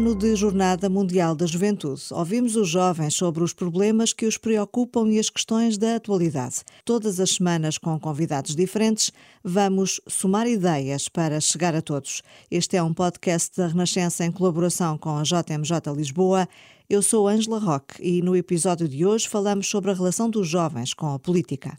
ano 0.00 0.14
de 0.14 0.34
Jornada 0.34 0.88
Mundial 0.88 1.34
da 1.34 1.44
Juventude. 1.44 2.04
Ouvimos 2.10 2.56
os 2.56 2.66
jovens 2.66 3.14
sobre 3.14 3.44
os 3.44 3.52
problemas 3.52 4.14
que 4.14 4.24
os 4.24 4.38
preocupam 4.38 5.06
e 5.10 5.18
as 5.18 5.28
questões 5.28 5.76
da 5.76 5.96
atualidade. 5.96 6.62
Todas 6.86 7.20
as 7.20 7.32
semanas, 7.32 7.76
com 7.76 8.00
convidados 8.00 8.56
diferentes, 8.56 9.12
vamos 9.44 10.00
somar 10.08 10.46
ideias 10.46 11.06
para 11.06 11.38
chegar 11.38 11.74
a 11.74 11.82
todos. 11.82 12.22
Este 12.50 12.78
é 12.78 12.82
um 12.82 12.94
podcast 12.94 13.54
da 13.54 13.66
Renascença 13.66 14.24
em 14.24 14.32
colaboração 14.32 14.96
com 14.96 15.18
a 15.18 15.22
JMJ 15.22 15.94
Lisboa. 15.94 16.48
Eu 16.88 17.02
sou 17.02 17.28
Ângela 17.28 17.58
Roque 17.58 18.02
e 18.02 18.22
no 18.22 18.34
episódio 18.34 18.88
de 18.88 19.04
hoje 19.04 19.28
falamos 19.28 19.68
sobre 19.68 19.90
a 19.90 19.94
relação 19.94 20.30
dos 20.30 20.48
jovens 20.48 20.94
com 20.94 21.12
a 21.12 21.18
política. 21.18 21.76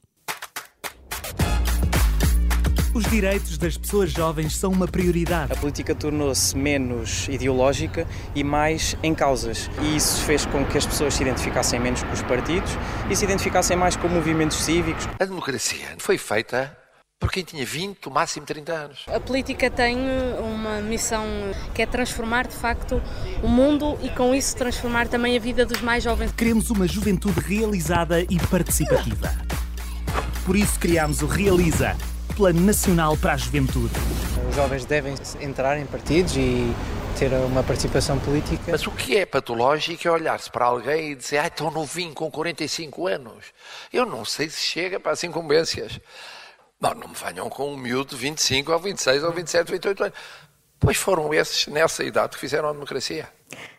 Os 2.94 3.06
direitos 3.06 3.58
das 3.58 3.78
pessoas 3.78 4.12
jovens 4.12 4.54
são 4.54 4.70
uma 4.70 4.86
prioridade. 4.86 5.54
A 5.54 5.56
política 5.56 5.96
tornou-se 5.96 6.58
menos 6.58 7.26
ideológica 7.30 8.06
e 8.36 8.44
mais 8.44 8.98
em 9.02 9.16
causas. 9.16 9.70
E 9.82 9.96
isso 9.96 10.22
fez 10.26 10.46
com 10.46 10.66
que 10.66 10.78
as 10.78 10.86
pessoas 10.86 11.14
se 11.14 11.24
identificassem 11.24 11.80
menos 11.80 12.04
com 12.04 12.12
os 12.12 12.22
partidos 12.22 12.70
e 13.10 13.16
se 13.16 13.24
identificassem 13.24 13.78
mais 13.78 13.96
com 13.96 14.10
movimentos 14.10 14.58
cívicos. 14.58 15.08
A 15.18 15.24
democracia 15.24 15.88
foi 16.00 16.18
feita 16.18 16.78
por 17.18 17.32
quem 17.32 17.46
tinha 17.46 17.66
20, 17.66 18.08
o 18.08 18.12
máximo 18.12 18.46
30 18.46 18.74
anos. 18.74 19.06
A 19.08 19.22
política 19.22 19.72
tem 19.72 19.98
uma 20.40 20.82
missão 20.82 21.24
que 21.74 21.82
é 21.82 21.86
transformar 21.86 22.46
de 22.46 22.56
facto 22.56 23.02
o 23.42 23.48
mundo 23.48 23.98
e 24.04 24.10
com 24.10 24.36
isso 24.36 24.54
transformar 24.58 25.08
também 25.08 25.38
a 25.38 25.40
vida 25.40 25.66
dos 25.66 25.80
mais 25.80 26.04
jovens. 26.04 26.34
Queremos 26.34 26.70
uma 26.70 26.86
juventude 26.86 27.40
realizada 27.40 28.22
e 28.22 28.38
participativa. 28.50 29.34
Por 30.46 30.58
isso 30.58 30.78
criámos 30.78 31.22
o 31.22 31.28
Realiza 31.28 31.96
Plano 32.32 32.62
Nacional 32.62 33.18
para 33.18 33.34
a 33.34 33.38
Juventude. 33.38 33.94
Os 34.50 34.56
jovens 34.56 34.86
devem 34.86 35.16
entrar 35.42 35.78
em 35.78 35.86
partidos 35.86 36.36
e 36.36 36.74
ter 37.18 37.32
uma 37.34 37.64
participação 37.64 38.20
política. 38.20 38.72
Mas 38.72 38.86
o 38.88 38.92
que 38.92 39.18
é 39.18 39.26
patológico 39.26 40.08
é 40.08 40.12
olhar-se 40.12 40.50
para 40.50 40.66
alguém 40.66 41.12
e 41.12 41.16
dizer, 41.16 41.38
ah, 41.38 41.50
tão 41.50 41.70
novinho, 41.70 42.14
com 42.14 42.32
45 42.32 43.08
anos. 43.08 43.46
Eu 43.92 44.06
não 44.06 44.26
sei 44.26 44.50
se 44.50 44.62
chega 44.62 45.00
para 45.00 45.12
as 45.12 45.24
incumbências. 45.24 46.00
Bom, 46.80 46.94
não 46.96 47.10
me 47.10 47.16
venham 47.16 47.50
com 47.50 47.74
um 47.74 47.78
miúdo 47.78 48.16
de 48.16 48.22
25 48.22 48.72
ou 48.72 48.80
26 48.80 49.24
ou 49.24 49.32
27, 49.32 49.72
28 49.72 50.04
anos. 50.04 50.18
Pois 50.80 50.98
foram 50.98 51.32
esses, 51.34 51.68
nessa 51.68 52.04
idade, 52.04 52.34
que 52.34 52.40
fizeram 52.40 52.70
a 52.70 52.74
democracia. 52.74 53.30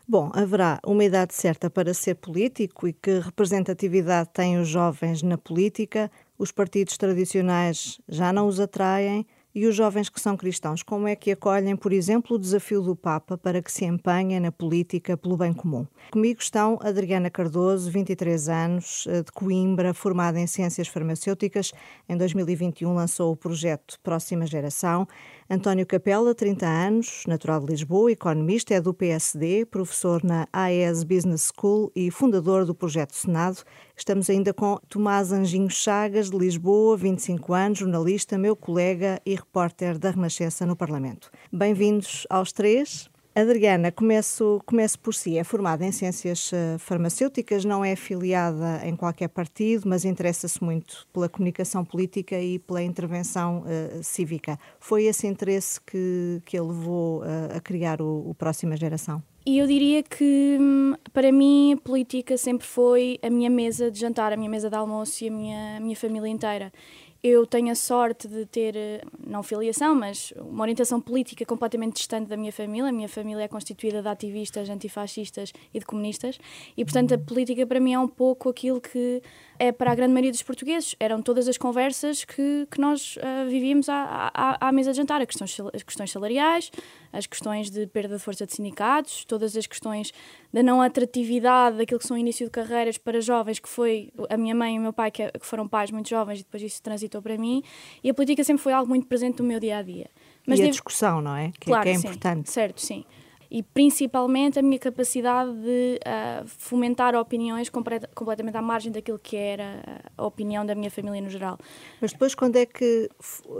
Bom, 0.06 0.31
haverá 0.34 0.78
uma 0.84 1.05
idade 1.05 1.34
certa 1.34 1.69
para 1.69 1.94
ser 1.94 2.14
político 2.16 2.87
e 2.87 2.92
que 2.92 3.19
representatividade 3.19 4.31
têm 4.33 4.61
os 4.61 4.69
jovens 4.69 5.22
na 5.22 5.39
política? 5.39 6.11
Os 6.38 6.50
partidos 6.50 6.97
tradicionais 6.97 8.00
já 8.08 8.33
não 8.33 8.47
os 8.47 8.58
atraem 8.58 9.27
e 9.55 9.66
os 9.66 9.77
jovens 9.77 10.08
que 10.08 10.20
são 10.20 10.36
cristãos, 10.36 10.83
como 10.83 11.06
é 11.06 11.14
que 11.14 11.30
acolhem, 11.30 11.77
por 11.77 11.92
exemplo, 11.92 12.36
o 12.36 12.38
desafio 12.38 12.80
do 12.80 12.97
Papa 12.97 13.36
para 13.36 13.61
que 13.61 13.70
se 13.70 13.84
empenhem 13.84 14.41
na 14.41 14.50
política 14.50 15.16
pelo 15.16 15.36
bem 15.36 15.53
comum? 15.53 15.86
Comigo 16.10 16.41
estão 16.41 16.78
Adriana 16.80 17.30
Cardoso, 17.30 17.91
23 17.91 18.48
anos, 18.48 19.05
eh, 19.08 19.22
de 19.22 19.30
Coimbra, 19.30 19.92
formada 19.92 20.41
em 20.41 20.47
Ciências 20.47 20.88
Farmacêuticas. 20.88 21.72
Em 22.08 22.16
2021 22.16 22.94
lançou 22.94 23.33
o 23.33 23.36
projeto 23.36 23.98
Próxima 24.03 24.47
Geração. 24.47 25.06
António 25.53 25.84
Capela, 25.84 26.34
30 26.34 26.67
anos, 26.67 27.25
natural 27.28 27.61
de 27.61 27.67
Lisboa, 27.67 28.11
economista, 28.11 28.72
é 28.72 28.81
do 28.81 28.95
PSD, 28.95 29.67
professor 29.67 30.25
na 30.25 30.48
AES 30.50 31.05
Business 31.05 31.53
School 31.55 31.92
e 31.94 32.11
fundador 32.11 32.64
do 32.64 32.75
projeto 32.75 33.14
Senado. 33.14 33.62
Estamos 33.94 34.31
ainda 34.31 34.55
com 34.55 34.78
Tomás 34.89 35.31
Anjinho 35.31 35.69
Chagas, 35.69 36.31
de 36.31 36.39
Lisboa, 36.39 36.97
25 36.97 37.53
anos, 37.53 37.81
jornalista, 37.81 38.38
meu 38.38 38.56
colega 38.56 39.21
e 39.26 39.34
repórter 39.34 39.99
da 39.99 40.12
Renascença 40.12 40.65
no 40.65 40.75
Parlamento. 40.75 41.31
Bem-vindos 41.53 42.26
aos 42.31 42.50
três. 42.50 43.12
Adriana, 43.34 43.91
começo, 43.91 44.60
começo 44.66 44.98
por 44.98 45.15
si. 45.15 45.38
É 45.38 45.44
formada 45.44 45.87
em 45.87 45.91
Ciências 45.91 46.53
eh, 46.53 46.76
Farmacêuticas, 46.78 47.65
não 47.65 47.82
é 47.82 47.93
afiliada 47.93 48.87
em 48.87 48.94
qualquer 48.94 49.28
partido, 49.28 49.88
mas 49.88 50.04
interessa-se 50.04 50.62
muito 50.62 51.06
pela 51.15 51.31
comunicação 51.31 51.82
política 51.82 52.38
e 52.38 52.59
pela 52.59 52.82
intervenção 52.82 53.60
uh, 53.62 54.03
cívica. 54.03 54.59
Foi 54.78 55.04
esse 55.04 55.26
interesse 55.26 55.81
que, 55.81 56.43
que 56.44 56.59
a 56.59 56.62
levou 56.62 57.20
uh, 57.20 57.56
a 57.56 57.60
criar 57.60 58.03
o, 58.03 58.28
o 58.28 58.34
Próxima 58.34 58.76
Geração? 58.76 59.22
E 59.44 59.59
eu 59.59 59.66
diria 59.66 60.04
que, 60.04 60.56
hum, 60.60 60.94
para 61.12 61.32
mim, 61.32 61.72
a 61.72 61.76
política 61.76 62.37
sempre 62.37 62.64
foi 62.64 63.19
a 63.22 63.28
minha 63.28 63.50
mesa 63.50 63.91
de 63.91 63.99
jantar, 63.99 64.32
a 64.32 64.37
minha 64.37 64.49
mesa 64.49 64.70
de 64.70 64.76
almoço 64.76 65.25
e 65.25 65.28
a 65.28 65.31
minha, 65.32 65.76
a 65.78 65.81
minha 65.81 65.97
família 65.97 66.28
inteira. 66.28 66.72
Eu 67.25 67.47
tenho 67.47 67.71
a 67.71 67.77
sorte 67.77 68.27
de 68.27 68.44
ter, 68.47 68.75
eh, 68.75 69.00
não 69.25 69.44
filiação, 69.44 69.94
mas 69.94 70.33
uma 70.37 70.62
orientação 70.62 71.00
política 71.00 71.47
completamente 71.47 71.94
distante 71.94 72.27
da 72.27 72.37
minha 72.37 72.53
família. 72.53 72.88
A 72.88 72.93
minha 72.93 73.09
família 73.09 73.44
é 73.44 73.49
constituída 73.49 74.03
de 74.03 74.09
ativistas 74.09 74.69
antifascistas 74.69 75.53
e 75.72 75.78
de 75.78 75.87
comunistas, 75.87 76.37
e 76.77 76.84
portanto 76.84 77.15
a 77.15 77.19
política 77.19 77.65
para 77.65 77.78
mim 77.78 77.93
é 77.93 77.99
um 77.99 78.09
pouco 78.09 78.49
aquilo 78.49 78.81
que 78.81 79.22
é 79.62 79.71
para 79.71 79.93
a 79.93 79.95
grande 79.95 80.12
maioria 80.12 80.33
dos 80.33 80.43
portugueses. 80.43 80.97
Eram 80.99 81.23
todas 81.23 81.47
as 81.47 81.56
conversas 81.56 82.25
que, 82.25 82.67
que 82.69 82.81
nós 82.81 83.17
uh, 83.17 83.49
vivíamos 83.49 83.89
à, 83.89 84.28
à, 84.34 84.69
à, 84.69 84.73
mesa 84.73 84.91
de 84.91 84.97
jantar: 84.97 85.21
as 85.21 85.27
questões, 85.28 85.56
as 85.73 85.83
questões 85.84 86.11
salariais, 86.11 86.73
as 87.12 87.27
questões 87.27 87.71
de 87.71 87.87
perda 87.87 88.17
de 88.17 88.23
força 88.23 88.45
de 88.45 88.53
sindicatos, 88.53 89.25
todas 89.25 89.56
as 89.56 89.65
questões 89.65 90.12
da 90.53 90.65
não 90.65 90.83
atratividade 90.83 91.77
daquilo 91.77 92.00
que 92.00 92.06
são 92.06 92.19
início 92.19 92.45
de 92.45 92.50
carreiras 92.50 92.99
para 92.99 93.21
jovens, 93.21 93.61
que 93.61 93.69
foi 93.69 94.11
a 94.28 94.37
minha 94.37 94.55
mãe 94.55 94.75
e 94.75 94.78
o 94.81 94.83
meu 94.83 94.93
pai, 94.93 95.12
que, 95.12 95.31
que 95.31 95.47
foram 95.47 95.69
pais 95.69 95.93
muito 95.93 96.09
jovens, 96.09 96.41
e 96.41 96.43
depois 96.43 96.61
isso 96.61 96.83
transitou 96.83 97.23
para 97.23 97.39
mim. 97.39 97.62
E 98.03 98.11
a 98.11 98.15
política 98.15 98.43
sempre 98.43 98.65
foi 98.65 98.73
algo 98.73 98.89
muito 98.89 99.06
presente 99.06 99.41
no 99.41 99.47
meu 99.47 99.61
dia 99.61 99.79
a 99.79 99.83
dia. 99.83 100.11
Mas 100.44 100.59
e 100.59 100.65
a 100.65 100.71
discussão, 100.71 101.23
não 101.23 101.37
é? 101.37 101.53
Que, 101.53 101.67
claro, 101.67 101.84
que 101.84 101.91
é 101.91 101.94
sim, 101.94 102.09
importante. 102.09 102.50
Certo, 102.50 102.81
sim 102.81 103.05
e 103.52 103.62
principalmente 103.62 104.58
a 104.58 104.62
minha 104.62 104.78
capacidade 104.78 105.52
de 105.52 106.00
uh, 106.06 106.46
fomentar 106.46 107.14
opiniões 107.14 107.68
completamente 107.68 108.56
à 108.56 108.62
margem 108.62 108.90
daquilo 108.90 109.18
que 109.18 109.36
era 109.36 110.00
a 110.16 110.24
opinião 110.24 110.64
da 110.64 110.74
minha 110.74 110.90
família 110.90 111.20
no 111.20 111.28
geral. 111.28 111.58
Mas 112.00 112.12
depois, 112.12 112.34
quando 112.34 112.56
é 112.56 112.64
que 112.64 113.10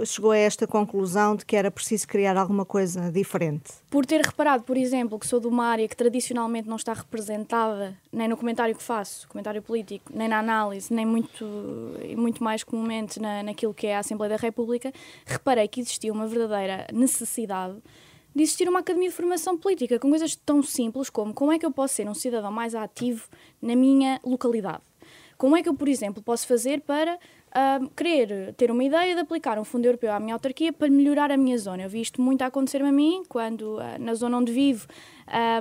chegou 0.06 0.30
a 0.30 0.38
esta 0.38 0.66
conclusão 0.66 1.36
de 1.36 1.44
que 1.44 1.54
era 1.54 1.70
preciso 1.70 2.08
criar 2.08 2.38
alguma 2.38 2.64
coisa 2.64 3.12
diferente? 3.12 3.70
Por 3.91 4.06
ter 4.06 4.22
reparado, 4.22 4.62
por 4.62 4.78
exemplo, 4.78 5.19
que 5.19 5.26
sou 5.26 5.38
de 5.38 5.47
uma 5.47 5.66
área 5.66 5.86
que 5.86 5.94
tradicionalmente 5.94 6.66
não 6.66 6.76
está 6.76 6.94
representada 6.94 7.94
nem 8.10 8.26
no 8.26 8.36
comentário 8.38 8.74
que 8.74 8.82
faço, 8.82 9.28
comentário 9.28 9.60
político, 9.60 10.10
nem 10.14 10.26
na 10.26 10.38
análise, 10.38 10.92
nem 10.92 11.04
muito, 11.04 11.44
muito 12.16 12.42
mais 12.42 12.64
comumente 12.64 13.20
na, 13.20 13.42
naquilo 13.42 13.74
que 13.74 13.88
é 13.88 13.97
a 13.97 13.98
Assembleia 13.98 14.30
da 14.30 14.36
República, 14.36 14.91
reparei 15.26 15.69
que 15.69 15.82
existia 15.82 16.10
uma 16.10 16.26
verdadeira 16.26 16.86
necessidade 16.94 17.76
de 18.34 18.43
existir 18.43 18.69
uma 18.69 18.81
academia 18.81 19.09
de 19.09 19.15
formação 19.15 19.56
política 19.56 19.98
com 19.98 20.09
coisas 20.09 20.34
tão 20.37 20.62
simples 20.62 21.10
como 21.10 21.34
como 21.34 21.53
é 21.53 21.59
que 21.59 21.66
eu 21.66 21.70
posso 21.70 21.94
ser 21.94 22.09
um 22.09 22.15
cidadão 22.15 22.53
mais 22.53 22.75
ativo 22.75 23.28
na 23.60 23.76
minha 23.76 24.20
localidade. 24.25 24.82
Como 25.37 25.56
é 25.56 25.62
que 25.62 25.69
eu, 25.69 25.75
por 25.75 25.88
exemplo, 25.88 26.22
posso 26.22 26.47
fazer 26.47 26.82
para 26.82 27.19
querer 27.95 28.55
ter 28.55 28.71
uma 28.71 28.83
ideia 28.83 29.15
de 29.15 29.21
aplicar 29.21 29.59
um 29.59 29.65
fundo 29.65 29.87
europeu 29.87 30.13
à 30.13 30.19
minha 30.19 30.35
autarquia 30.35 30.73
para 30.73 30.89
melhorar 30.89 31.31
a 31.31 31.37
minha 31.37 31.59
zona? 31.59 31.83
Eu 31.83 31.89
vi 31.89 32.01
isto 32.01 32.21
muito 32.21 32.43
a 32.43 32.47
acontecer 32.47 32.83
a 32.83 32.93
mim, 32.93 33.23
quando 33.29 33.77
uh, 33.77 33.99
na 33.99 34.15
zona 34.15 34.39
onde 34.39 34.53
vivo 34.53 34.87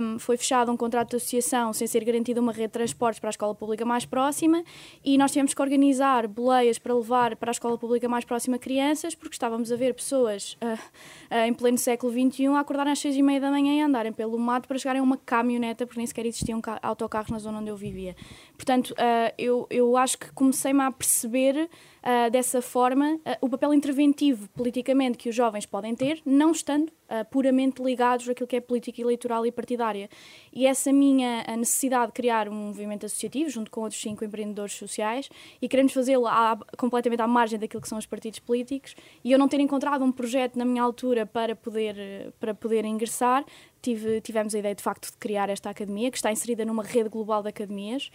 um, 0.01 0.19
foi 0.19 0.37
fechado 0.37 0.71
um 0.71 0.77
contrato 0.77 1.11
de 1.11 1.15
associação 1.17 1.73
sem 1.73 1.87
ser 1.87 2.03
garantida 2.03 2.41
uma 2.41 2.51
rede 2.51 2.67
de 2.67 2.73
transportes 2.73 3.19
para 3.19 3.29
a 3.29 3.31
escola 3.31 3.55
pública 3.55 3.85
mais 3.85 4.05
próxima 4.05 4.63
e 5.03 5.17
nós 5.17 5.31
tivemos 5.31 5.53
que 5.53 5.61
organizar 5.61 6.27
boleias 6.27 6.77
para 6.77 6.93
levar 6.93 7.35
para 7.35 7.51
a 7.51 7.53
escola 7.53 7.77
pública 7.77 8.07
mais 8.09 8.25
próxima 8.25 8.57
crianças 8.57 9.15
porque 9.15 9.35
estávamos 9.35 9.71
a 9.71 9.75
ver 9.75 9.93
pessoas 9.93 10.57
uh, 10.61 10.73
uh, 10.73 11.47
em 11.47 11.53
pleno 11.53 11.77
século 11.77 12.11
XXI 12.11 12.47
a 12.47 12.59
acordarem 12.59 12.91
às 12.91 12.99
seis 12.99 13.15
e 13.15 13.21
meia 13.21 13.39
da 13.39 13.49
manhã 13.49 13.73
e 13.73 13.81
andarem 13.81 14.11
pelo 14.11 14.37
mato 14.37 14.67
para 14.67 14.77
chegarem 14.77 14.99
a 14.99 15.03
uma 15.03 15.17
caminhoneta 15.17 15.85
porque 15.85 15.99
nem 15.99 16.07
sequer 16.07 16.25
existiam 16.25 16.61
autocarros 16.81 17.29
na 17.29 17.39
zona 17.39 17.59
onde 17.59 17.69
eu 17.69 17.75
vivia. 17.75 18.15
Portanto, 18.55 18.93
eu, 19.37 19.67
eu 19.69 19.97
acho 19.97 20.17
que 20.17 20.31
comecei-me 20.33 20.81
a 20.81 20.91
perceber 20.91 21.69
uh, 22.01 22.29
dessa 22.31 22.61
forma 22.61 23.15
uh, 23.15 23.19
o 23.41 23.49
papel 23.49 23.73
interventivo 23.73 24.49
politicamente 24.49 25.17
que 25.17 25.29
os 25.29 25.35
jovens 25.35 25.65
podem 25.65 25.95
ter, 25.95 26.21
não 26.25 26.51
estando 26.51 26.87
uh, 26.87 27.25
puramente 27.29 27.81
ligados 27.81 28.27
àquilo 28.27 28.47
que 28.47 28.55
é 28.55 28.61
política 28.61 29.01
eleitoral 29.01 29.45
e 29.45 29.51
partidária. 29.51 30.09
E 30.51 30.65
essa 30.65 30.91
minha 30.91 31.43
necessidade 31.57 32.07
de 32.07 32.13
criar 32.13 32.49
um 32.49 32.53
movimento 32.53 33.05
associativo, 33.05 33.49
junto 33.49 33.71
com 33.71 33.81
outros 33.81 34.01
cinco 34.01 34.23
empreendedores 34.25 34.73
sociais, 34.73 35.29
e 35.61 35.67
queremos 35.67 35.93
fazê-lo 35.93 36.27
completamente 36.77 37.21
à 37.21 37.27
margem 37.27 37.59
daquilo 37.59 37.81
que 37.81 37.87
são 37.87 37.97
os 37.97 38.05
partidos 38.05 38.39
políticos, 38.39 38.95
e 39.23 39.31
eu 39.31 39.39
não 39.39 39.47
ter 39.47 39.59
encontrado 39.59 40.03
um 40.03 40.11
projeto 40.11 40.57
na 40.57 40.65
minha 40.65 40.83
altura 40.83 41.25
para 41.25 41.55
poder, 41.55 42.33
para 42.39 42.53
poder 42.53 42.85
ingressar, 42.85 43.45
tive, 43.81 44.21
tivemos 44.21 44.53
a 44.53 44.59
ideia 44.59 44.75
de 44.75 44.83
facto 44.83 45.11
de 45.11 45.17
criar 45.17 45.49
esta 45.49 45.69
academia, 45.69 46.11
que 46.11 46.17
está 46.17 46.31
inserida 46.31 46.63
numa 46.63 46.83
rede 46.83 47.09
global 47.09 47.41
de 47.41 47.49
academias. 47.49 48.11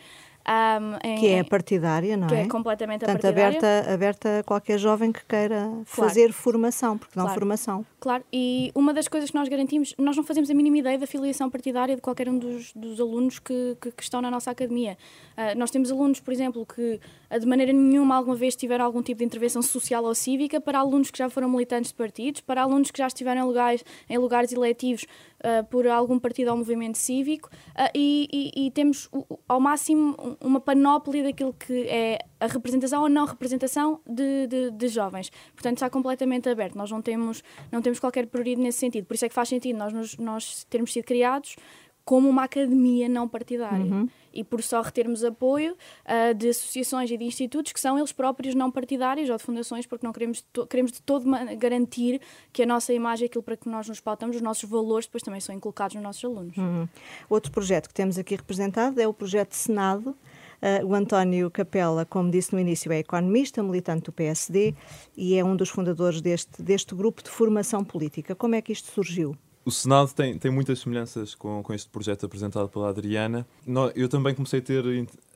Um, 0.49 1.09
em, 1.09 1.19
que 1.19 1.27
é 1.29 1.43
partidária, 1.43 2.17
não 2.17 2.29
é? 2.29 2.31
Que 2.31 2.35
é 2.37 2.47
completamente 2.47 3.01
Portanto, 3.01 3.21
partidária. 3.21 3.59
aberta, 3.59 3.93
aberta 3.93 4.39
a 4.39 4.43
qualquer 4.45 4.79
jovem 4.79 5.11
que 5.11 5.25
queira 5.25 5.63
claro. 5.63 5.85
fazer 5.85 6.33
formação, 6.33 6.97
porque 6.97 7.15
claro. 7.15 7.29
não 7.29 7.35
formação. 7.35 7.87
Claro, 7.99 8.23
e 8.33 8.71
uma 8.73 8.95
das 8.95 9.09
coisas 9.09 9.31
que 9.31 9.37
nós 9.37 9.49
garantimos, 9.49 9.93
nós 9.99 10.17
não 10.17 10.23
fazemos 10.23 10.49
a 10.49 10.55
mínima 10.55 10.79
ideia 10.79 10.97
da 10.97 11.07
filiação 11.07 11.51
partidária 11.51 11.97
de 11.97 12.01
qualquer 12.01 12.29
um 12.29 12.39
dos, 12.39 12.73
dos 12.75 13.01
alunos 13.01 13.41
que, 13.41 13.77
que, 13.81 13.91
que, 13.91 14.03
estão 14.05 14.23
na 14.23 14.31
nossa 14.31 14.53
academia. 14.53 14.97
Uh, 15.37 15.59
nós 15.59 15.73
temos 15.73 15.91
alunos, 15.91 16.21
por 16.21 16.33
exemplo, 16.33 16.65
que 16.65 17.01
uh, 17.29 17.41
de 17.41 17.47
maneira 17.47 17.73
nenhuma 17.73 18.15
alguma 18.15 18.37
vez 18.37 18.55
tiveram 18.55 18.85
algum 18.85 19.03
tipo 19.03 19.19
de 19.19 19.25
intervenção 19.25 19.61
social 19.63 20.05
ou 20.05 20.15
cívica, 20.15 20.61
para 20.61 20.79
alunos 20.79 21.11
que 21.11 21.19
já 21.19 21.29
foram 21.29 21.51
militantes 21.51 21.91
de 21.91 21.97
partidos, 21.97 22.41
para 22.41 22.63
alunos 22.63 22.93
que 22.93 22.99
já 22.99 23.09
estiveram 23.09 23.43
em 23.43 23.45
lugares, 23.45 23.85
em 24.09 24.17
lugares 24.17 24.53
eletivos 24.53 25.07
uh, 25.47 25.65
por 25.67 25.87
algum 25.87 26.19
partido 26.19 26.51
ou 26.51 26.57
movimento 26.57 26.99
cívico 26.99 27.49
uh, 27.49 27.91
e, 27.95 28.29
e, 28.33 28.67
e, 28.67 28.71
temos 28.73 29.09
ao 29.49 29.61
máximo 29.61 30.37
uma 30.41 30.61
panóplia 30.61 31.23
daquilo 31.23 31.53
que 31.53 31.87
é 31.89 32.19
a 32.41 32.47
representação 32.47 33.03
ou 33.03 33.09
não 33.09 33.25
representação 33.25 34.01
de, 34.07 34.47
de, 34.47 34.71
de, 34.73 34.89
jovens. 34.89 35.31
Portanto, 35.55 35.77
está 35.77 35.89
completamente 35.89 36.49
aberto. 36.49 36.77
Nós 36.77 36.91
não 36.91 37.01
temos, 37.01 37.43
não 37.71 37.81
temos 37.81 38.01
qualquer 38.01 38.27
prioridade 38.27 38.63
nesse 38.63 38.79
sentido. 38.79 39.07
Por 39.07 39.15
isso 39.15 39.25
é 39.25 39.29
que 39.29 39.35
faz 39.35 39.49
sentido 39.49 39.79
nós, 39.79 40.17
nós 40.19 40.65
termos 40.65 40.93
sido 40.93 41.05
criados 41.05 41.57
como 42.05 42.29
uma 42.29 42.45
academia 42.45 43.09
não 43.09 43.29
partidária. 43.29 43.85
Uhum. 43.85 44.09
E 44.37 44.45
por 44.45 44.63
só 44.63 44.83
retermos 44.83 45.25
apoio 45.25 45.73
uh, 45.73 46.35
de 46.35 46.51
associações 46.51 47.11
e 47.11 47.17
de 47.17 47.25
institutos 47.25 47.73
que 47.73 47.81
são 47.81 47.99
eles 47.99 48.13
próprios 48.13 48.55
não 48.55 48.71
partidários 48.71 49.31
ou 49.31 49.37
de 49.37 49.43
fundações, 49.43 49.87
porque 49.87 50.07
não 50.07 50.13
queremos, 50.13 50.45
queremos 50.69 50.93
de 50.93 51.03
todo 51.03 51.25
garantir 51.59 52.21
que 52.53 52.63
a 52.63 52.67
nossa 52.67 52.93
imagem, 52.93 53.27
aquilo 53.27 53.43
para 53.43 53.57
que 53.57 53.69
nós 53.69 53.89
nos 53.89 54.01
pautamos, 54.01 54.37
os 54.37 54.43
nossos 54.43 54.69
valores, 54.69 55.07
depois 55.07 55.23
também 55.23 55.41
são 55.41 55.55
inculcados 55.55 55.95
nos 55.95 56.05
nossos 56.05 56.25
alunos. 56.25 56.57
Uhum. 56.57 56.87
Outro 57.29 57.51
projeto 57.51 57.89
que 57.89 57.95
temos 57.95 58.19
aqui 58.19 58.37
representado 58.37 59.01
é 59.01 59.09
o 59.09 59.15
projeto 59.15 59.55
Senado. 59.55 60.17
Uh, 60.63 60.87
o 60.87 60.95
António 60.95 61.51
Capela, 61.51 62.07
como 62.07 62.31
disse 62.31 62.53
no 62.53 62.61
início, 62.61 62.91
é 62.91 62.99
economista, 62.99 63.63
militante 63.63 64.05
do 64.05 64.13
PSD 64.13 64.75
e 65.17 65.39
é 65.39 65.45
um 65.45 65.55
dos 65.55 65.69
fundadores 65.69 66.21
deste, 66.21 66.63
deste 66.63 66.95
grupo 66.95 67.23
de 67.23 67.31
formação 67.31 67.85
política. 67.85 68.35
Como 68.35 68.55
é 68.55 68.63
que 68.63 68.73
isto 68.73 68.91
surgiu? 68.91 69.37
O 69.67 69.71
Senado 69.73 70.13
tem, 70.15 70.39
tem 70.39 70.49
muitas 70.49 70.79
semelhanças 70.79 71.35
com, 71.35 71.61
com 71.61 71.75
este 71.75 71.91
projeto 71.91 72.25
apresentado 72.25 72.69
pela 72.69 72.89
Adriana. 72.89 73.45
Eu 73.97 74.09
também 74.09 74.33
comecei 74.33 74.61
a 74.61 74.63
ter 74.63 74.85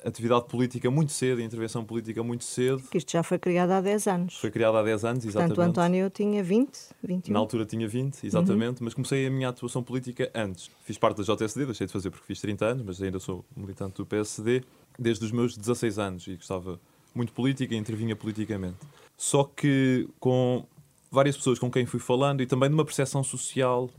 atividade 0.05 0.45
política 0.47 0.89
muito 0.89 1.11
cedo, 1.11 1.41
intervenção 1.41 1.85
política 1.85 2.23
muito 2.23 2.45
cedo. 2.45 2.81
Que 2.93 2.99
isto 2.99 3.11
já 3.11 3.25
foi 3.25 3.41
criado 3.41 3.73
há 3.73 3.81
10 3.81 4.07
anos. 4.07 4.37
Foi 4.37 4.49
criado 4.49 4.77
há 4.77 4.85
10 4.85 5.05
anos, 5.05 5.25
exatamente. 5.25 5.57
Portanto, 5.57 5.77
o 5.77 5.81
António 5.81 6.09
tinha 6.11 6.45
20, 6.45 6.79
21. 7.03 7.33
Na 7.35 7.41
altura 7.41 7.67
tinha 7.67 7.89
20, 7.89 8.25
exatamente, 8.25 8.79
uhum. 8.79 8.85
mas 8.85 8.95
comecei 8.95 9.27
a 9.27 9.31
minha 9.33 9.49
atuação 9.49 9.83
política 9.83 10.31
antes. 10.33 10.71
Fiz 10.85 10.97
parte 10.97 11.17
da 11.17 11.35
JSD, 11.35 11.67
deixei 11.67 11.89
de 11.89 11.93
fazer 11.93 12.11
porque 12.11 12.25
fiz 12.25 12.41
30 12.41 12.65
anos, 12.65 12.85
mas 12.87 13.03
ainda 13.03 13.19
sou 13.19 13.45
militante 13.57 13.97
do 13.97 14.07
PSD 14.07 14.63
desde 14.97 15.25
os 15.25 15.33
meus 15.33 15.57
16 15.57 15.99
anos 15.99 16.29
e 16.29 16.37
gostava 16.37 16.79
muito 17.13 17.33
política 17.33 17.75
e 17.75 17.77
intervinha 17.77 18.15
politicamente. 18.15 18.79
Só 19.17 19.43
que 19.43 20.09
com 20.21 20.65
várias 21.11 21.37
pessoas 21.37 21.59
com 21.59 21.69
quem 21.69 21.85
fui 21.85 21.99
falando 21.99 22.43
e 22.43 22.47
também 22.47 22.69
de 22.69 22.75
uma 22.75 22.85
percepção 22.85 23.25
social 23.25 23.91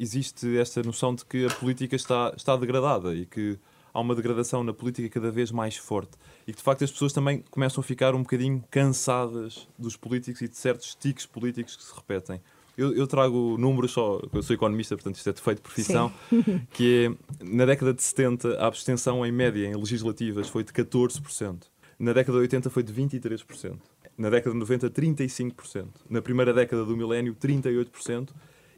existe 0.00 0.56
esta 0.56 0.82
noção 0.82 1.14
de 1.14 1.26
que 1.26 1.44
a 1.44 1.50
política 1.50 1.94
está, 1.94 2.32
está 2.34 2.56
degradada 2.56 3.14
e 3.14 3.26
que 3.26 3.58
há 3.92 4.00
uma 4.00 4.14
degradação 4.14 4.64
na 4.64 4.72
política 4.72 5.08
cada 5.10 5.30
vez 5.30 5.52
mais 5.52 5.76
forte. 5.76 6.12
E 6.46 6.52
que 6.52 6.56
de 6.56 6.62
facto 6.62 6.82
as 6.82 6.90
pessoas 6.90 7.12
também 7.12 7.44
começam 7.50 7.82
a 7.82 7.84
ficar 7.84 8.14
um 8.14 8.22
bocadinho 8.22 8.64
cansadas 8.70 9.68
dos 9.78 9.96
políticos 9.96 10.40
e 10.40 10.48
de 10.48 10.56
certos 10.56 10.94
tiques 10.94 11.26
políticos 11.26 11.76
que 11.76 11.82
se 11.82 11.94
repetem. 11.94 12.40
Eu, 12.78 12.94
eu 12.94 13.06
trago 13.06 13.58
números 13.58 13.90
só, 13.90 14.22
eu 14.32 14.42
sou 14.42 14.54
economista, 14.54 14.96
portanto 14.96 15.16
isto 15.16 15.28
é 15.28 15.32
defeito 15.34 15.58
de 15.58 15.62
profissão, 15.62 16.10
Sim. 16.30 16.62
que 16.72 17.14
é, 17.40 17.44
na 17.44 17.66
década 17.66 17.92
de 17.92 18.02
70 18.02 18.54
a 18.54 18.66
abstenção 18.66 19.26
em 19.26 19.30
média 19.30 19.66
em 19.66 19.74
legislativas 19.74 20.48
foi 20.48 20.64
de 20.64 20.72
14%, 20.72 21.64
na 21.98 22.14
década 22.14 22.38
de 22.38 22.42
80 22.42 22.70
foi 22.70 22.82
de 22.82 22.94
23%, 22.94 23.76
na 24.16 24.30
década 24.30 24.54
de 24.54 24.58
90 24.58 24.88
35%, 24.88 25.88
na 26.08 26.22
primeira 26.22 26.54
década 26.54 26.82
do 26.84 26.96
milénio 26.96 27.34
38%, 27.34 28.30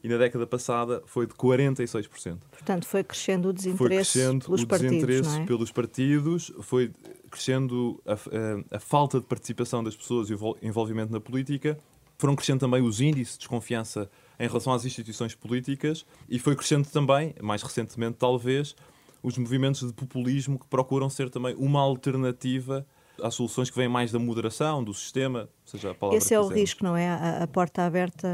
e 0.03 0.09
na 0.09 0.17
década 0.17 0.47
passada 0.47 1.03
foi 1.07 1.27
de 1.27 1.35
46%. 1.35 2.39
Portanto, 2.51 2.87
foi 2.87 3.05
crescendo 3.05 3.51
o 3.51 3.53
desinteresse, 3.53 3.79
foi 3.79 4.23
crescendo 4.23 4.45
pelos, 4.47 4.63
o 4.63 4.67
partidos, 4.67 4.93
desinteresse 4.93 5.41
é? 5.41 5.47
pelos 5.47 5.73
partidos, 5.73 6.53
foi 6.63 6.93
crescendo 7.31 8.03
a, 8.05 8.15
a, 8.15 8.77
a, 8.77 8.81
falta 8.81 9.21
de 9.21 9.27
participação 9.27 9.83
das 9.83 9.97
pessoas 9.97 10.29
e 10.29 10.35
o 10.35 10.57
envolvimento 10.61 11.13
na 11.13 11.21
política, 11.21 11.79
foram 12.19 12.37
crescendo 12.37 12.61
também 12.61 12.83
os 12.83 13.01
índices 13.01 13.35
de 13.35 13.39
desconfiança 13.41 14.11
em 14.39 14.47
relação 14.47 14.73
às 14.73 14.85
instituições 14.85 15.35
políticas 15.35 16.05
e 16.29 16.39
foi 16.39 16.57
crescendo 16.57 16.89
também, 16.89 17.35
mais 17.41 17.63
recentemente 17.63 18.17
talvez, 18.19 18.75
os 19.23 19.39
movimentos 19.39 19.87
de 19.87 19.93
populismo 19.93 20.59
que 20.59 20.67
procuram 20.67 21.09
ser 21.09 21.31
também 21.31 21.55
uma 21.57 21.81
alternativa 21.81 22.85
há 23.21 23.31
soluções 23.31 23.71
que 23.71 23.77
vêm 23.77 23.89
mais 23.89 24.13
da 24.13 24.19
moderação, 24.19 24.83
do 24.83 24.95
sistema, 24.95 25.49
seja 25.65 25.91
a 25.91 25.95
palavra 25.95 26.19
Esse 26.19 26.35
é 26.35 26.41
o 26.41 26.47
risco, 26.47 26.85
não 26.85 26.97
é? 26.97 27.09
A, 27.09 27.43
a, 27.43 27.47
porta 27.47 27.83
aberta 27.83 28.29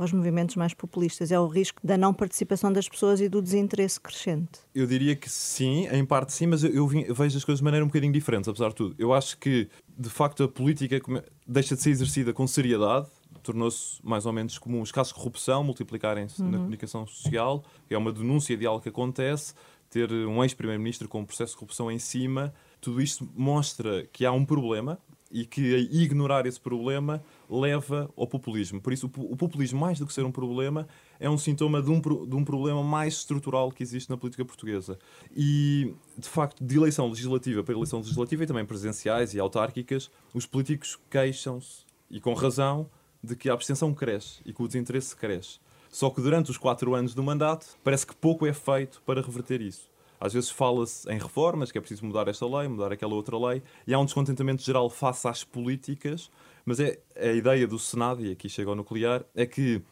aos 0.00 0.12
movimentos 0.12 0.56
mais 0.56 0.74
populistas. 0.74 1.30
É 1.30 1.38
o 1.38 1.46
risco 1.46 1.80
da 1.84 1.96
não 1.96 2.12
participação 2.12 2.72
das 2.72 2.88
pessoas 2.88 3.20
e 3.20 3.28
do 3.28 3.40
desinteresse 3.42 4.00
crescente. 4.00 4.60
Eu 4.74 4.86
diria 4.86 5.14
que 5.14 5.30
sim, 5.30 5.86
em 5.88 6.04
parte 6.04 6.32
sim, 6.32 6.46
mas 6.46 6.64
eu, 6.64 6.70
eu, 6.70 6.92
eu 7.02 7.14
vejo 7.14 7.36
as 7.36 7.44
coisas 7.44 7.60
de 7.60 7.64
maneira 7.64 7.84
um 7.84 7.88
bocadinho 7.88 8.12
diferente, 8.12 8.48
apesar 8.48 8.68
de 8.68 8.74
tudo. 8.74 8.94
Eu 8.98 9.12
acho 9.12 9.38
que, 9.38 9.68
de 9.96 10.10
facto, 10.10 10.42
a 10.42 10.48
política 10.48 11.00
deixa 11.46 11.74
de 11.74 11.82
ser 11.82 11.90
exercida 11.90 12.32
com 12.32 12.46
seriedade, 12.46 13.06
tornou-se 13.42 14.00
mais 14.02 14.26
ou 14.26 14.32
menos 14.32 14.58
comum 14.58 14.80
os 14.80 14.90
casos 14.90 15.12
de 15.12 15.18
corrupção 15.18 15.62
multiplicarem-se 15.62 16.42
uhum. 16.42 16.50
na 16.50 16.58
comunicação 16.58 17.06
social, 17.06 17.64
é 17.88 17.96
uma 17.96 18.12
denúncia 18.12 18.56
de 18.56 18.66
algo 18.66 18.82
que 18.82 18.88
acontece, 18.88 19.54
ter 19.88 20.12
um 20.12 20.42
ex-primeiro-ministro 20.42 21.08
com 21.08 21.20
um 21.20 21.24
processo 21.24 21.52
de 21.52 21.58
corrupção 21.58 21.90
em 21.90 21.98
cima 21.98 22.52
tudo 22.80 23.00
isto 23.00 23.28
mostra 23.34 24.06
que 24.12 24.24
há 24.24 24.32
um 24.32 24.44
problema 24.44 24.98
e 25.30 25.44
que 25.44 25.76
ignorar 25.90 26.46
esse 26.46 26.60
problema 26.60 27.22
leva 27.50 28.10
ao 28.16 28.26
populismo. 28.26 28.80
Por 28.80 28.92
isso, 28.92 29.10
o 29.16 29.36
populismo, 29.36 29.78
mais 29.78 29.98
do 29.98 30.06
que 30.06 30.12
ser 30.12 30.24
um 30.24 30.30
problema, 30.30 30.86
é 31.18 31.28
um 31.28 31.36
sintoma 31.36 31.82
de 31.82 31.90
um, 31.90 32.00
de 32.00 32.36
um 32.36 32.44
problema 32.44 32.82
mais 32.82 33.14
estrutural 33.14 33.70
que 33.72 33.82
existe 33.82 34.08
na 34.08 34.16
política 34.16 34.44
portuguesa. 34.44 34.98
E, 35.36 35.92
de 36.16 36.28
facto, 36.28 36.64
de 36.64 36.76
eleição 36.76 37.08
legislativa 37.08 37.62
para 37.62 37.74
eleição 37.74 37.98
legislativa 37.98 38.44
e 38.44 38.46
também 38.46 38.64
presidenciais 38.64 39.34
e 39.34 39.40
autárquicas, 39.40 40.10
os 40.32 40.46
políticos 40.46 40.98
queixam-se, 41.10 41.84
e 42.08 42.20
com 42.20 42.32
razão, 42.32 42.88
de 43.22 43.34
que 43.34 43.50
a 43.50 43.52
abstenção 43.52 43.92
cresce 43.92 44.40
e 44.44 44.52
que 44.52 44.62
o 44.62 44.66
desinteresse 44.66 45.16
cresce. 45.16 45.58
Só 45.90 46.08
que 46.10 46.20
durante 46.20 46.50
os 46.50 46.58
quatro 46.58 46.94
anos 46.94 47.14
do 47.14 47.22
mandato, 47.22 47.66
parece 47.82 48.06
que 48.06 48.14
pouco 48.14 48.46
é 48.46 48.52
feito 48.52 49.02
para 49.04 49.20
reverter 49.20 49.60
isso. 49.60 49.88
Às 50.20 50.32
vezes 50.32 50.50
fala-se 50.50 51.10
em 51.10 51.18
reformas, 51.18 51.70
que 51.70 51.78
é 51.78 51.80
preciso 51.80 52.04
mudar 52.04 52.28
esta 52.28 52.46
lei, 52.46 52.68
mudar 52.68 52.92
aquela 52.92 53.14
outra 53.14 53.38
lei, 53.38 53.62
e 53.86 53.94
há 53.94 53.98
um 53.98 54.04
descontentamento 54.04 54.62
geral 54.62 54.88
face 54.88 55.28
às 55.28 55.44
políticas, 55.44 56.30
mas 56.64 56.80
é 56.80 56.98
a 57.16 57.32
ideia 57.32 57.66
do 57.66 57.78
Senado, 57.78 58.24
e 58.24 58.32
aqui 58.32 58.48
chega 58.48 58.70
ao 58.70 58.76
nuclear, 58.76 59.24
é 59.34 59.46
que 59.46 59.82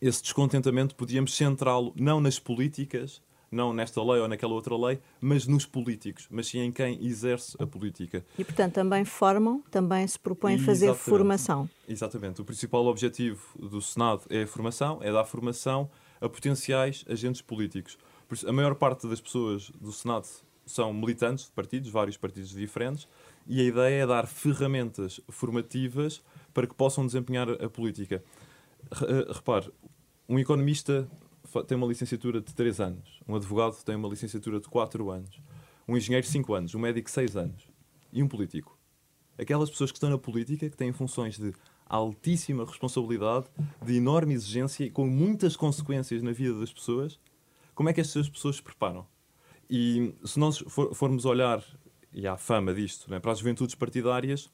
esse 0.00 0.22
descontentamento 0.22 0.94
podíamos 0.94 1.34
centrá-lo 1.34 1.92
não 1.96 2.20
nas 2.20 2.38
políticas, 2.38 3.22
não 3.52 3.72
nesta 3.72 4.02
lei 4.02 4.20
ou 4.20 4.26
naquela 4.26 4.54
outra 4.54 4.74
lei, 4.76 4.98
mas 5.20 5.46
nos 5.46 5.66
políticos, 5.66 6.26
mas 6.30 6.48
sim 6.48 6.60
em 6.60 6.72
quem 6.72 7.04
exerce 7.04 7.54
a 7.60 7.66
política. 7.66 8.24
E, 8.38 8.44
portanto, 8.44 8.72
também 8.72 9.04
formam, 9.04 9.62
também 9.70 10.06
se 10.06 10.18
propõem 10.18 10.58
fazer 10.58 10.86
Exatamente. 10.86 11.10
formação. 11.10 11.70
Exatamente. 11.86 12.40
O 12.40 12.44
principal 12.44 12.86
objetivo 12.86 13.42
do 13.58 13.80
Senado 13.82 14.22
é 14.30 14.42
a 14.42 14.46
formação, 14.46 14.98
é 15.02 15.12
dar 15.12 15.24
formação 15.24 15.90
a 16.20 16.28
potenciais 16.28 17.04
agentes 17.08 17.42
políticos. 17.42 17.98
A 18.46 18.52
maior 18.52 18.74
parte 18.74 19.06
das 19.06 19.20
pessoas 19.20 19.70
do 19.80 19.92
Senado 19.92 20.26
são 20.64 20.92
militantes 20.92 21.46
de 21.46 21.52
partidos, 21.52 21.90
vários 21.90 22.16
partidos 22.16 22.50
diferentes, 22.50 23.08
e 23.46 23.60
a 23.60 23.64
ideia 23.64 24.02
é 24.02 24.06
dar 24.06 24.26
ferramentas 24.26 25.20
formativas 25.28 26.22
para 26.54 26.66
que 26.66 26.74
possam 26.74 27.04
desempenhar 27.04 27.48
a 27.50 27.68
política. 27.68 28.22
Eh, 28.92 29.32
repare, 29.32 29.70
um 30.28 30.38
economista 30.38 31.08
tem 31.66 31.76
uma 31.76 31.86
licenciatura 31.86 32.40
de 32.40 32.54
3 32.54 32.80
anos, 32.80 33.20
um 33.28 33.34
advogado 33.34 33.82
tem 33.84 33.96
uma 33.96 34.08
licenciatura 34.08 34.60
de 34.60 34.68
4 34.68 35.10
anos, 35.10 35.40
um 35.86 35.96
engenheiro 35.96 36.26
5 36.26 36.54
anos, 36.54 36.74
um 36.74 36.78
médico 36.78 37.10
6 37.10 37.36
anos 37.36 37.68
e 38.12 38.22
um 38.22 38.28
político. 38.28 38.78
Aquelas 39.36 39.68
pessoas 39.68 39.90
que 39.90 39.96
estão 39.96 40.10
na 40.10 40.18
política, 40.18 40.68
que 40.70 40.76
têm 40.76 40.92
funções 40.92 41.38
de 41.38 41.52
altíssima 41.86 42.64
responsabilidade, 42.64 43.46
de 43.84 43.96
enorme 43.96 44.34
exigência 44.34 44.84
e 44.84 44.90
com 44.90 45.06
muitas 45.06 45.56
consequências 45.56 46.22
na 46.22 46.32
vida 46.32 46.58
das 46.58 46.72
pessoas, 46.72 47.18
como 47.82 47.90
é 47.90 47.92
que 47.92 48.00
estas 48.00 48.28
pessoas 48.28 48.56
se 48.56 48.62
preparam? 48.62 49.04
E 49.68 50.14
se 50.24 50.38
nós 50.38 50.58
for, 50.68 50.94
formos 50.94 51.24
olhar, 51.24 51.64
e 52.12 52.28
há 52.28 52.36
fama 52.36 52.72
disto, 52.72 53.10
né, 53.10 53.18
para 53.18 53.32
as 53.32 53.40
juventudes 53.40 53.74
partidárias, 53.74 54.48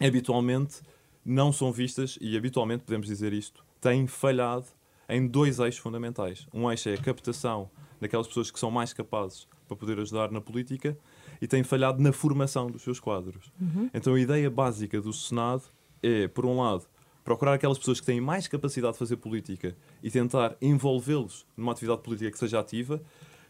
habitualmente 0.00 0.80
não 1.22 1.52
são 1.52 1.70
vistas, 1.70 2.18
e 2.22 2.38
habitualmente 2.38 2.84
podemos 2.84 3.06
dizer 3.06 3.34
isto, 3.34 3.62
têm 3.82 4.06
falhado 4.06 4.64
em 5.10 5.26
dois 5.26 5.58
eixos 5.58 5.78
fundamentais. 5.78 6.48
Um 6.54 6.70
eixo 6.70 6.88
é 6.88 6.94
a 6.94 6.96
captação 6.96 7.70
daquelas 8.00 8.26
pessoas 8.26 8.50
que 8.50 8.58
são 8.58 8.70
mais 8.70 8.94
capazes 8.94 9.46
para 9.66 9.76
poder 9.76 9.98
ajudar 10.00 10.30
na 10.30 10.40
política 10.40 10.96
e 11.42 11.46
têm 11.46 11.62
falhado 11.62 12.02
na 12.02 12.14
formação 12.14 12.70
dos 12.70 12.80
seus 12.80 12.98
quadros. 12.98 13.52
Uhum. 13.60 13.90
Então 13.92 14.14
a 14.14 14.20
ideia 14.20 14.48
básica 14.48 15.02
do 15.02 15.12
Senado 15.12 15.64
é, 16.02 16.26
por 16.28 16.46
um 16.46 16.62
lado, 16.62 16.86
procurar 17.28 17.52
aquelas 17.52 17.76
pessoas 17.76 18.00
que 18.00 18.06
têm 18.06 18.22
mais 18.22 18.48
capacidade 18.48 18.94
de 18.94 18.98
fazer 18.98 19.16
política 19.16 19.76
e 20.02 20.10
tentar 20.10 20.56
envolvê-los 20.62 21.44
numa 21.54 21.72
atividade 21.72 22.00
política 22.00 22.30
que 22.30 22.38
seja 22.38 22.58
ativa, 22.58 23.02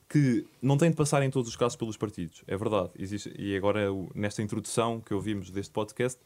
que 0.09 0.45
não 0.61 0.77
tem 0.77 0.91
de 0.91 0.97
passar 0.97 1.23
em 1.23 1.31
todos 1.31 1.49
os 1.49 1.55
casos 1.55 1.77
pelos 1.77 1.97
partidos. 1.97 2.43
É 2.49 2.57
verdade. 2.57 2.91
Existe, 2.99 3.33
e 3.39 3.57
agora, 3.57 3.87
nesta 4.17 4.43
introdução 4.43 5.01
que 5.01 5.15
ouvimos 5.15 5.49
deste 5.53 5.71
podcast, 5.71 6.19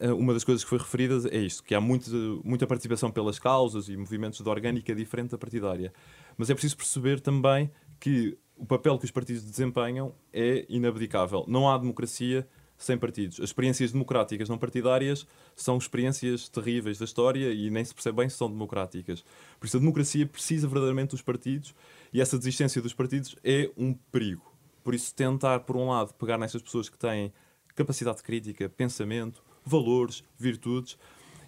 eh, 0.00 0.12
uma 0.12 0.32
das 0.32 0.42
coisas 0.42 0.64
que 0.64 0.70
foi 0.70 0.78
referida 0.78 1.14
é 1.30 1.38
isto, 1.38 1.62
que 1.62 1.72
há 1.72 1.80
muito, 1.80 2.42
muita 2.44 2.66
participação 2.66 3.12
pelas 3.12 3.38
causas 3.38 3.88
e 3.88 3.96
movimentos 3.96 4.40
de 4.40 4.48
orgânica 4.48 4.92
diferente 4.92 5.30
da 5.30 5.38
partidária. 5.38 5.92
Mas 6.36 6.50
é 6.50 6.54
preciso 6.54 6.76
perceber 6.76 7.20
também 7.20 7.70
que 8.00 8.36
o 8.56 8.66
papel 8.66 8.98
que 8.98 9.04
os 9.04 9.12
partidos 9.12 9.44
desempenham 9.44 10.12
é 10.32 10.66
inabdicável. 10.68 11.44
Não 11.46 11.70
há 11.70 11.78
democracia 11.78 12.44
sem 12.84 12.98
partidos. 12.98 13.38
As 13.38 13.50
experiências 13.50 13.92
democráticas 13.92 14.48
não 14.48 14.58
partidárias 14.58 15.26
são 15.54 15.78
experiências 15.78 16.48
terríveis 16.48 16.98
da 16.98 17.04
história 17.04 17.52
e 17.52 17.70
nem 17.70 17.84
se 17.84 17.94
percebe 17.94 18.18
bem 18.18 18.28
se 18.28 18.36
são 18.36 18.50
democráticas. 18.50 19.24
Por 19.58 19.66
isso, 19.66 19.76
a 19.76 19.80
democracia 19.80 20.26
precisa 20.26 20.66
verdadeiramente 20.66 21.10
dos 21.10 21.22
partidos 21.22 21.74
e 22.12 22.20
essa 22.20 22.38
desistência 22.38 22.82
dos 22.82 22.92
partidos 22.92 23.36
é 23.44 23.70
um 23.76 23.94
perigo. 23.94 24.52
Por 24.82 24.94
isso, 24.94 25.14
tentar, 25.14 25.60
por 25.60 25.76
um 25.76 25.88
lado, 25.88 26.12
pegar 26.14 26.38
nessas 26.38 26.60
pessoas 26.60 26.88
que 26.88 26.98
têm 26.98 27.32
capacidade 27.74 28.22
crítica, 28.22 28.68
pensamento, 28.68 29.42
valores, 29.64 30.24
virtudes 30.38 30.98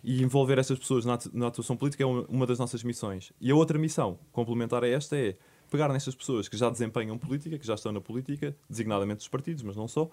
e 0.03 0.23
envolver 0.23 0.59
essas 0.59 0.79
pessoas 0.79 1.05
na, 1.05 1.15
atuação 1.47 1.77
política 1.77 2.05
é 2.05 2.07
uma 2.07 2.47
das 2.47 2.59
nossas 2.59 2.83
missões. 2.85 3.33
E 3.41 3.51
a 3.51 3.55
outra 3.55 3.79
missão, 3.79 4.19
complementar 4.33 4.85
a 4.85 4.89
esta, 4.89 5.17
é 5.17 5.37
pegar 5.71 5.89
nessas 5.89 6.15
pessoas 6.15 6.47
que 6.47 6.57
já 6.57 6.69
desempenham 6.71 7.19
política, 7.19 7.59
que 7.59 7.67
já 7.67 7.75
estão 7.75 7.91
na 7.91 8.01
política, 8.01 8.55
designadamente 8.69 9.19
dos 9.19 9.29
partidos, 9.29 9.63
mas 9.63 9.77
não 9.77 9.89
só, 9.89 10.11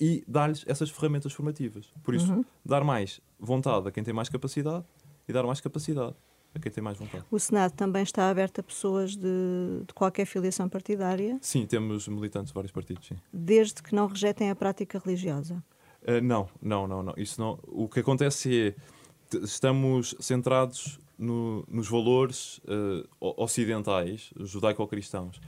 e 0.00 0.24
dar-lhes 0.26 0.64
essas 0.66 0.90
ferramentas 0.90 1.32
formativas. 1.32 1.92
Por 2.02 2.14
isso, 2.14 2.32
uhum. 2.32 2.44
dar 2.64 2.82
mais 2.82 3.20
vontade 3.38 3.88
a 3.88 3.92
quem 3.92 4.02
tem 4.02 4.14
mais 4.14 4.28
capacidade 4.28 4.84
e 5.28 5.32
dar 5.32 5.44
mais 5.44 5.60
capacidade 5.60 6.14
a 6.54 6.58
quem 6.58 6.72
tem 6.72 6.82
mais 6.82 6.98
vontade. 6.98 7.24
O 7.30 7.38
Senado 7.38 7.72
também 7.72 8.02
está 8.02 8.28
aberto 8.28 8.60
a 8.60 8.62
pessoas 8.62 9.14
de, 9.14 9.84
de 9.86 9.94
qualquer 9.94 10.24
filiação 10.24 10.68
partidária? 10.68 11.38
Sim, 11.40 11.66
temos 11.66 12.08
militantes 12.08 12.48
de 12.48 12.54
vários 12.54 12.72
partidos, 12.72 13.06
sim. 13.06 13.16
Desde 13.32 13.82
que 13.82 13.94
não 13.94 14.06
rejeitem 14.06 14.50
a 14.50 14.56
prática 14.56 14.98
religiosa? 14.98 15.62
Uh, 16.02 16.20
não, 16.22 16.48
não, 16.60 16.88
não, 16.88 17.02
não. 17.02 17.14
Isso 17.16 17.40
não. 17.40 17.58
O 17.68 17.88
que 17.88 18.00
acontece 18.00 18.74
é 19.32 19.36
estamos 19.44 20.16
centrados 20.18 20.98
no, 21.16 21.64
nos 21.68 21.88
valores 21.88 22.58
uh, 22.58 23.06
ocidentais, 23.20 24.32
judaico-cristãos. 24.40 25.40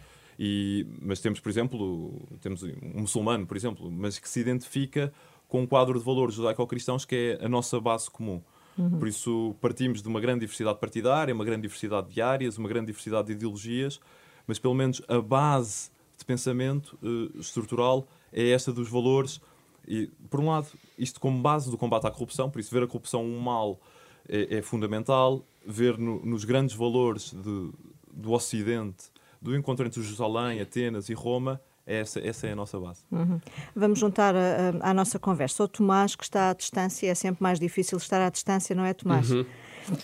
E, 0.44 0.84
mas 1.00 1.20
temos, 1.20 1.38
por 1.38 1.48
exemplo, 1.50 2.20
temos 2.40 2.64
um 2.64 3.02
muçulmano, 3.02 3.46
por 3.46 3.56
exemplo, 3.56 3.88
mas 3.88 4.18
que 4.18 4.28
se 4.28 4.40
identifica 4.40 5.12
com 5.46 5.62
um 5.62 5.66
quadro 5.68 5.96
de 5.96 6.04
valores 6.04 6.34
judaico-cristãos 6.34 7.04
que 7.04 7.38
é 7.40 7.46
a 7.46 7.48
nossa 7.48 7.80
base 7.80 8.10
comum. 8.10 8.42
Uhum. 8.76 8.98
Por 8.98 9.06
isso, 9.06 9.54
partimos 9.60 10.02
de 10.02 10.08
uma 10.08 10.20
grande 10.20 10.40
diversidade 10.40 10.80
partidária, 10.80 11.32
uma 11.32 11.44
grande 11.44 11.62
diversidade 11.62 12.12
de 12.12 12.20
áreas, 12.20 12.58
uma 12.58 12.68
grande 12.68 12.86
diversidade 12.86 13.28
de 13.28 13.34
ideologias, 13.34 14.00
mas 14.44 14.58
pelo 14.58 14.74
menos 14.74 15.00
a 15.06 15.20
base 15.20 15.92
de 16.18 16.24
pensamento 16.24 16.98
uh, 17.00 17.38
estrutural 17.38 18.04
é 18.32 18.50
esta 18.50 18.72
dos 18.72 18.88
valores. 18.88 19.40
E, 19.86 20.10
por 20.28 20.40
um 20.40 20.48
lado, 20.48 20.66
isto 20.98 21.20
como 21.20 21.40
base 21.40 21.70
do 21.70 21.78
combate 21.78 22.08
à 22.08 22.10
corrupção, 22.10 22.50
por 22.50 22.58
isso, 22.58 22.74
ver 22.74 22.82
a 22.82 22.88
corrupção 22.88 23.24
um 23.24 23.38
mal 23.38 23.78
é, 24.28 24.56
é 24.56 24.62
fundamental, 24.62 25.44
ver 25.64 25.96
no, 25.96 26.18
nos 26.26 26.44
grandes 26.44 26.74
valores 26.74 27.32
de, 27.32 27.70
do 28.12 28.32
Ocidente 28.32 29.11
do 29.42 29.56
encontro 29.56 29.86
entre 29.86 30.00
Jerusalém, 30.00 30.60
Atenas 30.60 31.08
e 31.08 31.14
Roma, 31.14 31.60
essa, 31.84 32.20
essa 32.20 32.46
é 32.46 32.52
a 32.52 32.56
nossa 32.56 32.78
base. 32.78 33.00
Uhum. 33.10 33.40
Vamos 33.74 33.98
juntar 33.98 34.36
a, 34.36 34.38
a, 34.80 34.90
à 34.90 34.94
nossa 34.94 35.18
conversa 35.18 35.64
o 35.64 35.68
Tomás, 35.68 36.14
que 36.14 36.22
está 36.22 36.50
à 36.50 36.54
distância, 36.54 37.10
é 37.10 37.14
sempre 37.14 37.42
mais 37.42 37.58
difícil 37.58 37.98
estar 37.98 38.24
à 38.24 38.30
distância, 38.30 38.74
não 38.74 38.84
é, 38.84 38.94
Tomás? 38.94 39.30
Uhum. 39.30 39.40
Uh, 39.40 39.46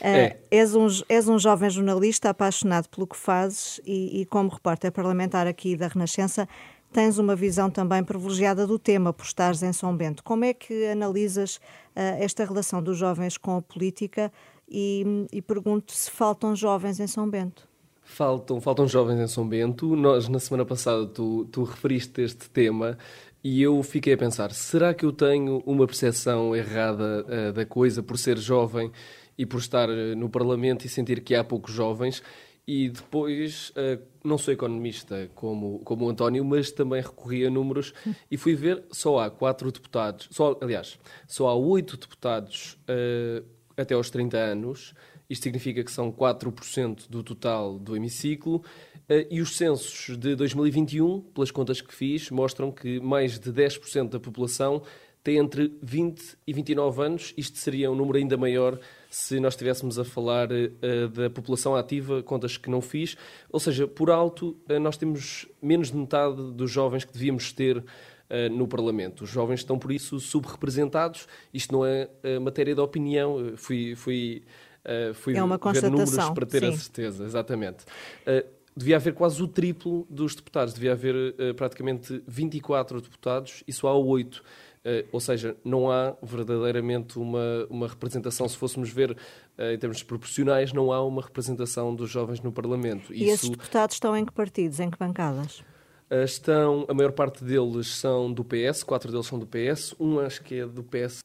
é. 0.01 0.37
és, 0.51 0.75
um, 0.75 0.89
és 1.09 1.29
um 1.29 1.39
jovem 1.39 1.71
jornalista 1.71 2.31
apaixonado 2.31 2.89
pelo 2.89 3.07
que 3.07 3.17
fazes 3.17 3.81
e, 3.87 4.23
e, 4.23 4.27
como 4.27 4.49
repórter 4.49 4.91
parlamentar 4.91 5.47
aqui 5.47 5.77
da 5.77 5.87
Renascença, 5.87 6.49
tens 6.93 7.17
uma 7.17 7.37
visão 7.37 7.71
também 7.71 8.03
privilegiada 8.03 8.67
do 8.67 8.77
tema 8.77 9.13
por 9.13 9.25
estares 9.25 9.63
em 9.63 9.73
São 9.73 9.97
Bento. 9.97 10.25
Como 10.25 10.45
é 10.45 10.53
que 10.53 10.87
analisas 10.87 11.57
uh, 11.57 12.01
esta 12.19 12.45
relação 12.45 12.83
dos 12.83 12.99
jovens 12.99 13.37
com 13.37 13.57
a 13.57 13.63
política 13.63 14.33
e, 14.69 15.27
e 15.33 15.41
pergunto 15.41 15.93
se 15.93 16.11
faltam 16.11 16.57
jovens 16.57 16.99
em 16.99 17.07
São 17.07 17.31
Bento? 17.31 17.68
Faltam, 18.09 18.59
faltam 18.59 18.89
jovens 18.89 19.21
em 19.21 19.27
São 19.29 19.47
Bento. 19.47 19.95
Nós, 19.95 20.29
na 20.29 20.41
semana 20.41 20.65
passada, 20.65 21.07
tu, 21.07 21.45
tu 21.53 21.63
referiste 21.63 22.23
este 22.23 22.49
tema 22.49 22.97
e 23.45 23.63
eu 23.63 23.81
fiquei 23.83 24.15
a 24.15 24.17
pensar: 24.17 24.51
será 24.53 24.95
que 24.95 25.05
eu 25.05 25.13
tenho 25.13 25.63
uma 25.67 25.87
percepção 25.87 26.57
errada 26.57 27.25
uh, 27.29 27.53
da 27.53 27.67
coisa 27.67 28.03
por 28.03 28.17
ser 28.17 28.39
jovem 28.39 28.91
e 29.37 29.45
por 29.45 29.59
estar 29.61 29.91
uh, 29.91 30.17
no 30.17 30.31
Parlamento 30.31 30.87
e 30.87 30.89
sentir 30.89 31.21
que 31.21 31.35
há 31.35 31.45
poucos 31.45 31.73
jovens? 31.73 32.23
E 32.67 32.89
depois, 32.89 33.71
uh, 33.77 34.03
não 34.25 34.39
sou 34.39 34.55
economista 34.55 35.31
como, 35.35 35.81
como 35.81 36.07
o 36.07 36.09
António, 36.09 36.43
mas 36.47 36.73
também 36.73 37.03
recorri 37.03 37.45
a 37.47 37.51
números 37.51 37.93
e 38.31 38.39
fui 38.39 38.55
ver: 38.55 38.85
só 38.91 39.19
há 39.21 39.31
quatro 39.31 39.71
deputados, 39.71 40.29
só, 40.33 40.59
aliás, 40.63 40.99
só 41.27 41.47
há 41.47 41.55
oito 41.55 41.99
deputados 41.99 42.79
até 43.77 43.95
aos 43.95 44.11
30 44.11 44.37
anos 44.37 44.95
isto 45.29 45.43
significa 45.43 45.85
que 45.85 45.93
são 45.93 46.11
4% 46.11 47.09
do 47.09 47.23
total 47.23 47.79
do 47.79 47.97
hemiciclo. 47.97 48.63
Eh, 49.09 49.27
e 49.31 49.41
os 49.41 49.57
censos 49.57 50.17
de 50.17 50.35
2021, 50.35 51.21
pelas 51.21 51.51
contas 51.51 51.81
que 51.81 51.95
fiz, 51.95 52.31
mostram 52.31 52.71
que 52.71 52.99
mais 53.01 53.39
de 53.39 53.53
10% 53.53 54.11
da 54.11 54.21
população 54.21 54.83
tem 55.23 55.37
entre 55.37 55.77
20 55.83 56.39
e 56.47 56.53
29 56.53 57.03
anos. 57.03 57.35
Isto 57.37 57.59
seria 57.59 57.91
um 57.91 57.95
número 57.95 58.19
ainda 58.19 58.37
maior 58.37 58.79
se 59.11 59.39
nós 59.41 59.55
estivéssemos 59.55 59.99
a 59.99 60.05
falar 60.05 60.49
uh, 60.51 61.09
da 61.09 61.29
população 61.29 61.75
ativa, 61.75 62.23
contas 62.23 62.57
que 62.57 62.71
não 62.71 62.81
fiz. 62.81 63.17
Ou 63.51 63.61
seja, 63.61 63.87
por 63.87 64.11
alto, 64.11 64.57
uh, 64.71 64.79
nós 64.79 64.97
temos 64.97 65.47
menos 65.61 65.91
de 65.91 65.97
metade 65.97 66.53
dos 66.53 66.71
jovens 66.71 67.05
que 67.05 67.13
devíamos 67.13 67.53
ter 67.53 67.79
uh, 67.79 67.85
no 68.51 68.67
Parlamento. 68.67 69.25
Os 69.25 69.31
jovens 69.31 69.61
estão, 69.61 69.79
por 69.79 69.93
isso, 69.93 70.19
subrepresentados. 70.21 71.27
Isto 71.53 71.73
não 71.73 71.85
é 71.85 72.09
matéria 72.41 72.75
de 72.75 72.81
opinião. 72.81 73.55
fui, 73.57 73.95
fui 73.95 74.43
Uh, 74.89 75.13
fui 75.13 75.37
é 75.37 75.43
uma 75.43 75.59
ver 75.59 75.91
números 75.91 76.31
para 76.31 76.47
ter 76.47 76.61
sim. 76.61 76.69
a 76.69 76.77
certeza, 76.77 77.25
exatamente. 77.25 77.85
Uh, 78.27 78.49
devia 78.75 78.97
haver 78.97 79.13
quase 79.13 79.43
o 79.43 79.47
triplo 79.47 80.07
dos 80.09 80.35
deputados, 80.35 80.73
devia 80.73 80.93
haver 80.93 81.15
uh, 81.15 81.55
praticamente 81.55 82.23
24 82.27 83.03
deputados 83.03 83.63
e 83.69 83.73
só 83.73 83.89
há 83.89 83.95
8. 83.95 84.43
ou 85.13 85.21
seja, 85.21 85.55
não 85.63 85.91
há 85.91 86.17
verdadeiramente 86.23 87.19
uma, 87.19 87.67
uma 87.69 87.87
representação. 87.87 88.49
Se 88.49 88.57
fôssemos 88.57 88.89
ver 88.89 89.15
em 89.59 89.77
termos 89.77 90.03
proporcionais, 90.03 90.73
não 90.73 90.91
há 90.91 91.05
uma 91.05 91.21
representação 91.21 91.95
dos 91.95 92.09
jovens 92.09 92.41
no 92.41 92.51
Parlamento. 92.51 93.13
E 93.13 93.25
Isso... 93.25 93.35
esses 93.35 93.51
deputados 93.51 93.97
estão 93.97 94.17
em 94.17 94.25
que 94.25 94.33
partidos, 94.33 94.81
em 94.81 94.89
que 94.89 94.99
bancadas? 94.99 95.63
Estão, 96.25 96.87
a 96.89 96.95
maior 96.95 97.13
parte 97.13 97.45
deles 97.45 97.89
são 97.89 98.33
do 98.33 98.43
PS, 98.43 98.83
quatro 98.83 99.13
deles 99.13 99.27
são 99.27 99.39
do 99.39 99.47
PS, 99.47 99.95
um 100.01 100.21
acho 100.21 100.43
que 100.43 100.61
é 100.61 100.67
do 100.67 100.83
PS 100.83 101.21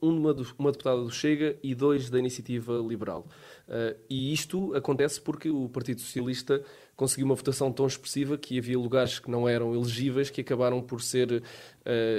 uma, 0.00 0.34
uma 0.58 0.72
deputada 0.72 1.02
do 1.02 1.10
Chega 1.10 1.56
e 1.62 1.74
dois 1.74 2.08
da 2.08 2.18
Iniciativa 2.18 2.74
Liberal. 2.74 3.26
Uh, 3.68 3.96
e 4.08 4.32
isto 4.32 4.74
acontece 4.74 5.20
porque 5.20 5.50
o 5.50 5.68
Partido 5.68 6.00
Socialista 6.00 6.62
conseguiu 6.94 7.26
uma 7.26 7.34
votação 7.34 7.72
tão 7.72 7.86
expressiva 7.86 8.38
que 8.38 8.58
havia 8.58 8.78
lugares 8.78 9.18
que 9.18 9.30
não 9.30 9.48
eram 9.48 9.74
elegíveis 9.74 10.30
que 10.30 10.40
acabaram 10.40 10.80
por 10.80 11.02
ser 11.02 11.32
uh, 11.32 11.42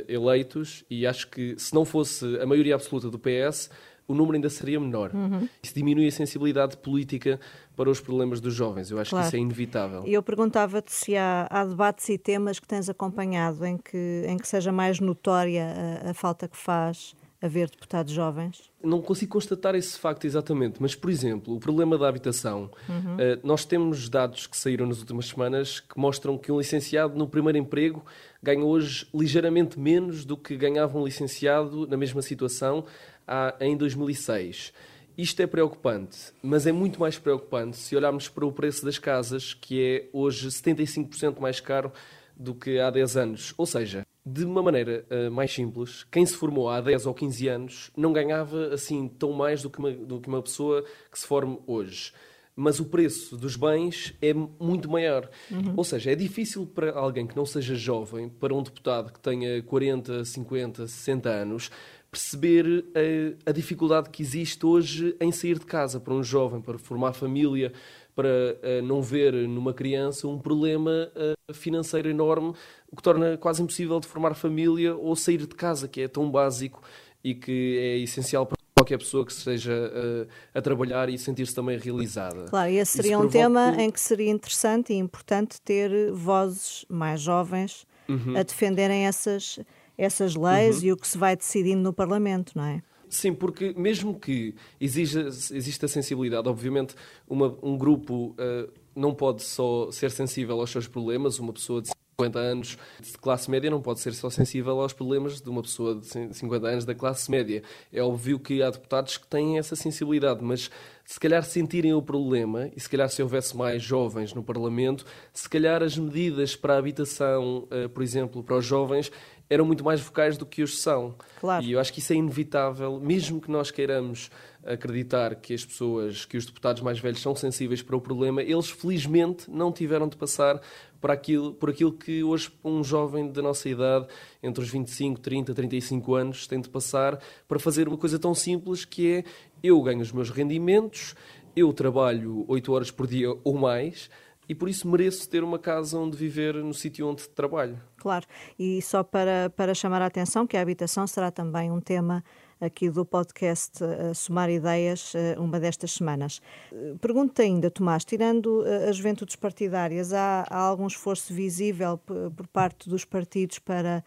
eleitos 0.07 0.83
e 0.89 1.07
acho 1.07 1.29
que 1.29 1.57
se 1.57 1.73
não 1.73 1.85
fosse 1.85 2.37
a 2.39 2.45
maioria 2.45 2.75
absoluta 2.75 3.09
do 3.09 3.17
PS 3.17 3.69
o 4.07 4.13
número 4.13 4.35
ainda 4.35 4.49
seria 4.49 4.79
menor. 4.79 5.13
Uhum. 5.13 5.49
Isso 5.61 5.75
diminui 5.75 6.07
a 6.07 6.11
sensibilidade 6.11 6.77
política 6.77 7.39
para 7.75 7.89
os 7.89 7.99
problemas 7.99 8.39
dos 8.39 8.53
jovens. 8.53 8.89
Eu 8.89 8.99
acho 8.99 9.09
claro. 9.09 9.25
que 9.25 9.27
isso 9.27 9.35
é 9.35 9.39
inevitável. 9.39 10.03
E 10.05 10.13
eu 10.13 10.23
perguntava-te 10.23 10.93
se 10.93 11.17
há, 11.17 11.45
há, 11.49 11.65
debates 11.65 12.07
e 12.07 12.17
temas 12.17 12.57
que 12.57 12.65
tens 12.65 12.87
acompanhado 12.87 13.65
em 13.65 13.77
que, 13.77 14.23
em 14.25 14.37
que 14.37 14.47
seja 14.47 14.71
mais 14.71 15.01
notória 15.01 16.01
a, 16.05 16.11
a 16.11 16.13
falta 16.13 16.47
que 16.47 16.55
faz 16.55 17.13
haver 17.41 17.69
deputados 17.69 18.13
jovens? 18.13 18.71
Não 18.83 19.01
consigo 19.01 19.33
constatar 19.33 19.75
esse 19.75 19.97
facto 19.97 20.25
exatamente, 20.25 20.81
mas, 20.81 20.95
por 20.95 21.09
exemplo, 21.09 21.55
o 21.55 21.59
problema 21.59 21.97
da 21.97 22.07
habitação. 22.07 22.71
Uhum. 22.89 23.15
Uh, 23.15 23.39
nós 23.43 23.65
temos 23.65 24.09
dados 24.09 24.47
que 24.47 24.57
saíram 24.57 24.87
nas 24.87 24.99
últimas 24.99 25.27
semanas 25.27 25.79
que 25.79 25.99
mostram 25.99 26.37
que 26.37 26.51
um 26.51 26.57
licenciado 26.57 27.17
no 27.17 27.27
primeiro 27.27 27.57
emprego 27.57 28.03
ganha 28.41 28.63
hoje 28.63 29.07
ligeiramente 29.13 29.79
menos 29.79 30.25
do 30.25 30.35
que 30.35 30.55
ganhava 30.55 30.97
um 30.97 31.05
licenciado 31.05 31.87
na 31.87 31.97
mesma 31.97 32.21
situação 32.21 32.85
há, 33.27 33.55
em 33.59 33.75
2006. 33.77 34.73
Isto 35.17 35.41
é 35.41 35.47
preocupante, 35.47 36.31
mas 36.43 36.67
é 36.67 36.71
muito 36.71 36.99
mais 36.99 37.17
preocupante 37.17 37.75
se 37.77 37.95
olharmos 37.95 38.29
para 38.29 38.45
o 38.45 38.51
preço 38.51 38.85
das 38.85 38.99
casas, 38.99 39.53
que 39.53 39.81
é 39.81 40.09
hoje 40.13 40.47
75% 40.47 41.39
mais 41.39 41.59
caro 41.59 41.91
do 42.35 42.53
que 42.53 42.79
há 42.79 42.91
10 42.91 43.17
anos. 43.17 43.53
Ou 43.57 43.65
seja, 43.65 44.05
de 44.27 44.43
uma 44.43 44.61
maneira 44.61 45.05
uh, 45.09 45.31
mais 45.31 45.53
simples, 45.53 46.05
quem 46.11 46.25
se 46.25 46.35
formou 46.35 46.69
há 46.69 46.81
10 46.81 47.05
ou 47.05 47.13
15 47.13 47.47
anos 47.47 47.91
não 47.95 48.11
ganhava 48.11 48.73
assim 48.73 49.07
tão 49.07 49.31
mais 49.31 49.61
do 49.61 49.69
que 49.69 49.79
uma, 49.79 49.91
do 49.91 50.19
que 50.19 50.27
uma 50.27 50.41
pessoa 50.41 50.83
que 51.09 51.17
se 51.17 51.25
forme 51.25 51.57
hoje. 51.65 52.11
Mas 52.53 52.79
o 52.79 52.85
preço 52.85 53.37
dos 53.37 53.55
bens 53.55 54.15
é 54.21 54.33
muito 54.33 54.89
maior. 54.89 55.29
Uhum. 55.49 55.75
Ou 55.77 55.83
seja, 55.83 56.11
é 56.11 56.15
difícil 56.15 56.65
para 56.65 56.91
alguém 56.91 57.27
que 57.27 57.35
não 57.35 57.45
seja 57.45 57.75
jovem, 57.75 58.27
para 58.27 58.53
um 58.53 58.63
deputado 58.63 59.13
que 59.13 59.19
tenha 59.19 59.61
40, 59.61 60.25
50, 60.25 60.87
60 60.87 61.29
anos, 61.29 61.71
perceber 62.11 62.85
a, 62.95 62.99
eh, 62.99 63.35
a 63.45 63.51
dificuldade 63.51 64.09
que 64.09 64.23
existe 64.23 64.65
hoje 64.65 65.15
em 65.19 65.31
sair 65.31 65.59
de 65.59 65.65
casa 65.65 65.99
para 65.99 66.13
um 66.13 66.23
jovem, 66.23 66.59
para 66.59 66.79
formar 66.79 67.13
família, 67.13 67.71
para 68.17 68.27
uh, 68.27 68.81
não 68.81 68.99
ver 68.99 69.31
numa 69.47 69.75
criança 69.75 70.27
um 70.27 70.39
problema 70.39 71.11
uh, 71.15 71.53
financeiro 71.53 72.09
enorme, 72.09 72.51
o 72.91 72.95
que 72.95 73.03
torna 73.03 73.37
quase 73.37 73.61
impossível 73.61 73.99
de 73.99 74.07
formar 74.07 74.33
família 74.33 74.95
ou 74.95 75.15
sair 75.15 75.37
de 75.37 75.55
casa, 75.55 75.87
que 75.87 76.01
é 76.01 76.07
tão 76.07 76.29
básico 76.31 76.81
e 77.23 77.35
que 77.35 77.77
é 77.77 77.97
essencial 77.99 78.47
para 78.47 78.57
qualquer 78.75 78.97
pessoa 78.97 79.23
que 79.23 79.31
esteja 79.31 79.71
uh, 79.71 80.27
a 80.51 80.59
trabalhar 80.59 81.09
e 81.09 81.17
sentir-se 81.19 81.53
também 81.53 81.77
realizada. 81.77 82.45
Claro, 82.45 82.71
e 82.71 82.77
esse 82.77 82.93
seria 82.93 83.17
Isso 83.17 83.23
um 83.23 83.29
tema 83.29 83.75
em 83.77 83.91
que 83.91 83.99
seria 83.99 84.31
interessante 84.31 84.93
e 84.93 84.95
importante 84.95 85.61
ter 85.61 86.11
vozes 86.11 86.85
mais 86.89 87.21
jovens 87.21 87.85
uhum. 88.09 88.35
a 88.35 88.41
defenderem 88.41 89.05
essas 89.05 89.59
essas 89.95 90.35
leis 90.35 90.77
uhum. 90.77 90.85
e 90.85 90.91
o 90.93 90.97
que 90.97 91.07
se 91.07 91.17
vai 91.17 91.35
decidindo 91.35 91.81
no 91.81 91.91
Parlamento, 91.91 92.53
não 92.55 92.63
é? 92.63 92.81
Sim, 93.09 93.33
porque 93.33 93.73
mesmo 93.77 94.19
que 94.19 94.53
exija, 94.79 95.27
exista 95.27 95.87
sensibilidade, 95.87 96.47
obviamente 96.47 96.95
uma, 97.27 97.57
um 97.63 97.77
grupo 97.77 98.35
uh, 98.37 98.71
não 98.95 99.13
pode 99.13 99.43
só 99.43 99.89
ser 99.91 100.11
sensível 100.11 100.59
aos 100.59 100.69
seus 100.69 100.87
problemas, 100.87 101.39
uma 101.39 101.53
pessoa 101.53 101.81
de 101.81 101.89
50 102.19 102.39
anos 102.39 102.77
de 102.99 103.15
classe 103.19 103.49
média 103.51 103.69
não 103.69 103.79
pode 103.79 103.99
ser 103.99 104.11
só 104.15 104.27
sensível 104.27 104.81
aos 104.81 104.91
problemas 104.91 105.39
de 105.39 105.47
uma 105.51 105.61
pessoa 105.61 105.93
de 105.93 106.33
50 106.33 106.67
anos 106.67 106.83
da 106.83 106.95
classe 106.95 107.29
média. 107.29 107.61
É 107.93 108.01
óbvio 108.01 108.39
que 108.39 108.63
há 108.63 108.71
deputados 108.71 109.17
que 109.17 109.27
têm 109.27 109.59
essa 109.59 109.75
sensibilidade, 109.75 110.43
mas 110.43 110.71
se 111.05 111.19
calhar 111.19 111.43
sentirem 111.43 111.93
o 111.93 112.01
problema, 112.01 112.71
e 112.75 112.79
se 112.79 112.89
calhar 112.89 113.07
se 113.07 113.21
houvesse 113.21 113.55
mais 113.55 113.83
jovens 113.83 114.33
no 114.33 114.43
Parlamento, 114.43 115.05
se 115.31 115.47
calhar 115.47 115.83
as 115.83 115.95
medidas 115.95 116.55
para 116.55 116.73
a 116.73 116.79
habitação, 116.79 117.67
eh, 117.69 117.87
por 117.87 118.01
exemplo, 118.01 118.43
para 118.43 118.57
os 118.57 118.65
jovens, 118.65 119.11
eram 119.49 119.65
muito 119.65 119.83
mais 119.83 120.01
vocais 120.01 120.37
do 120.37 120.45
que 120.45 120.61
hoje 120.61 120.75
são. 120.75 121.15
Claro. 121.39 121.63
E 121.63 121.71
eu 121.71 121.79
acho 121.79 121.93
que 121.93 121.99
isso 121.99 122.13
é 122.13 122.15
inevitável, 122.15 122.99
mesmo 122.99 123.39
que 123.39 123.49
nós 123.49 123.71
queiramos 123.71 124.29
acreditar 124.65 125.35
que 125.35 125.53
as 125.53 125.63
pessoas, 125.63 126.25
que 126.25 126.35
os 126.35 126.45
deputados 126.45 126.81
mais 126.81 126.99
velhos 126.99 127.21
são 127.21 127.33
sensíveis 127.35 127.81
para 127.81 127.95
o 127.95 128.01
problema, 128.01 128.41
eles 128.41 128.69
felizmente 128.69 129.49
não 129.49 129.71
tiveram 129.71 130.07
de 130.09 130.17
passar 130.17 130.61
por 130.99 131.11
aquilo, 131.11 131.53
por 131.53 131.69
aquilo 131.69 131.93
que 131.93 132.23
hoje 132.23 132.51
um 132.63 132.83
jovem 132.83 133.31
da 133.31 133.41
nossa 133.41 133.69
idade, 133.69 134.07
entre 134.43 134.63
os 134.63 134.69
25, 134.69 135.19
30, 135.21 135.53
35 135.53 136.15
anos, 136.15 136.47
tem 136.47 136.59
de 136.59 136.69
passar 136.69 137.19
para 137.47 137.59
fazer 137.59 137.87
uma 137.87 137.97
coisa 137.97 138.19
tão 138.19 138.35
simples 138.35 138.83
que 138.83 139.17
é 139.17 139.23
eu 139.63 139.81
ganho 139.81 140.01
os 140.01 140.11
meus 140.11 140.29
rendimentos, 140.29 141.15
eu 141.55 141.71
trabalho 141.71 142.45
8 142.47 142.71
horas 142.71 142.91
por 142.91 143.07
dia 143.07 143.29
ou 143.43 143.57
mais, 143.57 144.09
e 144.47 144.55
por 144.55 144.69
isso 144.69 144.87
mereço 144.87 145.29
ter 145.29 145.43
uma 145.43 145.59
casa 145.59 145.97
onde 145.97 146.17
viver 146.17 146.55
no 146.55 146.73
sítio 146.73 147.07
onde 147.07 147.27
trabalho. 147.29 147.79
Claro, 147.97 148.25
e 148.57 148.81
só 148.81 149.03
para, 149.03 149.51
para 149.55 149.73
chamar 149.73 150.01
a 150.01 150.05
atenção 150.05 150.47
que 150.47 150.55
a 150.55 150.61
habitação 150.61 151.05
será 151.05 151.31
também 151.31 151.71
um 151.71 151.81
tema 151.81 152.23
aqui 152.59 152.89
do 152.89 153.05
podcast 153.05 153.83
uh, 153.83 154.13
Somar 154.15 154.49
Ideias, 154.49 155.13
uh, 155.13 155.41
uma 155.41 155.59
destas 155.59 155.91
semanas. 155.91 156.41
Uh, 156.71 156.97
Pergunto-te 156.97 157.43
ainda, 157.43 157.69
Tomás, 157.69 158.03
tirando 158.03 158.63
as 158.89 158.95
juventudes 158.97 159.35
partidárias, 159.35 160.11
há, 160.13 160.45
há 160.49 160.57
algum 160.57 160.87
esforço 160.87 161.33
visível 161.33 161.97
por 161.97 162.47
parte 162.47 162.89
dos 162.89 163.05
partidos 163.05 163.59
para 163.59 164.03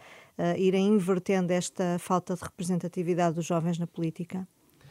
irem 0.56 0.88
invertendo 0.88 1.52
esta 1.52 1.98
falta 1.98 2.34
de 2.34 2.42
representatividade 2.42 3.36
dos 3.36 3.44
jovens 3.44 3.78
na 3.78 3.86
política? 3.86 4.48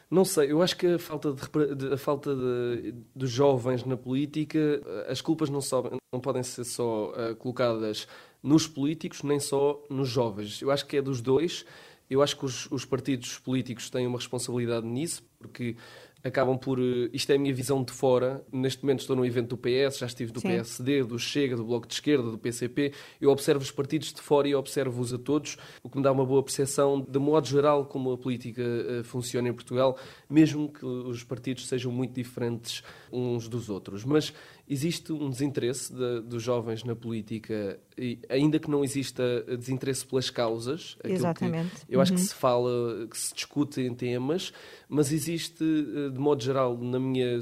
Não 0.09 0.25
sei, 0.25 0.51
eu 0.51 0.61
acho 0.61 0.75
que 0.75 0.87
a 0.87 0.99
falta, 0.99 1.33
de, 1.33 1.93
a 1.93 1.97
falta 1.97 2.35
de, 2.35 2.95
dos 3.15 3.29
jovens 3.29 3.85
na 3.85 3.95
política, 3.95 4.81
as 5.07 5.21
culpas 5.21 5.49
não, 5.51 5.61
só, 5.61 5.83
não 6.11 6.19
podem 6.19 6.41
ser 6.41 6.63
só 6.63 7.11
uh, 7.11 7.35
colocadas 7.35 8.07
nos 8.41 8.67
políticos, 8.67 9.21
nem 9.21 9.39
só 9.39 9.83
nos 9.87 10.09
jovens. 10.09 10.61
Eu 10.61 10.71
acho 10.71 10.87
que 10.87 10.97
é 10.97 11.01
dos 11.01 11.21
dois. 11.21 11.63
Eu 12.09 12.23
acho 12.23 12.35
que 12.37 12.45
os, 12.45 12.69
os 12.71 12.85
partidos 12.85 13.37
políticos 13.37 13.91
têm 13.91 14.07
uma 14.07 14.17
responsabilidade 14.17 14.87
nisso, 14.87 15.23
porque 15.37 15.75
acabam 16.23 16.57
por. 16.57 16.79
Eh, 16.79 17.09
isto 17.13 17.31
é 17.31 17.35
a 17.35 17.39
minha 17.39 17.53
visão 17.53 17.83
de 17.83 17.91
fora. 17.91 18.43
Neste 18.51 18.83
momento 18.83 19.01
estou 19.01 19.15
no 19.15 19.25
evento 19.25 19.55
do 19.55 19.57
PS, 19.57 19.99
já 19.99 20.05
estive 20.05 20.31
do 20.31 20.39
Sim. 20.39 20.49
PSD, 20.49 21.03
do 21.03 21.17
Chega, 21.17 21.55
do 21.55 21.63
Bloco 21.63 21.88
de 21.88 21.93
Esquerda, 21.93 22.29
do 22.29 22.38
PCP. 22.38 22.93
Eu 23.19 23.29
observo 23.31 23.61
os 23.61 23.71
partidos 23.71 24.13
de 24.13 24.21
fora 24.21 24.47
e 24.47 24.55
observo-os 24.55 25.13
a 25.13 25.17
todos, 25.17 25.57
o 25.83 25.89
que 25.89 25.97
me 25.97 26.03
dá 26.03 26.11
uma 26.11 26.25
boa 26.25 26.43
percepção 26.43 27.01
de 27.01 27.19
modo 27.19 27.47
geral 27.47 27.85
como 27.85 28.11
a 28.11 28.17
política 28.17 28.61
uh, 28.61 29.03
funciona 29.03 29.49
em 29.49 29.53
Portugal, 29.53 29.97
mesmo 30.29 30.71
que 30.71 30.85
os 30.85 31.23
partidos 31.23 31.67
sejam 31.67 31.91
muito 31.91 32.13
diferentes 32.13 32.83
uns 33.11 33.47
dos 33.47 33.69
outros. 33.69 34.03
Mas 34.03 34.33
existe 34.69 35.11
um 35.11 35.29
desinteresse 35.29 35.91
de, 35.91 36.21
dos 36.21 36.43
jovens 36.43 36.83
na 36.83 36.95
política, 36.95 37.79
e 37.97 38.19
ainda 38.29 38.59
que 38.59 38.69
não 38.69 38.83
exista 38.83 39.43
desinteresse 39.57 40.05
pelas 40.05 40.29
causas. 40.29 40.95
Exatamente. 41.03 41.71
eu 41.89 41.98
uhum. 41.98 42.01
acho 42.03 42.13
que 42.13 42.20
uhum. 42.20 42.25
se 42.25 42.35
fala, 42.35 43.07
que 43.09 43.17
se 43.17 43.33
discute 43.33 43.81
em 43.81 43.96
temas, 43.96 44.53
mas 44.87 45.11
existe, 45.11 45.63
eh, 45.63 46.09
de 46.09 46.20
modo 46.20 46.44
geral, 46.44 46.77
na 46.77 47.00
minha 47.00 47.39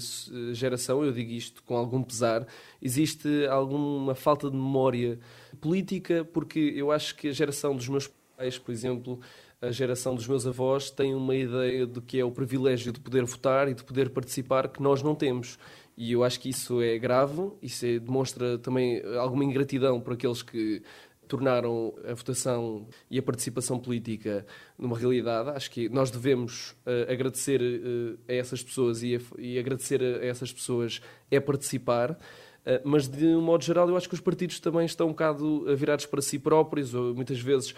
geração, 0.53 1.03
eu 1.03 1.11
digo 1.11 1.31
isto 1.31 1.61
com 1.63 1.75
algum 1.75 2.01
pesar, 2.01 2.47
existe 2.81 3.45
alguma 3.47 4.15
falta 4.15 4.49
de 4.49 4.55
memória 4.55 5.19
política, 5.59 6.23
porque 6.23 6.73
eu 6.75 6.91
acho 6.91 7.13
que 7.15 7.27
a 7.27 7.33
geração 7.33 7.75
dos 7.75 7.89
meus 7.89 8.09
pais, 8.37 8.57
por 8.57 8.71
exemplo, 8.71 9.19
a 9.61 9.71
geração 9.71 10.13
dos 10.13 10.27
meus 10.27 10.45
avós 10.45 10.91
tem 10.91 11.15
uma 11.15 11.35
ideia 11.35 11.85
do 11.85 12.01
que 12.01 12.19
é 12.19 12.23
o 12.23 12.31
privilégio 12.31 12.91
de 12.91 12.99
poder 12.99 13.23
votar 13.25 13.67
e 13.67 13.73
de 13.73 13.83
poder 13.83 14.11
participar 14.11 14.67
que 14.67 14.81
nós 14.81 15.01
não 15.01 15.15
temos. 15.15 15.57
E 15.97 16.11
eu 16.11 16.23
acho 16.23 16.39
que 16.39 16.49
isso 16.49 16.79
é 16.79 16.99
grave, 16.99 17.51
isso 17.59 17.83
é, 17.83 17.97
demonstra 17.97 18.59
também 18.59 19.01
alguma 19.17 19.43
ingratidão 19.43 19.99
por 19.99 20.13
aqueles 20.13 20.43
que 20.43 20.83
tornaram 21.27 21.93
a 22.07 22.13
votação 22.13 22.87
e 23.09 23.17
a 23.19 23.23
participação 23.23 23.79
política 23.79 24.45
numa 24.77 24.97
realidade. 24.97 25.49
Acho 25.49 25.71
que 25.71 25.89
nós 25.89 26.09
devemos 26.09 26.71
uh, 26.85 27.11
agradecer 27.11 27.61
uh, 27.61 28.17
a 28.27 28.33
essas 28.33 28.63
pessoas 28.63 29.03
e, 29.03 29.15
a, 29.15 29.19
e, 29.37 29.59
agradecer 29.59 30.01
a 30.01 30.25
essas 30.25 30.53
pessoas 30.53 31.01
é 31.29 31.39
participar. 31.39 32.17
Mas, 32.83 33.07
de 33.07 33.25
um 33.27 33.39
modo 33.39 33.63
geral, 33.63 33.87
eu 33.87 33.95
acho 33.95 34.09
que 34.09 34.13
os 34.13 34.19
partidos 34.19 34.59
também 34.59 34.85
estão 34.85 35.07
um 35.07 35.11
bocado 35.11 35.73
virados 35.77 36.05
para 36.05 36.21
si 36.21 36.37
próprios, 36.37 36.93
ou 36.93 37.15
muitas 37.15 37.39
vezes 37.39 37.73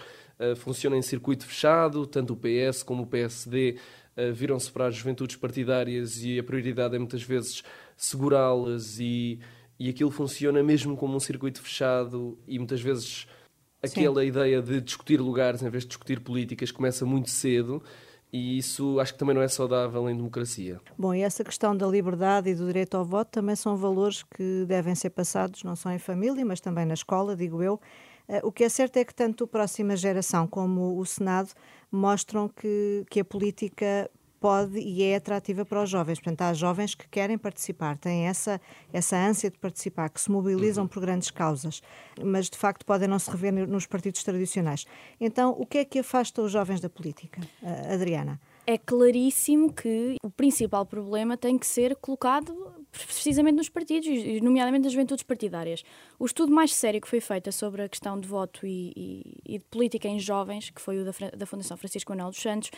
funcionam 0.56 0.98
em 0.98 1.02
circuito 1.02 1.46
fechado, 1.46 2.04
tanto 2.08 2.32
o 2.32 2.36
PS 2.36 2.82
como 2.82 3.04
o 3.04 3.06
PSD 3.06 3.76
viram-se 4.34 4.68
para 4.68 4.88
as 4.88 4.96
juventudes 4.96 5.36
partidárias 5.36 6.24
e 6.24 6.40
a 6.40 6.42
prioridade 6.42 6.96
é 6.96 6.98
muitas 6.98 7.22
vezes 7.22 7.62
segurá-las 8.00 8.98
e, 8.98 9.38
e 9.78 9.90
aquilo 9.90 10.10
funciona 10.10 10.62
mesmo 10.62 10.96
como 10.96 11.14
um 11.14 11.20
circuito 11.20 11.60
fechado 11.60 12.38
e 12.48 12.58
muitas 12.58 12.80
vezes 12.80 13.26
aquela 13.82 14.22
Sim. 14.22 14.28
ideia 14.28 14.62
de 14.62 14.80
discutir 14.80 15.20
lugares 15.20 15.62
em 15.62 15.68
vez 15.68 15.82
de 15.82 15.88
discutir 15.88 16.18
políticas 16.20 16.70
começa 16.70 17.04
muito 17.04 17.28
cedo 17.28 17.82
e 18.32 18.56
isso 18.56 18.98
acho 19.00 19.12
que 19.12 19.18
também 19.18 19.34
não 19.34 19.42
é 19.42 19.48
saudável 19.48 20.08
em 20.08 20.16
democracia. 20.16 20.80
Bom, 20.96 21.12
e 21.12 21.20
essa 21.20 21.44
questão 21.44 21.76
da 21.76 21.86
liberdade 21.86 22.48
e 22.48 22.54
do 22.54 22.66
direito 22.66 22.96
ao 22.96 23.04
voto 23.04 23.28
também 23.32 23.54
são 23.54 23.76
valores 23.76 24.22
que 24.22 24.64
devem 24.66 24.94
ser 24.94 25.10
passados 25.10 25.62
não 25.62 25.76
só 25.76 25.90
em 25.90 25.98
família, 25.98 26.44
mas 26.44 26.60
também 26.60 26.86
na 26.86 26.94
escola, 26.94 27.36
digo 27.36 27.62
eu. 27.62 27.78
Eh, 28.28 28.40
o 28.44 28.52
que 28.52 28.64
é 28.64 28.68
certo 28.68 28.96
é 28.96 29.04
que 29.04 29.14
tanto 29.14 29.44
a 29.44 29.46
próxima 29.46 29.94
geração 29.96 30.46
como 30.46 30.98
o 30.98 31.04
Senado 31.04 31.50
mostram 31.90 32.48
que, 32.48 33.04
que 33.10 33.20
a 33.20 33.24
política 33.24 34.08
pode 34.40 34.78
e 34.78 35.02
é 35.02 35.16
atrativa 35.16 35.64
para 35.64 35.82
os 35.82 35.90
jovens. 35.90 36.18
Portanto, 36.18 36.42
há 36.42 36.54
jovens 36.54 36.94
que 36.94 37.06
querem 37.08 37.36
participar, 37.36 37.96
têm 37.98 38.26
essa, 38.26 38.60
essa 38.92 39.16
ânsia 39.16 39.50
de 39.50 39.58
participar, 39.58 40.08
que 40.08 40.20
se 40.20 40.30
mobilizam 40.30 40.84
uhum. 40.84 40.88
por 40.88 41.00
grandes 41.00 41.30
causas, 41.30 41.82
mas 42.22 42.48
de 42.48 42.56
facto 42.56 42.84
podem 42.84 43.06
não 43.06 43.18
se 43.18 43.30
rever 43.30 43.52
nos 43.68 43.86
partidos 43.86 44.24
tradicionais. 44.24 44.86
Então, 45.20 45.54
o 45.58 45.66
que 45.66 45.78
é 45.78 45.84
que 45.84 45.98
afasta 45.98 46.40
os 46.42 46.50
jovens 46.50 46.80
da 46.80 46.88
política? 46.88 47.40
Uh, 47.62 47.94
Adriana? 47.94 48.40
é 48.66 48.78
claríssimo 48.78 49.72
que 49.72 50.14
o 50.22 50.30
principal 50.30 50.86
problema 50.86 51.36
tem 51.36 51.58
que 51.58 51.66
ser 51.66 51.96
colocado 51.96 52.54
precisamente 52.90 53.56
nos 53.56 53.68
partidos, 53.68 54.06
nomeadamente 54.42 54.84
nas 54.84 54.92
juventudes 54.92 55.22
partidárias. 55.22 55.82
O 56.18 56.26
estudo 56.26 56.52
mais 56.52 56.74
sério 56.74 57.00
que 57.00 57.08
foi 57.08 57.20
feito 57.20 57.50
sobre 57.52 57.82
a 57.82 57.88
questão 57.88 58.18
de 58.18 58.26
voto 58.26 58.66
e, 58.66 58.92
e, 58.96 59.54
e 59.54 59.58
de 59.58 59.64
política 59.64 60.08
em 60.08 60.18
jovens, 60.18 60.70
que 60.70 60.80
foi 60.80 60.98
o 60.98 61.04
da, 61.04 61.12
da 61.36 61.46
Fundação 61.46 61.76
Francisco 61.76 62.12
Manuel 62.12 62.30
dos 62.30 62.40
Santos, 62.40 62.70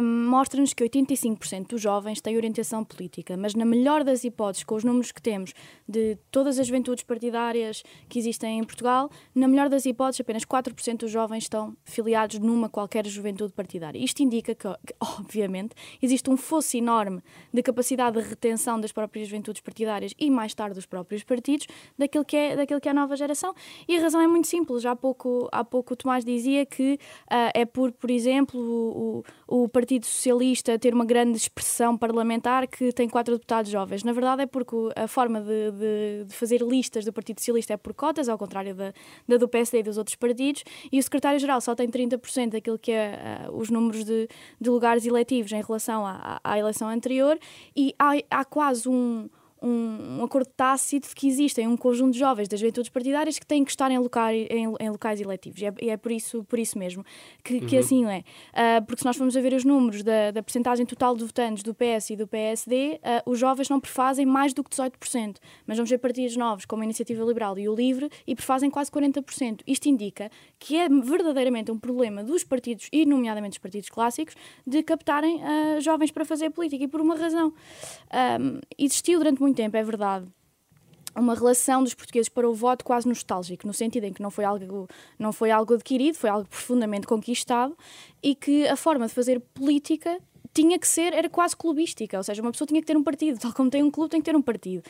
um, 0.00 0.28
mostra-nos 0.28 0.72
que 0.72 0.82
85% 0.84 1.68
dos 1.68 1.80
jovens 1.80 2.20
têm 2.20 2.36
orientação 2.36 2.84
política, 2.84 3.36
mas 3.36 3.54
na 3.54 3.64
melhor 3.64 4.02
das 4.02 4.24
hipóteses, 4.24 4.64
com 4.64 4.74
os 4.74 4.84
números 4.84 5.12
que 5.12 5.20
temos 5.20 5.52
de 5.86 6.16
todas 6.30 6.58
as 6.58 6.66
juventudes 6.66 7.04
partidárias 7.04 7.82
que 8.08 8.18
existem 8.18 8.58
em 8.58 8.64
Portugal, 8.64 9.10
na 9.34 9.46
melhor 9.46 9.68
das 9.68 9.84
hipóteses, 9.84 10.20
apenas 10.20 10.44
4% 10.44 10.98
dos 10.98 11.10
jovens 11.10 11.44
estão 11.44 11.76
filiados 11.84 12.38
numa 12.38 12.68
qualquer 12.68 13.06
juventude 13.06 13.52
partidária. 13.52 13.98
Isto 13.98 14.22
indica 14.22 14.54
que, 14.54 14.66
obviamente, 15.18 15.74
existe 16.00 16.30
um 16.30 16.36
fosso 16.36 16.76
enorme 16.76 17.22
de 17.52 17.62
capacidade 17.62 18.20
de 18.20 18.28
retenção 18.28 18.80
das 18.80 18.92
próprias 18.92 19.28
juventudes 19.34 19.60
partidárias 19.60 20.14
e 20.18 20.30
mais 20.30 20.54
tarde 20.54 20.74
dos 20.76 20.86
próprios 20.86 21.24
partidos 21.24 21.66
daquilo 21.98 22.24
que 22.24 22.36
é, 22.36 22.56
daquilo 22.56 22.80
que 22.80 22.88
é 22.88 22.92
a 22.92 22.94
nova 22.94 23.16
geração. 23.16 23.52
E 23.88 23.96
a 23.96 24.00
razão 24.00 24.20
é 24.20 24.26
muito 24.26 24.46
simples. 24.46 24.86
Há 24.86 24.94
pouco, 24.94 25.48
há 25.50 25.64
pouco 25.64 25.94
o 25.94 25.96
Tomás 25.96 26.24
dizia 26.24 26.64
que 26.64 26.94
uh, 26.94 27.50
é 27.52 27.64
por, 27.64 27.90
por 27.92 28.10
exemplo, 28.10 28.60
o, 29.48 29.62
o 29.64 29.68
Partido 29.68 30.06
Socialista 30.06 30.78
ter 30.78 30.94
uma 30.94 31.04
grande 31.04 31.36
expressão 31.36 31.96
parlamentar 31.98 32.66
que 32.68 32.92
tem 32.92 33.08
quatro 33.08 33.34
deputados 33.34 33.70
jovens. 33.70 34.04
Na 34.04 34.12
verdade 34.12 34.42
é 34.42 34.46
porque 34.46 34.76
a 34.94 35.08
forma 35.08 35.40
de, 35.40 35.72
de, 35.72 36.24
de 36.26 36.34
fazer 36.34 36.62
listas 36.62 37.04
do 37.04 37.12
Partido 37.12 37.40
Socialista 37.40 37.74
é 37.74 37.76
por 37.76 37.92
cotas, 37.94 38.28
ao 38.28 38.38
contrário 38.38 38.74
da, 38.74 38.92
da 39.26 39.36
do 39.36 39.48
PSD 39.48 39.80
e 39.80 39.82
dos 39.82 39.98
outros 39.98 40.16
partidos, 40.16 40.62
e 40.92 40.98
o 40.98 41.02
secretário-geral 41.02 41.60
só 41.60 41.74
tem 41.74 41.88
30% 41.88 42.50
daquilo 42.50 42.78
que 42.78 42.92
é 42.92 43.48
uh, 43.48 43.56
os 43.56 43.70
números 43.70 44.04
de, 44.04 44.28
de 44.60 44.70
lugares 44.70 45.04
eletivos 45.04 45.52
em 45.52 45.62
relação 45.62 46.06
à, 46.06 46.40
à 46.44 46.58
eleição 46.58 46.88
anterior, 46.88 47.38
e 47.76 47.94
há, 47.98 48.12
há 48.30 48.44
quase 48.44 48.88
um 48.88 49.23
um, 49.64 50.18
um, 50.18 50.24
acordo 50.24 50.48
tácito 50.54 51.08
de 51.08 51.14
que 51.14 51.26
existem 51.26 51.66
um 51.66 51.76
conjunto 51.76 52.12
de 52.12 52.18
jovens 52.18 52.48
das 52.48 52.60
juventudes 52.60 52.90
partidárias 52.90 53.38
que 53.38 53.46
têm 53.46 53.64
que 53.64 53.70
estar 53.70 53.90
em, 53.90 53.98
locais, 53.98 54.46
em, 54.50 54.74
em 54.78 54.90
locais 54.90 55.20
eletivos. 55.20 55.60
E 55.62 55.66
é, 55.66 55.74
e 55.80 55.90
é, 55.90 55.96
por, 55.96 56.12
isso, 56.12 56.44
por 56.44 56.58
isso 56.58 56.78
mesmo 56.78 57.04
que, 57.42 57.60
que 57.60 57.74
uhum. 57.74 57.80
assim 57.80 58.06
é. 58.06 58.18
Uh, 58.18 58.84
porque 58.84 59.00
se 59.00 59.06
nós 59.06 59.16
formos 59.16 59.36
a 59.36 59.40
ver 59.40 59.54
os 59.54 59.64
números 59.64 60.02
da, 60.02 60.30
da 60.30 60.42
percentagem 60.42 60.84
total 60.84 61.16
de 61.16 61.24
votantes 61.24 61.62
do 61.62 61.74
PS 61.74 62.10
e 62.10 62.16
do 62.16 62.26
PSD, 62.26 63.00
uh, 63.02 63.30
os 63.30 63.38
jovens 63.38 63.68
não 63.68 63.80
prefazem 63.80 64.26
mais 64.26 64.52
do 64.52 64.62
que 64.62 64.70
18%. 64.70 65.36
Mas 65.66 65.76
vamos 65.78 65.88
ver 65.88 65.98
partidos 65.98 66.36
novos, 66.36 66.66
como 66.66 66.82
a 66.82 66.84
Iniciativa 66.84 67.24
Liberal 67.24 67.58
e 67.58 67.68
o 67.68 67.74
Livre, 67.74 68.10
e 68.26 68.34
prefazem 68.34 68.68
quase 68.70 68.90
40%. 68.90 69.60
Isto 69.66 69.88
indica 69.88 70.30
que 70.58 70.76
é 70.76 70.88
verdadeiramente 70.88 71.70
um 71.70 71.78
problema 71.78 72.22
dos 72.22 72.44
partidos, 72.44 72.88
e 72.92 73.06
nomeadamente 73.06 73.52
dos 73.52 73.58
partidos 73.58 73.88
clássicos, 73.88 74.34
de 74.66 74.82
captarem 74.82 75.36
uh, 75.36 75.80
jovens 75.80 76.10
para 76.10 76.24
fazer 76.24 76.50
política. 76.50 76.84
E 76.84 76.88
por 76.88 77.00
uma 77.00 77.14
razão. 77.14 77.52
Um, 78.12 78.60
existiu 78.78 79.18
durante 79.18 79.40
muito 79.40 79.53
tempo, 79.54 79.76
é 79.76 79.82
verdade, 79.82 80.26
uma 81.16 81.34
relação 81.34 81.82
dos 81.82 81.94
portugueses 81.94 82.28
para 82.28 82.48
o 82.48 82.54
voto 82.54 82.84
quase 82.84 83.06
nostálgico, 83.06 83.66
no 83.66 83.72
sentido 83.72 84.04
em 84.04 84.12
que 84.12 84.22
não 84.22 84.30
foi 84.30 84.44
algo, 84.44 84.88
não 85.18 85.32
foi 85.32 85.50
algo 85.50 85.74
adquirido, 85.74 86.16
foi 86.16 86.30
algo 86.30 86.48
profundamente 86.48 87.06
conquistado 87.06 87.76
e 88.22 88.34
que 88.34 88.66
a 88.66 88.76
forma 88.76 89.06
de 89.06 89.14
fazer 89.14 89.40
política 89.54 90.18
tinha 90.52 90.78
que 90.78 90.86
ser, 90.86 91.12
era 91.12 91.28
quase 91.28 91.56
clubística, 91.56 92.16
ou 92.16 92.22
seja, 92.22 92.40
uma 92.40 92.52
pessoa 92.52 92.66
tinha 92.66 92.80
que 92.80 92.86
ter 92.86 92.96
um 92.96 93.02
partido, 93.02 93.40
tal 93.40 93.52
como 93.52 93.70
tem 93.70 93.82
um 93.82 93.90
clube, 93.90 94.10
tem 94.10 94.20
que 94.20 94.24
ter 94.24 94.36
um 94.36 94.42
partido 94.42 94.84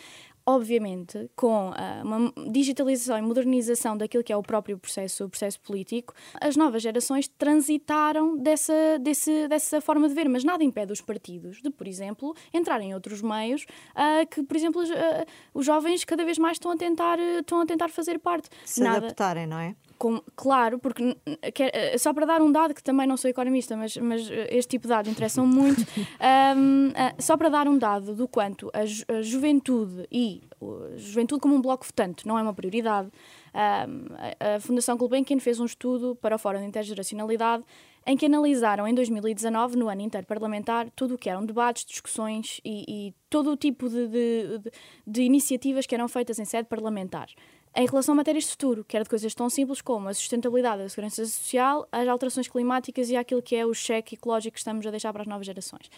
obviamente, 0.46 1.30
com 1.34 1.70
uh, 1.70 1.74
uma 2.02 2.32
digitalização 2.50 3.18
e 3.18 3.22
modernização 3.22 3.96
daquilo 3.96 4.22
que 4.22 4.32
é 4.32 4.36
o 4.36 4.42
próprio 4.42 4.78
processo, 4.78 5.24
o 5.24 5.28
processo 5.28 5.60
político, 5.60 6.14
as 6.40 6.56
novas 6.56 6.82
gerações 6.82 7.28
transitaram 7.28 8.36
dessa, 8.36 8.98
desse, 9.00 9.48
dessa 9.48 9.80
forma 9.80 10.08
de 10.08 10.14
ver, 10.14 10.28
mas 10.28 10.44
nada 10.44 10.62
impede 10.62 10.92
os 10.92 11.00
partidos 11.00 11.62
de, 11.62 11.70
por 11.70 11.86
exemplo, 11.86 12.34
entrarem 12.52 12.90
em 12.90 12.94
outros 12.94 13.22
meios 13.22 13.62
uh, 13.62 14.26
que, 14.30 14.42
por 14.42 14.56
exemplo, 14.56 14.82
uh, 14.82 15.26
os 15.54 15.64
jovens 15.64 16.04
cada 16.04 16.24
vez 16.24 16.38
mais 16.38 16.56
estão 16.56 16.70
a 16.70 16.76
tentar, 16.76 17.18
estão 17.18 17.60
a 17.60 17.66
tentar 17.66 17.88
fazer 17.88 18.18
parte. 18.18 18.48
Se 18.64 18.82
nada... 18.82 18.98
adaptarem, 18.98 19.46
não 19.46 19.58
é? 19.58 19.74
Com, 20.04 20.20
claro, 20.36 20.78
porque 20.78 21.16
quer, 21.54 21.98
só 21.98 22.12
para 22.12 22.26
dar 22.26 22.42
um 22.42 22.52
dado 22.52 22.74
que 22.74 22.82
também 22.82 23.06
não 23.06 23.16
sou 23.16 23.30
economista, 23.30 23.74
mas, 23.74 23.96
mas 23.96 24.28
este 24.50 24.72
tipo 24.72 24.82
de 24.82 24.90
dados 24.90 25.10
interessam 25.10 25.46
muito, 25.46 25.80
um, 26.58 26.92
só 27.18 27.38
para 27.38 27.48
dar 27.48 27.66
um 27.66 27.78
dado 27.78 28.14
do 28.14 28.28
quanto 28.28 28.70
a, 28.74 28.84
ju 28.84 29.02
a 29.08 29.22
juventude 29.22 30.06
e 30.12 30.42
a 30.60 30.98
juventude 30.98 31.40
como 31.40 31.54
um 31.54 31.62
bloco 31.62 31.86
votante 31.86 32.28
não 32.28 32.38
é 32.38 32.42
uma 32.42 32.52
prioridade. 32.52 33.08
a 33.54 34.60
Fundação 34.60 34.94
Gulbenkian 34.98 35.40
fez 35.40 35.58
um 35.58 35.64
estudo 35.64 36.14
para 36.16 36.36
o 36.36 36.38
Fórum 36.38 36.58
de 36.58 36.66
Intergeracionalidade 36.66 37.64
em 38.06 38.16
que 38.16 38.26
analisaram 38.26 38.86
em 38.86 38.94
2019, 38.94 39.76
no 39.76 39.88
ano 39.88 40.02
interparlamentar, 40.02 40.90
tudo 40.94 41.14
o 41.14 41.18
que 41.18 41.30
eram 41.30 41.44
debates, 41.44 41.84
discussões 41.84 42.60
e, 42.64 42.84
e 42.86 43.14
todo 43.30 43.50
o 43.50 43.56
tipo 43.56 43.88
de, 43.88 44.08
de, 44.08 44.72
de, 45.06 45.22
iniciativas 45.22 45.86
que 45.86 45.94
eram 45.94 46.08
feitas 46.08 46.38
em 46.38 46.44
sede 46.44 46.68
parlamentar 46.68 47.28
em 47.76 47.86
relação 47.86 48.12
a 48.12 48.16
matérias 48.16 48.44
de 48.44 48.50
futuro, 48.50 48.84
que 48.84 48.96
era 48.96 49.02
de 49.02 49.10
coisas 49.10 49.34
tão 49.34 49.50
simples 49.50 49.80
como 49.80 50.08
a 50.08 50.14
sustentabilidade 50.14 50.82
a 50.82 50.88
segurança 50.88 51.24
social, 51.26 51.88
as 51.90 52.06
alterações 52.06 52.46
climáticas 52.46 53.10
e 53.10 53.16
aquilo 53.16 53.42
que 53.42 53.56
é 53.56 53.66
o 53.66 53.74
cheque 53.74 54.14
ecológico 54.14 54.54
que 54.54 54.60
estamos 54.60 54.86
a 54.86 54.90
deixar 54.90 55.12
para 55.12 55.22
as 55.22 55.28
novas 55.28 55.44
gerações. 55.44 55.90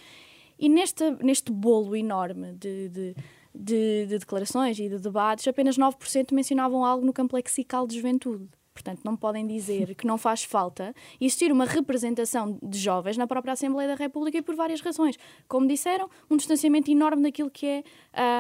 E 0.59 0.71
neste, 0.71 1.11
neste 1.23 1.53
bolo 1.53 1.95
enorme 1.95 2.53
de, 2.55 2.89
de, 2.89 3.17
de, 3.55 4.07
de 4.07 4.19
declarações 4.19 4.79
e 4.79 4.89
de 4.89 4.99
debates, 4.99 5.47
apenas 5.47 5.77
9% 5.77 6.33
mencionavam 6.33 6.83
algo 6.83 7.05
no 7.05 7.13
campo 7.13 7.37
lexical 7.37 7.87
de 7.87 7.97
juventude. 7.97 8.49
Portanto, 8.77 9.01
não 9.05 9.17
podem 9.17 9.47
dizer 9.47 9.95
que 9.95 10.07
não 10.07 10.19
faz 10.19 10.45
falta 10.45 10.95
existir 11.19 11.51
uma 11.51 11.65
representação 11.65 12.59
de 12.63 12.79
jovens 12.79 13.17
na 13.17 13.27
própria 13.27 13.55
Assembleia 13.55 13.89
da 13.89 13.95
República 13.95 14.37
e 14.37 14.43
por 14.43 14.55
várias 14.55 14.83
razões. 14.83 15.17
Como 15.49 15.67
disseram, 15.67 16.11
um 16.31 16.37
distanciamento 16.37 16.91
enorme 16.91 17.23
daquilo 17.23 17.51
que 17.51 17.67
é 17.67 17.83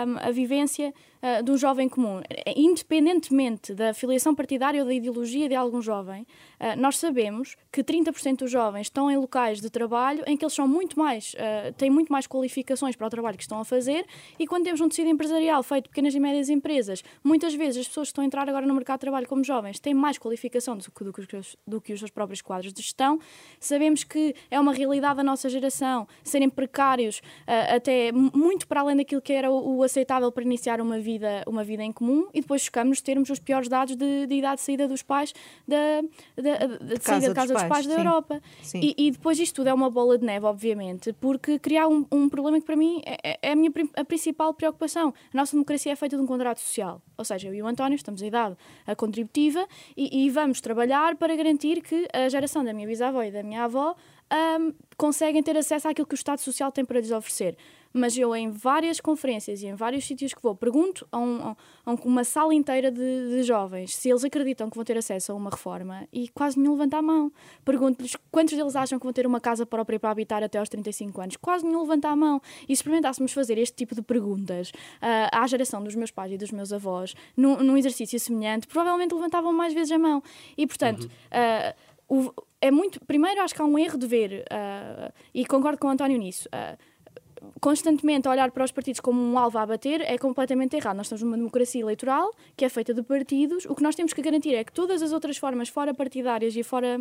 um, 0.04 0.18
a 0.28 0.30
vivência 0.30 0.92
uh, 1.22 1.42
de 1.42 1.50
um 1.50 1.56
jovem 1.56 1.88
comum. 1.88 2.20
Independentemente 2.56 3.74
da 3.74 3.94
filiação 3.94 4.34
partidária 4.34 4.80
ou 4.80 4.86
da 4.86 4.94
ideologia 4.94 5.48
de 5.48 5.54
algum 5.54 5.80
jovem, 5.80 6.22
uh, 6.60 6.78
nós 6.78 6.98
sabemos 6.98 7.56
que 7.72 7.82
30% 7.82 8.38
dos 8.38 8.50
jovens 8.50 8.82
estão 8.82 9.10
em 9.10 9.16
locais 9.16 9.60
de 9.60 9.70
trabalho 9.70 10.22
em 10.26 10.36
que 10.36 10.44
eles 10.44 10.54
são 10.54 10.66
muito 10.66 10.98
mais, 10.98 11.34
uh, 11.34 11.72
têm 11.74 11.90
muito 11.90 12.12
mais 12.12 12.26
qualificações 12.26 12.96
para 12.96 13.06
o 13.06 13.10
trabalho 13.10 13.36
que 13.36 13.42
estão 13.42 13.58
a 13.60 13.64
fazer 13.64 14.06
e 14.38 14.46
quando 14.46 14.64
temos 14.64 14.80
um 14.80 14.88
tecido 14.88 15.08
empresarial 15.08 15.62
feito 15.62 15.84
de 15.84 15.90
pequenas 15.90 16.14
e 16.14 16.20
médias 16.20 16.48
empresas, 16.48 17.02
muitas 17.22 17.54
vezes 17.54 17.82
as 17.82 17.88
pessoas 17.88 18.08
que 18.08 18.12
estão 18.12 18.22
a 18.22 18.26
entrar 18.26 18.48
agora 18.48 18.66
no 18.66 18.74
mercado 18.74 18.98
de 18.98 19.02
trabalho 19.02 19.26
como 19.26 19.44
jovens 19.44 19.78
têm 19.78 19.94
mais 19.94 20.18
qualificação 20.18 20.76
do 20.76 20.90
que, 20.90 21.04
do 21.04 21.12
que, 21.12 21.36
os, 21.36 21.56
do 21.66 21.80
que 21.80 21.92
os 21.92 21.98
seus 21.98 22.10
próprios 22.10 22.40
quadros 22.42 22.72
de 22.72 22.82
gestão. 22.82 23.18
Sabemos 23.60 24.04
que 24.04 24.34
é 24.50 24.58
uma 24.58 24.72
realidade 24.72 25.16
da 25.16 25.24
nossa 25.24 25.48
geração 25.48 26.06
serem 26.22 26.48
precários 26.48 27.20
até 27.46 28.12
muito 28.12 28.66
para 28.66 28.80
além 28.80 28.96
daquilo 28.96 29.20
que 29.20 29.32
era 29.32 29.50
o, 29.50 29.78
o 29.78 29.82
aceitável 29.82 30.30
para 30.30 30.42
iniciar 30.42 30.80
uma 30.80 30.98
vida, 30.98 31.05
uma 31.46 31.64
vida 31.64 31.82
em 31.82 31.92
comum 31.92 32.28
e 32.32 32.40
depois 32.40 32.62
chocamos 32.62 33.00
termos 33.00 33.30
os 33.30 33.38
piores 33.38 33.68
dados 33.68 33.96
de, 33.96 34.26
de 34.26 34.34
idade 34.34 34.56
de 34.56 34.62
saída 34.62 34.88
dos 34.88 35.02
pais 35.02 35.32
da, 35.66 35.76
da, 36.36 36.66
de, 36.66 36.96
de 36.96 37.02
saída 37.02 37.28
de 37.28 37.34
casa 37.34 37.52
dos 37.52 37.62
pais, 37.62 37.62
dos 37.62 37.68
pais 37.68 37.86
da 37.86 37.94
sim. 37.94 38.00
Europa. 38.00 38.42
Sim. 38.62 38.80
E, 38.82 38.94
e, 39.06 39.10
depois 39.10 39.38
isto 39.38 39.56
tudo 39.56 39.68
é 39.68 39.74
uma 39.74 39.90
bola 39.90 40.18
de 40.18 40.24
neve, 40.24 40.46
obviamente, 40.46 41.12
porque 41.14 41.58
criar 41.58 41.88
um, 41.88 42.04
um 42.12 42.28
problema 42.28 42.58
que 42.60 42.66
para 42.66 42.76
mim 42.76 43.00
é, 43.04 43.38
é 43.42 43.52
a 43.52 43.56
minha 43.56 43.72
a 43.96 44.04
principal 44.04 44.52
preocupação. 44.54 45.12
A 45.32 45.36
nossa 45.36 45.52
democracia 45.52 45.92
é 45.92 45.96
feita 45.96 46.16
de 46.16 46.22
um 46.22 46.26
contrato 46.26 46.60
social. 46.60 47.00
Ou 47.16 47.24
seja, 47.24 47.48
eu 47.48 47.54
e 47.54 47.62
o 47.62 47.66
António 47.66 47.96
estamos 47.96 48.22
em 48.22 48.26
idade 48.26 48.56
a 48.86 48.94
contributiva 48.94 49.66
e, 49.96 50.26
e 50.26 50.30
vamos 50.30 50.60
trabalhar 50.60 51.16
para 51.16 51.34
garantir 51.34 51.82
que 51.82 52.06
a 52.12 52.28
geração 52.28 52.64
da 52.64 52.72
minha 52.72 52.86
bisavó 52.86 53.22
e 53.22 53.30
da 53.30 53.42
minha 53.42 53.64
avó 53.64 53.94
um, 54.60 54.72
conseguem 54.96 55.42
ter 55.42 55.56
acesso 55.56 55.88
àquilo 55.88 56.06
que 56.06 56.14
o 56.14 56.16
Estado 56.16 56.40
Social 56.40 56.72
tem 56.72 56.84
para 56.84 57.00
lhes 57.00 57.10
oferecer 57.10 57.56
mas 57.92 58.16
eu 58.16 58.34
em 58.34 58.50
várias 58.50 59.00
conferências 59.00 59.62
e 59.62 59.66
em 59.66 59.74
vários 59.74 60.06
sítios 60.06 60.34
que 60.34 60.42
vou 60.42 60.54
pergunto 60.54 61.06
a, 61.10 61.18
um, 61.18 61.54
a 61.84 61.92
uma 62.04 62.24
sala 62.24 62.54
inteira 62.54 62.90
de, 62.90 63.00
de, 63.00 63.42
jovens 63.42 63.94
se 63.94 64.10
eles 64.10 64.24
acreditam 64.24 64.68
que 64.68 64.76
vão 64.76 64.84
ter 64.84 64.96
acesso 64.96 65.32
a 65.32 65.34
uma 65.34 65.50
reforma 65.50 66.06
e 66.12 66.28
quase 66.28 66.58
nenhum 66.58 66.72
levanta 66.72 66.98
a 66.98 67.02
mão. 67.02 67.32
Pergunto-lhes 67.64 68.16
quantos 68.30 68.56
deles 68.56 68.76
acham 68.76 68.98
que 68.98 69.04
vão 69.04 69.12
ter 69.12 69.26
uma 69.26 69.40
casa 69.40 69.64
própria 69.64 69.98
para 69.98 70.10
habitar 70.10 70.42
até 70.42 70.58
aos 70.58 70.68
35 70.68 71.20
anos. 71.20 71.36
Quase 71.36 71.64
nenhum 71.64 71.80
levanta 71.80 72.08
a 72.08 72.16
mão. 72.16 72.40
E 72.62 72.66
se 72.66 72.72
experimentássemos 72.74 73.32
fazer 73.32 73.58
este 73.58 73.76
tipo 73.76 73.94
de 73.94 74.02
perguntas 74.02 74.70
uh, 74.70 75.28
à 75.32 75.46
geração 75.46 75.82
dos 75.82 75.94
meus 75.94 76.10
pais 76.10 76.32
e 76.32 76.38
dos 76.38 76.50
meus 76.50 76.72
avós, 76.72 77.14
num, 77.36 77.56
num, 77.62 77.76
exercício 77.76 78.18
semelhante, 78.18 78.66
provavelmente 78.66 79.14
levantavam 79.14 79.52
mais 79.52 79.72
vezes 79.72 79.92
a 79.92 79.98
mão. 79.98 80.22
E 80.56 80.66
portanto. 80.66 81.04
Uh, 81.04 81.96
o, 82.08 82.32
é 82.60 82.70
muito. 82.70 83.04
Primeiro, 83.04 83.40
acho 83.42 83.54
que 83.54 83.60
há 83.60 83.64
um 83.64 83.78
erro 83.78 83.98
de 83.98 84.06
ver, 84.06 84.44
uh, 84.50 85.12
e 85.34 85.44
concordo 85.44 85.78
com 85.78 85.88
o 85.88 85.90
António 85.90 86.18
nisso. 86.18 86.48
Constantemente 87.60 88.28
olhar 88.28 88.50
para 88.50 88.64
os 88.64 88.72
partidos 88.72 89.00
como 89.00 89.20
um 89.20 89.38
alvo 89.38 89.58
a 89.58 89.66
bater 89.66 90.00
é 90.00 90.18
completamente 90.18 90.76
errado. 90.76 90.96
Nós 90.96 91.06
estamos 91.06 91.22
numa 91.22 91.36
democracia 91.36 91.80
eleitoral 91.80 92.30
que 92.56 92.64
é 92.64 92.68
feita 92.68 92.92
de 92.92 93.02
partidos. 93.02 93.64
O 93.66 93.74
que 93.74 93.82
nós 93.82 93.94
temos 93.94 94.12
que 94.12 94.22
garantir 94.22 94.54
é 94.54 94.64
que 94.64 94.72
todas 94.72 95.02
as 95.02 95.12
outras 95.12 95.36
formas 95.36 95.68
fora 95.68 95.94
partidárias 95.94 96.54
e 96.56 96.62
fora 96.62 97.00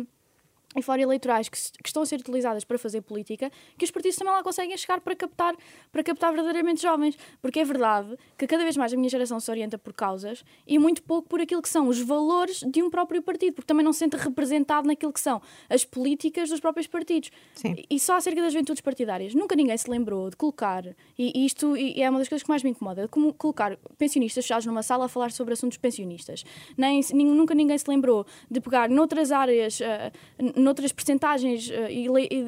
e 0.76 0.82
fora 0.82 1.00
eleitorais 1.00 1.48
que, 1.48 1.58
que, 1.82 1.88
estão 1.88 2.02
a 2.02 2.06
ser 2.06 2.20
utilizadas 2.20 2.64
para 2.64 2.78
fazer 2.78 3.00
política, 3.00 3.50
que 3.78 3.84
os 3.84 3.90
partidos 3.90 4.16
também 4.16 4.32
lá 4.32 4.42
conseguem 4.42 4.76
chegar 4.76 5.00
para 5.00 5.16
captar, 5.16 5.54
para 5.90 6.02
captar 6.02 6.32
verdadeiramente 6.32 6.82
jovens. 6.82 7.16
Porque 7.40 7.60
é 7.60 7.64
verdade 7.64 8.16
que 8.36 8.46
cada 8.46 8.62
vez 8.62 8.76
mais 8.76 8.92
a 8.92 8.96
minha 8.96 9.08
geração 9.08 9.40
se 9.40 9.50
orienta 9.50 9.78
por 9.78 9.92
causas 9.92 10.44
e 10.66 10.78
muito 10.78 11.02
pouco 11.02 11.28
por 11.28 11.40
aquilo 11.40 11.62
que 11.62 11.68
são 11.68 11.88
os 11.88 12.00
valores 12.00 12.60
de 12.60 12.82
um 12.82 12.90
próprio 12.90 13.22
partido, 13.22 13.54
porque 13.54 13.66
também 13.66 13.84
não 13.84 13.92
se 13.92 14.00
sente 14.00 14.16
representado 14.16 14.86
naquilo 14.86 15.12
que 15.12 15.20
são 15.20 15.40
as 15.68 15.84
políticas 15.84 16.50
dos 16.50 16.60
próprios 16.60 16.86
partidos. 16.86 17.30
Sim. 17.54 17.76
E 17.88 17.98
só 17.98 18.16
acerca 18.16 18.42
das 18.42 18.52
juventudes 18.52 18.80
partidárias. 18.80 19.34
Nunca 19.34 19.56
ninguém 19.56 19.76
se 19.76 19.90
lembrou 19.90 20.30
de 20.30 20.36
colocar, 20.36 20.84
e 21.18 21.44
isto 21.46 21.76
e 21.76 22.02
é 22.02 22.10
uma 22.10 22.18
das 22.18 22.28
coisas 22.28 22.42
que 22.42 22.48
mais 22.48 22.62
me 22.62 22.70
incomoda, 22.70 23.08
como 23.08 23.32
colocar 23.32 23.76
pensionistas 23.96 24.44
fechados 24.44 24.66
numa 24.66 24.82
sala 24.82 25.06
a 25.06 25.08
falar 25.08 25.30
sobre 25.30 25.54
assuntos 25.54 25.78
pensionistas. 25.78 26.44
Nem, 26.76 27.00
nunca 27.12 27.54
ninguém 27.54 27.78
se 27.78 27.88
lembrou 27.88 28.26
de 28.50 28.60
pegar 28.60 28.88
noutras 28.88 29.32
áreas. 29.32 29.80
Uh, 29.80 30.60
noutras 30.66 30.92
percentagens 30.92 31.70
uh, 31.70 31.72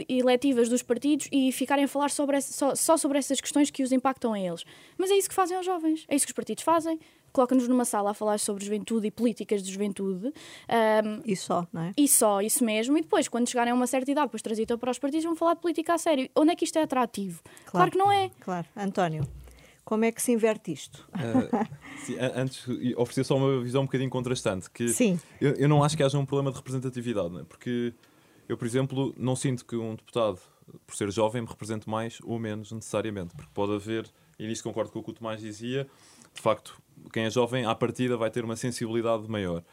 eletivas 0.09 0.69
dos 0.69 0.83
partidos 0.83 1.29
e 1.33 1.53
ficarem 1.53 1.85
a 1.85 1.89
falar 1.89 2.11
sobre 2.11 2.37
essa, 2.37 2.53
só, 2.53 2.75
só 2.75 2.97
sobre 2.97 3.19
essas 3.19 3.41
questões 3.41 3.71
que 3.71 3.83
os 3.83 3.93
impactam 3.93 4.33
a 4.33 4.41
eles. 4.41 4.65
Mas 4.99 5.11
é 5.11 5.15
isso 5.15 5.29
que 5.29 5.35
fazem 5.35 5.57
aos 5.57 5.65
jovens, 5.65 6.05
é 6.09 6.17
isso 6.17 6.27
que 6.27 6.33
os 6.33 6.37
partidos 6.37 6.65
fazem 6.65 6.99
coloca-nos 7.31 7.69
numa 7.69 7.85
sala 7.85 8.11
a 8.11 8.15
falar 8.15 8.39
sobre 8.39 8.65
juventude 8.65 9.07
e 9.07 9.11
políticas 9.11 9.63
de 9.63 9.71
juventude. 9.71 10.29
Um, 10.29 11.23
e 11.25 11.37
só, 11.37 11.67
não 11.73 11.83
é? 11.83 11.93
E 11.97 12.09
só, 12.09 12.41
isso 12.41 12.65
mesmo. 12.65 12.97
E 12.99 13.03
depois, 13.03 13.29
quando 13.29 13.49
chegarem 13.49 13.71
a 13.71 13.75
uma 13.75 13.87
certa 13.87 14.11
idade, 14.11 14.27
depois 14.27 14.43
transitam 14.43 14.79
para 14.79 14.91
os 14.91 14.99
partidos, 14.99 15.25
vão 15.25 15.37
falar 15.37 15.55
de 15.55 15.61
política 15.61 15.95
a 15.95 15.99
sério. 15.99 16.29
Onde 16.35 16.53
é 16.53 16.57
que 16.57 16.65
isto 16.65 16.79
é 16.79 16.83
atrativo? 16.83 17.41
Claro, 17.45 17.71
claro 17.71 17.91
que 17.91 17.99
não 17.99 18.11
é. 18.11 18.31
Claro. 18.41 18.67
António. 18.77 19.23
Como 19.89 20.05
é 20.05 20.13
que 20.13 20.21
se 20.21 20.33
inverte 20.33 20.71
isto? 20.71 21.09
Uh, 21.15 21.67
sim, 22.05 22.15
antes, 22.35 22.69
oferecer 22.95 23.25
só 23.25 23.39
uma 23.39 23.63
visão 23.63 23.81
um 23.81 23.85
bocadinho 23.87 24.11
contrastante. 24.11 24.71
Que 24.71 24.87
sim. 24.89 25.19
Eu, 25.41 25.55
eu 25.55 25.67
não 25.67 25.83
acho 25.83 25.97
que 25.97 26.03
haja 26.03 26.19
um 26.19 26.27
problema 26.27 26.51
de 26.51 26.59
representatividade, 26.59 27.31
né? 27.31 27.43
porque 27.49 27.95
eu, 28.47 28.59
por 28.59 28.67
exemplo, 28.67 29.15
não 29.17 29.35
sinto 29.35 29.65
que 29.65 29.75
um 29.77 29.95
deputado, 29.95 30.39
por 30.87 30.95
ser 30.95 31.11
jovem, 31.11 31.41
me 31.41 31.49
represente 31.49 31.89
mais 31.89 32.19
ou 32.23 32.39
menos 32.39 32.71
necessariamente, 32.71 33.35
porque 33.35 33.51
pode 33.55 33.73
haver, 33.77 34.07
e 34.39 34.47
nisso 34.47 34.63
concordo 34.63 34.93
com 34.93 34.99
o 34.99 35.03
que 35.03 35.09
o 35.09 35.15
Tomás 35.15 35.41
dizia, 35.41 35.89
de 36.35 36.43
facto, 36.43 36.79
quem 37.11 37.25
é 37.25 37.31
jovem, 37.31 37.65
à 37.65 37.75
partida, 37.75 38.15
vai 38.15 38.31
ter 38.31 38.45
uma 38.45 38.57
sensibilidade 38.57 39.27
maior. 39.27 39.65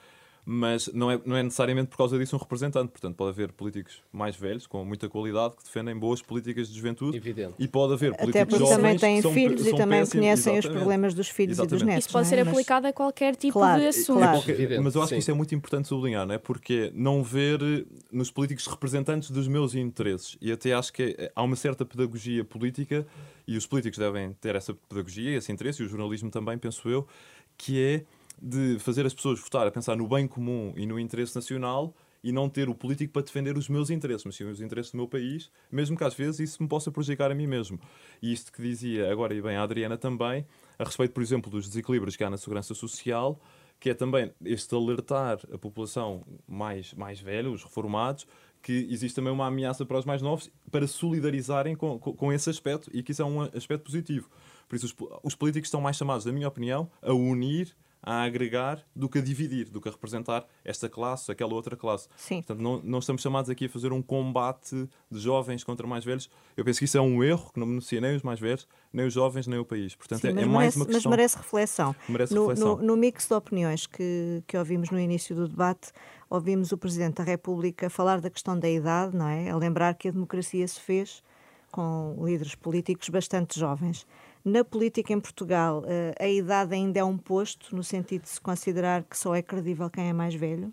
Mas 0.46 0.88
não 0.94 1.10
é, 1.10 1.20
não 1.26 1.36
é 1.36 1.42
necessariamente 1.42 1.88
por 1.90 1.98
causa 1.98 2.20
disso 2.20 2.36
um 2.36 2.40
representante. 2.40 2.92
Portanto, 2.92 3.16
pode 3.16 3.32
haver 3.32 3.52
políticos 3.52 4.04
mais 4.14 4.36
velhos, 4.36 4.68
com 4.68 4.86
muita 4.86 5.10
qualidade, 5.10 5.56
que 5.56 5.64
defendem 5.64 5.98
boas 5.98 6.22
políticas 6.22 6.70
de 6.70 6.76
juventude. 6.78 7.18
Evidente. 7.18 7.56
E 7.58 7.68
pode 7.68 7.94
haver 7.94 8.12
políticos 8.16 8.30
Até 8.30 8.46
porque 8.46 8.60
jovens 8.64 8.76
também 8.78 8.98
têm 9.00 9.16
que 9.16 9.22
são, 9.24 9.34
filhos 9.34 9.62
são 9.62 9.74
e 9.74 9.76
também 9.78 10.00
péssimos, 10.00 10.22
conhecem 10.24 10.54
os 10.54 10.58
exatamente. 10.60 10.78
problemas 10.80 11.14
dos 11.16 11.30
filhos 11.30 11.58
e 11.58 11.62
dos 11.62 11.66
Exatamente. 11.72 11.86
netos. 11.88 12.06
Isso 12.06 12.14
pode 12.14 12.28
ser 12.28 12.36
é? 12.38 12.44
Mas- 12.44 12.54
aplicado 12.54 12.88
a 12.88 12.94
qualquer 12.94 13.36
tipo 13.36 13.54
Claro, 13.54 13.82
de 13.82 13.88
assunto. 13.88 14.18
claro. 14.20 14.42
Qualquer- 14.44 14.82
mas 14.82 14.96
eu 14.96 15.02
acho 15.02 15.10
que 15.10 15.16
sim. 15.16 15.20
isso 15.20 15.32
é 15.32 15.34
muito 15.34 15.56
importante 15.56 15.88
sublinhar, 15.88 16.26
não 16.28 16.36
é? 16.36 16.38
porque 16.38 16.92
não 16.94 17.24
ver 17.24 17.60
eh, 17.64 17.84
nos 18.12 18.30
políticos 18.30 18.68
representantes 18.68 19.32
dos 19.32 19.48
meus 19.48 19.74
interesses. 19.74 20.38
E 20.40 20.52
até 20.52 20.74
acho 20.74 20.94
que 20.94 21.16
eh, 21.18 21.32
há 21.36 21.42
uma 21.42 21.56
certa 21.56 21.84
pedagogia 21.84 22.44
política, 22.44 23.06
e 23.48 23.58
os 23.58 23.66
políticos 23.66 23.98
devem 23.98 24.34
ter 24.34 24.56
essa 24.56 24.74
pedagogia, 24.74 25.38
esse 25.38 25.52
interesse, 25.52 25.82
e 25.82 25.86
o 25.86 25.90
jornalismo 25.90 26.30
também, 26.30 26.58
penso 26.58 26.88
eu, 26.88 27.08
que 27.58 27.82
é 27.82 28.04
de 28.42 28.78
fazer 28.80 29.06
as 29.06 29.14
pessoas 29.14 29.40
votar 29.40 29.66
a 29.68 29.72
pensar 29.72 29.96
no 29.96 30.08
bem 30.08 30.28
comum 30.28 30.74
e 30.76 30.86
no 30.86 31.00
interesse 31.00 31.36
nacional 31.36 31.96
e 32.24 32.32
não 32.32 32.50
ter 32.50 32.68
o 32.68 32.74
político 32.74 33.14
para 33.14 33.22
defender 33.22 33.56
os 33.56 33.70
meus 33.70 33.92
interesses, 33.92 34.26
mas 34.26 34.36
sim 34.36 34.46
os 34.46 34.60
interesses 34.60 34.92
do 34.92 34.98
meu 34.98 35.08
país, 35.08 35.52
mesmo 35.72 35.96
que 35.96 36.04
às 36.04 36.16
vezes 36.16 36.40
isso 36.40 36.64
me 36.64 36.68
possa 36.68 36.92
prejudicar 36.92 37.30
a 37.32 37.36
mim 37.36 37.46
mesmo. 37.46 37.80
E 38.20 38.34
isto 38.34 38.52
que 38.52 38.64
dizia 38.64 39.12
agora 39.12 39.36
e 39.36 39.42
bem 39.42 39.56
a 39.56 39.62
Adriana 39.62 39.96
também, 39.96 40.44
a 40.80 40.84
respeito, 40.84 41.14
por 41.14 41.22
exemplo, 41.22 41.52
dos 41.52 41.68
desequilíbrios 41.68 42.16
que 42.16 42.24
há 42.24 42.30
na 42.30 42.38
segurança 42.38 42.74
social, 42.74 43.40
que 43.80 43.92
é 43.92 43.94
também 43.94 44.34
este 44.44 44.74
alertar 44.74 45.40
a 45.54 45.58
população 45.60 46.26
mais, 46.48 46.96
mais 46.96 47.20
velha, 47.20 47.50
os 47.50 47.64
reformados, 47.64 48.26
que 48.66 48.88
existe 48.90 49.16
também 49.16 49.32
uma 49.32 49.46
ameaça 49.46 49.86
para 49.86 50.00
os 50.00 50.06
mais 50.06 50.24
novos 50.24 50.50
para 50.72 50.88
solidarizarem 50.88 51.76
com, 51.76 52.00
com, 52.00 52.12
com 52.14 52.34
esse 52.34 52.50
aspecto 52.50 52.90
e 52.92 53.04
que 53.04 53.12
isso 53.12 53.22
é 53.22 53.26
um 53.26 53.42
aspecto 53.42 53.84
positivo. 53.84 54.28
Por 54.68 54.76
isso, 54.76 54.88
os, 54.88 54.96
os 55.22 55.36
políticos 55.36 55.68
estão 55.68 55.80
mais 55.80 55.96
chamados, 55.96 56.26
na 56.26 56.32
minha 56.32 56.48
opinião, 56.48 56.90
a 57.04 57.14
unir, 57.14 57.76
a 58.06 58.22
agregar, 58.22 58.86
do 58.96 59.10
que 59.10 59.18
a 59.18 59.22
dividir, 59.22 59.68
do 59.72 59.82
que 59.82 59.90
a 59.90 59.92
representar 59.92 60.46
esta 60.64 60.88
classe, 60.88 61.32
aquela 61.32 61.56
outra 61.56 61.76
classe. 61.76 62.08
Sim. 62.16 62.36
Portanto, 62.36 62.60
não, 62.62 62.80
não 62.84 63.00
estamos 63.00 63.24
chamados 63.24 63.50
aqui 63.50 63.66
a 63.66 63.70
fazer 63.70 63.92
um 63.92 64.02
combate 64.02 64.88
de 65.10 65.20
jovens 65.20 65.64
contra 65.64 65.88
mais 65.88 66.06
velhos. 66.06 66.30
Eu 66.56 66.64
penso 66.64 66.78
que 66.78 66.86
isso 66.86 66.98
é 67.00 67.02
um 67.02 67.24
erro 67.24 67.52
que 67.52 67.60
não 67.60 67.66
beneficia 67.66 68.00
nem 68.00 68.16
os 68.16 68.22
mais 68.22 68.40
velhos, 68.40 68.68
nem 68.94 69.08
os 69.08 69.14
jovens, 69.14 69.48
nem 69.48 69.58
o 69.58 69.66
país. 69.66 69.96
Portanto, 69.96 70.22
Sim, 70.22 70.28
é, 70.28 70.34
mas, 70.34 70.44
é 70.44 70.46
mais 70.46 70.58
merece, 70.58 70.78
uma 70.78 70.86
mas 70.86 70.96
questão. 70.96 71.10
merece 71.10 71.38
reflexão. 71.38 71.96
Merece 72.08 72.36
no, 72.36 72.42
reflexão. 72.42 72.76
No, 72.78 72.84
no 72.84 72.98
mix 72.98 73.28
de 73.28 73.34
opiniões 73.34 73.88
que, 73.88 74.44
que 74.46 74.56
ouvimos 74.56 74.92
no 74.92 75.00
início 75.00 75.36
do 75.36 75.48
debate, 75.48 75.92
ouvimos 76.30 76.72
o 76.72 76.78
Presidente 76.78 77.16
da 77.16 77.24
República 77.24 77.90
falar 77.90 78.22
da 78.22 78.30
questão 78.30 78.58
da 78.58 78.70
idade, 78.70 79.18
não 79.18 79.28
é? 79.28 79.50
A 79.50 79.58
lembrar 79.58 79.96
que 79.96 80.10
a 80.10 80.12
democracia 80.12 80.68
se 80.68 80.80
fez 80.80 81.24
com 81.72 82.16
líderes 82.24 82.54
políticos 82.54 83.10
bastante 83.10 83.60
jovens. 83.60 84.06
Na 84.46 84.64
política 84.64 85.12
em 85.12 85.20
Portugal, 85.20 85.84
eh, 85.88 86.14
a 86.20 86.28
idade 86.30 86.76
ainda 86.76 87.00
é 87.00 87.04
um 87.04 87.18
posto, 87.18 87.76
no 87.76 87.84
sentido 87.84 88.22
de 88.22 88.30
se 88.30 88.40
considerar 88.40 89.04
que 89.04 89.18
só 89.18 89.34
é 89.34 89.42
credível 89.42 89.90
quem 89.90 90.08
é 90.08 90.14
mais 90.14 90.36
velho? 90.36 90.72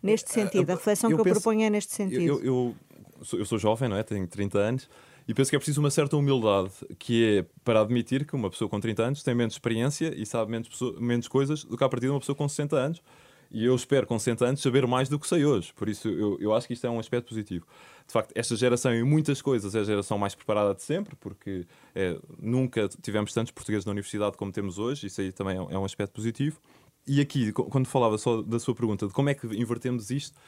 Neste 0.00 0.30
sentido, 0.30 0.70
a 0.70 0.74
reflexão 0.76 1.10
eu 1.10 1.16
que 1.16 1.20
eu 1.20 1.24
penso- 1.24 1.40
proponho 1.40 1.62
é 1.64 1.70
neste 1.70 1.92
sentido. 1.92 2.22
Eu, 2.22 2.42
eu, 2.44 2.76
sou, 3.22 3.38
eu 3.40 3.44
sou 3.44 3.58
jovem, 3.58 3.88
não 3.88 3.96
é? 3.96 4.04
Tenho 4.04 4.26
30 4.28 4.58
anos 4.58 4.88
e 5.26 5.34
penso 5.34 5.50
que 5.50 5.56
é 5.56 5.58
preciso 5.58 5.80
uma 5.80 5.90
certa 5.90 6.16
humildade, 6.16 6.70
que 7.00 7.38
é 7.40 7.46
para 7.64 7.80
admitir 7.80 8.24
que 8.24 8.34
uma 8.36 8.48
pessoa 8.48 8.68
com 8.68 8.78
30 8.78 9.02
anos 9.02 9.22
tem 9.24 9.34
menos 9.34 9.54
experiência 9.54 10.14
e 10.16 10.24
sabe 10.24 10.50
menos, 10.52 10.68
menos 11.00 11.26
coisas 11.26 11.64
do 11.64 11.76
que 11.76 11.82
a 11.84 11.88
partir 11.88 12.06
de 12.06 12.12
uma 12.12 12.20
pessoa 12.20 12.36
com 12.36 12.48
60 12.48 12.76
anos. 12.76 13.02
E 13.50 13.64
eu 13.64 13.74
espero, 13.74 14.06
com 14.06 14.18
60 14.18 14.44
anos, 14.46 14.60
saber 14.62 14.86
mais 14.86 15.08
do 15.08 15.18
que 15.18 15.26
sei 15.26 15.44
hoje. 15.44 15.72
Por 15.74 15.88
isso, 15.88 16.08
eu, 16.08 16.38
eu 16.40 16.54
acho 16.54 16.66
que 16.68 16.72
isto 16.72 16.86
é 16.86 16.90
um 16.90 17.00
aspecto 17.00 17.28
positivo. 17.28 17.66
De 18.06 18.12
facto, 18.12 18.32
esta 18.34 18.54
geração, 18.54 18.94
em 18.94 19.02
muitas 19.02 19.42
coisas, 19.42 19.74
é 19.74 19.80
a 19.80 19.84
geração 19.84 20.16
mais 20.18 20.34
preparada 20.34 20.74
de 20.74 20.82
sempre, 20.82 21.16
porque 21.16 21.66
é, 21.94 22.16
nunca 22.38 22.88
tivemos 23.02 23.32
tantos 23.32 23.50
portugueses 23.50 23.84
na 23.84 23.90
universidade 23.90 24.36
como 24.36 24.52
temos 24.52 24.78
hoje. 24.78 25.08
Isso 25.08 25.20
aí 25.20 25.32
também 25.32 25.56
é 25.56 25.60
um- 25.60 25.70
é 25.70 25.78
um 25.78 25.84
aspecto 25.84 26.12
positivo. 26.12 26.60
E 27.06 27.20
aqui, 27.20 27.50
quando 27.52 27.86
falava 27.86 28.16
só 28.18 28.40
da 28.42 28.58
sua 28.60 28.74
pergunta 28.74 29.06
de 29.08 29.12
como 29.12 29.28
é 29.30 29.34
que 29.34 29.46
invertemos 29.48 30.10
isto, 30.10 30.38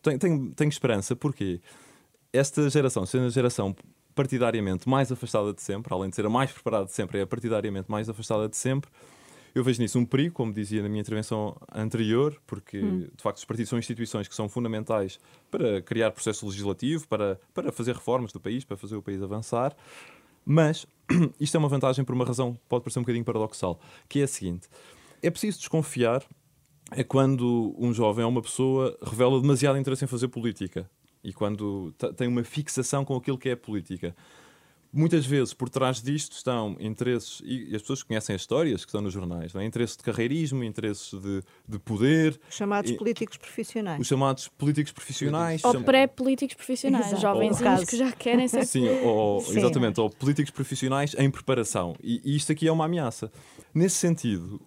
tenho, 0.00 0.18
tenho, 0.18 0.54
tenho 0.54 0.68
esperança, 0.68 1.16
porque 1.16 1.60
esta 2.32 2.68
geração, 2.70 3.04
sendo 3.06 3.26
a 3.26 3.30
geração 3.30 3.74
partidariamente 4.14 4.88
mais 4.88 5.10
afastada 5.10 5.52
de 5.52 5.62
sempre, 5.62 5.92
além 5.92 6.10
de 6.10 6.16
ser 6.16 6.26
a 6.26 6.30
mais 6.30 6.52
preparada 6.52 6.84
de 6.84 6.92
sempre, 6.92 7.18
é 7.18 7.22
a 7.22 7.26
partidariamente 7.26 7.90
mais 7.90 8.08
afastada 8.08 8.48
de 8.48 8.56
sempre, 8.56 8.90
eu 9.54 9.62
vejo 9.62 9.80
nisso 9.80 9.98
um 9.98 10.04
perigo, 10.04 10.34
como 10.34 10.52
dizia 10.52 10.82
na 10.82 10.88
minha 10.88 11.00
intervenção 11.00 11.56
anterior, 11.74 12.40
porque 12.46 12.80
de 12.80 13.22
facto 13.22 13.38
os 13.38 13.44
partidos 13.44 13.68
são 13.68 13.78
instituições 13.78 14.26
que 14.26 14.34
são 14.34 14.48
fundamentais 14.48 15.18
para 15.50 15.82
criar 15.82 16.10
processo 16.10 16.46
legislativo, 16.46 17.06
para, 17.06 17.38
para 17.52 17.70
fazer 17.70 17.94
reformas 17.94 18.32
do 18.32 18.40
país, 18.40 18.64
para 18.64 18.76
fazer 18.76 18.96
o 18.96 19.02
país 19.02 19.22
avançar. 19.22 19.76
Mas 20.44 20.86
isto 21.38 21.54
é 21.56 21.58
uma 21.58 21.68
vantagem 21.68 22.04
por 22.04 22.14
uma 22.14 22.24
razão 22.24 22.54
que 22.54 22.60
pode 22.68 22.82
parecer 22.82 22.98
um 22.98 23.02
bocadinho 23.02 23.24
paradoxal, 23.24 23.78
que 24.08 24.20
é 24.20 24.24
a 24.24 24.28
seguinte: 24.28 24.68
é 25.22 25.30
preciso 25.30 25.58
desconfiar 25.58 26.24
é 26.94 27.02
quando 27.02 27.74
um 27.78 27.92
jovem 27.92 28.24
ou 28.24 28.30
uma 28.30 28.42
pessoa 28.42 28.96
revela 29.02 29.40
demasiado 29.40 29.78
interesse 29.78 30.04
em 30.04 30.08
fazer 30.08 30.28
política 30.28 30.90
e 31.24 31.32
quando 31.32 31.92
tem 32.16 32.28
uma 32.28 32.44
fixação 32.44 33.04
com 33.04 33.16
aquilo 33.16 33.38
que 33.38 33.48
é 33.48 33.56
política. 33.56 34.14
Muitas 34.94 35.24
vezes 35.24 35.54
por 35.54 35.70
trás 35.70 36.02
disto 36.02 36.32
estão 36.32 36.76
interesses, 36.78 37.40
e 37.44 37.74
as 37.74 37.80
pessoas 37.80 38.02
conhecem 38.02 38.36
as 38.36 38.42
histórias 38.42 38.84
que 38.84 38.90
estão 38.90 39.00
nos 39.00 39.10
jornais, 39.14 39.54
não 39.54 39.62
é? 39.62 39.64
interesses 39.64 39.96
de 39.96 40.02
carreirismo, 40.02 40.62
interesses 40.62 41.18
de, 41.18 41.42
de 41.66 41.78
poder, 41.78 42.38
Chamados 42.50 42.90
e- 42.90 42.96
políticos 42.98 43.38
profissionais. 43.38 43.98
os 43.98 44.06
chamados 44.06 44.48
políticos 44.48 44.92
profissionais. 44.92 45.64
Ou 45.64 45.72
cham- 45.72 45.82
pré-políticos 45.82 46.54
profissionais, 46.54 47.06
Exato. 47.06 47.22
jovenzinhos 47.22 47.60
Ou 47.60 47.64
caso. 47.64 47.86
que 47.86 47.96
já 47.96 48.12
querem 48.12 48.46
ser 48.46 48.66
Sim, 48.66 48.86
ou, 49.02 49.40
Sim. 49.44 49.58
exatamente, 49.60 49.98
ou 49.98 50.10
políticos 50.10 50.50
profissionais 50.50 51.14
em 51.18 51.30
preparação. 51.30 51.96
E, 52.02 52.20
e 52.22 52.36
isto 52.36 52.52
aqui 52.52 52.68
é 52.68 52.72
uma 52.72 52.84
ameaça. 52.84 53.32
Nesse 53.74 53.96
sentido, 53.96 54.60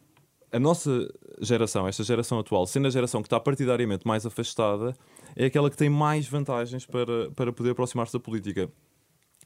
a 0.52 0.58
nossa 0.58 1.08
geração, 1.40 1.88
esta 1.88 2.04
geração 2.04 2.40
atual, 2.40 2.66
sendo 2.66 2.88
a 2.88 2.90
geração 2.90 3.22
que 3.22 3.28
está 3.28 3.40
partidariamente 3.40 4.08
mais 4.08 4.26
afastada, 4.26 4.96
é 5.36 5.46
aquela 5.46 5.70
que 5.70 5.78
tem 5.78 5.90
mais 5.90 6.26
vantagens 6.28 6.84
para, 6.84 7.30
para 7.32 7.54
poder 7.54 7.72
aproximar-se 7.72 8.14
da 8.14 8.20
política. 8.20 8.72